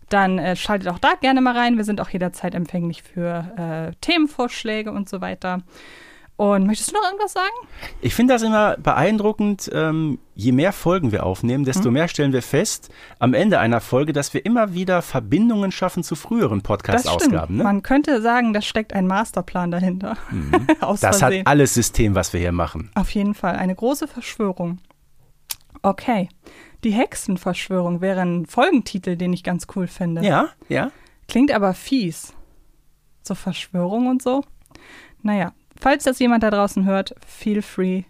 dann 0.08 0.38
äh, 0.38 0.56
schaltet 0.56 0.88
auch 0.88 0.98
da 0.98 1.14
gerne 1.20 1.40
mal 1.42 1.56
rein. 1.56 1.76
Wir 1.76 1.84
sind 1.84 2.00
auch 2.00 2.08
jederzeit 2.08 2.54
empfänglich 2.54 3.02
für 3.02 3.52
äh, 3.56 3.94
Themenvorschläge 4.00 4.90
und 4.90 5.08
so 5.08 5.20
weiter. 5.20 5.62
Und 6.36 6.66
möchtest 6.66 6.90
du 6.90 6.94
noch 6.96 7.04
irgendwas 7.04 7.32
sagen? 7.32 7.52
Ich 8.00 8.12
finde 8.12 8.34
das 8.34 8.42
immer 8.42 8.76
beeindruckend. 8.78 9.70
Ähm, 9.72 10.18
je 10.34 10.50
mehr 10.50 10.72
Folgen 10.72 11.12
wir 11.12 11.24
aufnehmen, 11.24 11.64
desto 11.64 11.88
Mhm. 11.88 11.92
mehr 11.94 12.08
stellen 12.08 12.32
wir 12.32 12.42
fest, 12.42 12.90
am 13.20 13.34
Ende 13.34 13.60
einer 13.60 13.80
Folge, 13.80 14.12
dass 14.12 14.34
wir 14.34 14.44
immer 14.44 14.74
wieder 14.74 15.00
Verbindungen 15.00 15.70
schaffen 15.70 16.02
zu 16.02 16.16
früheren. 16.16 16.62
Podcast-Ausgaben. 16.62 17.58
Ne? 17.58 17.62
Man 17.62 17.82
könnte 17.82 18.20
sagen, 18.20 18.52
da 18.52 18.62
steckt 18.62 18.94
ein 18.94 19.06
Masterplan 19.06 19.70
dahinter. 19.70 20.16
Aus 20.80 21.00
Das 21.00 21.16
hat 21.22 21.28
Versehen. 21.30 21.46
alles 21.46 21.72
System, 21.74 22.16
was 22.16 22.32
wir 22.32 22.40
hier 22.40 22.50
machen. 22.52 22.90
Auf 22.96 23.10
jeden 23.10 23.34
Fall. 23.34 23.54
Eine 23.54 23.76
große 23.76 24.08
Verschwörung. 24.08 24.78
Okay. 25.82 26.28
Die 26.82 26.90
Hexenverschwörung 26.92 28.00
wäre 28.00 28.22
ein 28.22 28.46
Folgentitel, 28.46 29.16
den 29.16 29.32
ich 29.32 29.44
ganz 29.44 29.68
cool 29.76 29.86
finde. 29.86 30.22
Ja, 30.24 30.48
ja. 30.68 30.90
Klingt 31.28 31.52
aber 31.52 31.74
fies. 31.74 32.34
So 33.22 33.36
Verschwörung 33.36 34.08
und 34.08 34.20
so. 34.20 34.42
Naja, 35.22 35.52
falls 35.84 36.04
das 36.04 36.18
jemand 36.18 36.42
da 36.42 36.50
draußen 36.50 36.86
hört, 36.86 37.14
feel 37.26 37.60
free, 37.60 38.04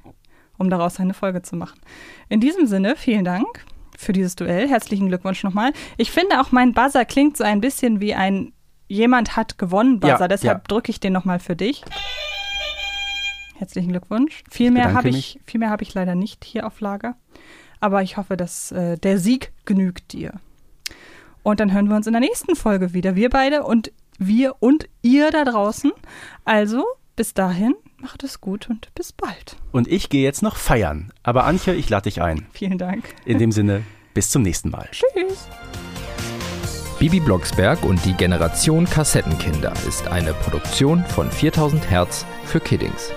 um 0.59 0.71
daraus 0.71 1.01
eine 1.01 1.13
Folge 1.13 1.43
zu 1.43 1.57
machen. 1.57 1.81
In 2.29 2.39
diesem 2.39 2.69
Sinne, 2.69 2.95
vielen 2.95 3.25
Dank 3.25 3.67
für 3.99 4.13
dieses 4.13 4.37
Duell. 4.37 4.69
Herzlichen 4.69 5.09
Glückwunsch 5.09 5.43
nochmal. 5.43 5.73
Ich 5.97 6.13
finde 6.13 6.41
auch, 6.41 6.53
mein 6.53 6.73
Buzzer 6.73 7.05
klingt 7.05 7.37
so 7.37 7.43
ein 7.43 7.61
bisschen 7.61 8.01
wie 8.01 8.15
ein 8.15 8.53
jemand 8.87 9.35
hat 9.35 9.59
gewonnen 9.59 9.99
Buzzer. 9.99 10.21
Ja, 10.21 10.29
Deshalb 10.29 10.59
ja. 10.59 10.65
drücke 10.69 10.91
ich 10.91 11.01
den 11.01 11.13
nochmal 11.13 11.41
für 11.41 11.57
dich. 11.57 11.83
Herzlichen 13.57 13.91
Glückwunsch. 13.91 14.45
Viel 14.49 14.71
mehr 14.71 14.93
habe 14.93 15.09
ich, 15.09 15.41
viel 15.45 15.59
mehr 15.59 15.71
habe 15.71 15.83
ich 15.83 15.95
leider 15.95 16.15
nicht 16.15 16.45
hier 16.45 16.69
auf 16.69 16.79
Lager. 16.81 17.17
Aber 17.81 18.03
ich 18.03 18.17
hoffe, 18.17 18.37
dass 18.37 18.71
äh, 18.71 18.99
der 18.99 19.19
Sieg 19.19 19.53
genügt 19.65 20.13
dir. 20.13 20.35
Und 21.43 21.59
dann 21.59 21.73
hören 21.73 21.89
wir 21.89 21.97
uns 21.97 22.07
in 22.07 22.13
der 22.13 22.21
nächsten 22.21 22.55
Folge 22.55 22.93
wieder. 22.93 23.17
Wir 23.17 23.31
beide 23.31 23.65
und 23.65 23.91
wir 24.17 24.55
und 24.61 24.89
ihr 25.03 25.33
da 25.33 25.45
draußen. 25.45 25.91
Also 26.45 26.85
bis 27.17 27.35
dahin, 27.35 27.75
macht 27.99 28.25
es 28.25 28.41
gut 28.41 28.69
und 28.69 28.95
bis 28.95 29.13
bald. 29.13 29.57
Und 29.73 29.89
ich 29.89 30.09
gehe 30.09 30.23
jetzt 30.23 30.43
noch 30.43 30.57
feiern. 30.57 31.13
Aber 31.23 31.45
Antje, 31.45 31.75
ich 31.75 31.89
lade 31.89 32.05
dich 32.05 32.23
ein. 32.23 32.47
Vielen 32.53 32.79
Dank. 32.79 33.05
In 33.25 33.39
dem 33.39 33.53
Sinne, 33.53 33.83
bis 34.15 34.31
zum 34.31 34.43
nächsten 34.43 34.71
Mal. 34.71 34.89
Tschüss. 34.91 35.49
Bibi 36.99 37.21
Blocksberg 37.21 37.85
und 37.85 38.05
die 38.05 38.15
Generation 38.15 38.85
Kassettenkinder 38.85 39.73
ist 39.87 40.09
eine 40.09 40.33
Produktion 40.33 41.05
von 41.05 41.31
4000 41.31 41.91
Hertz 41.91 42.25
für 42.45 42.61
Kiddings. 42.61 43.13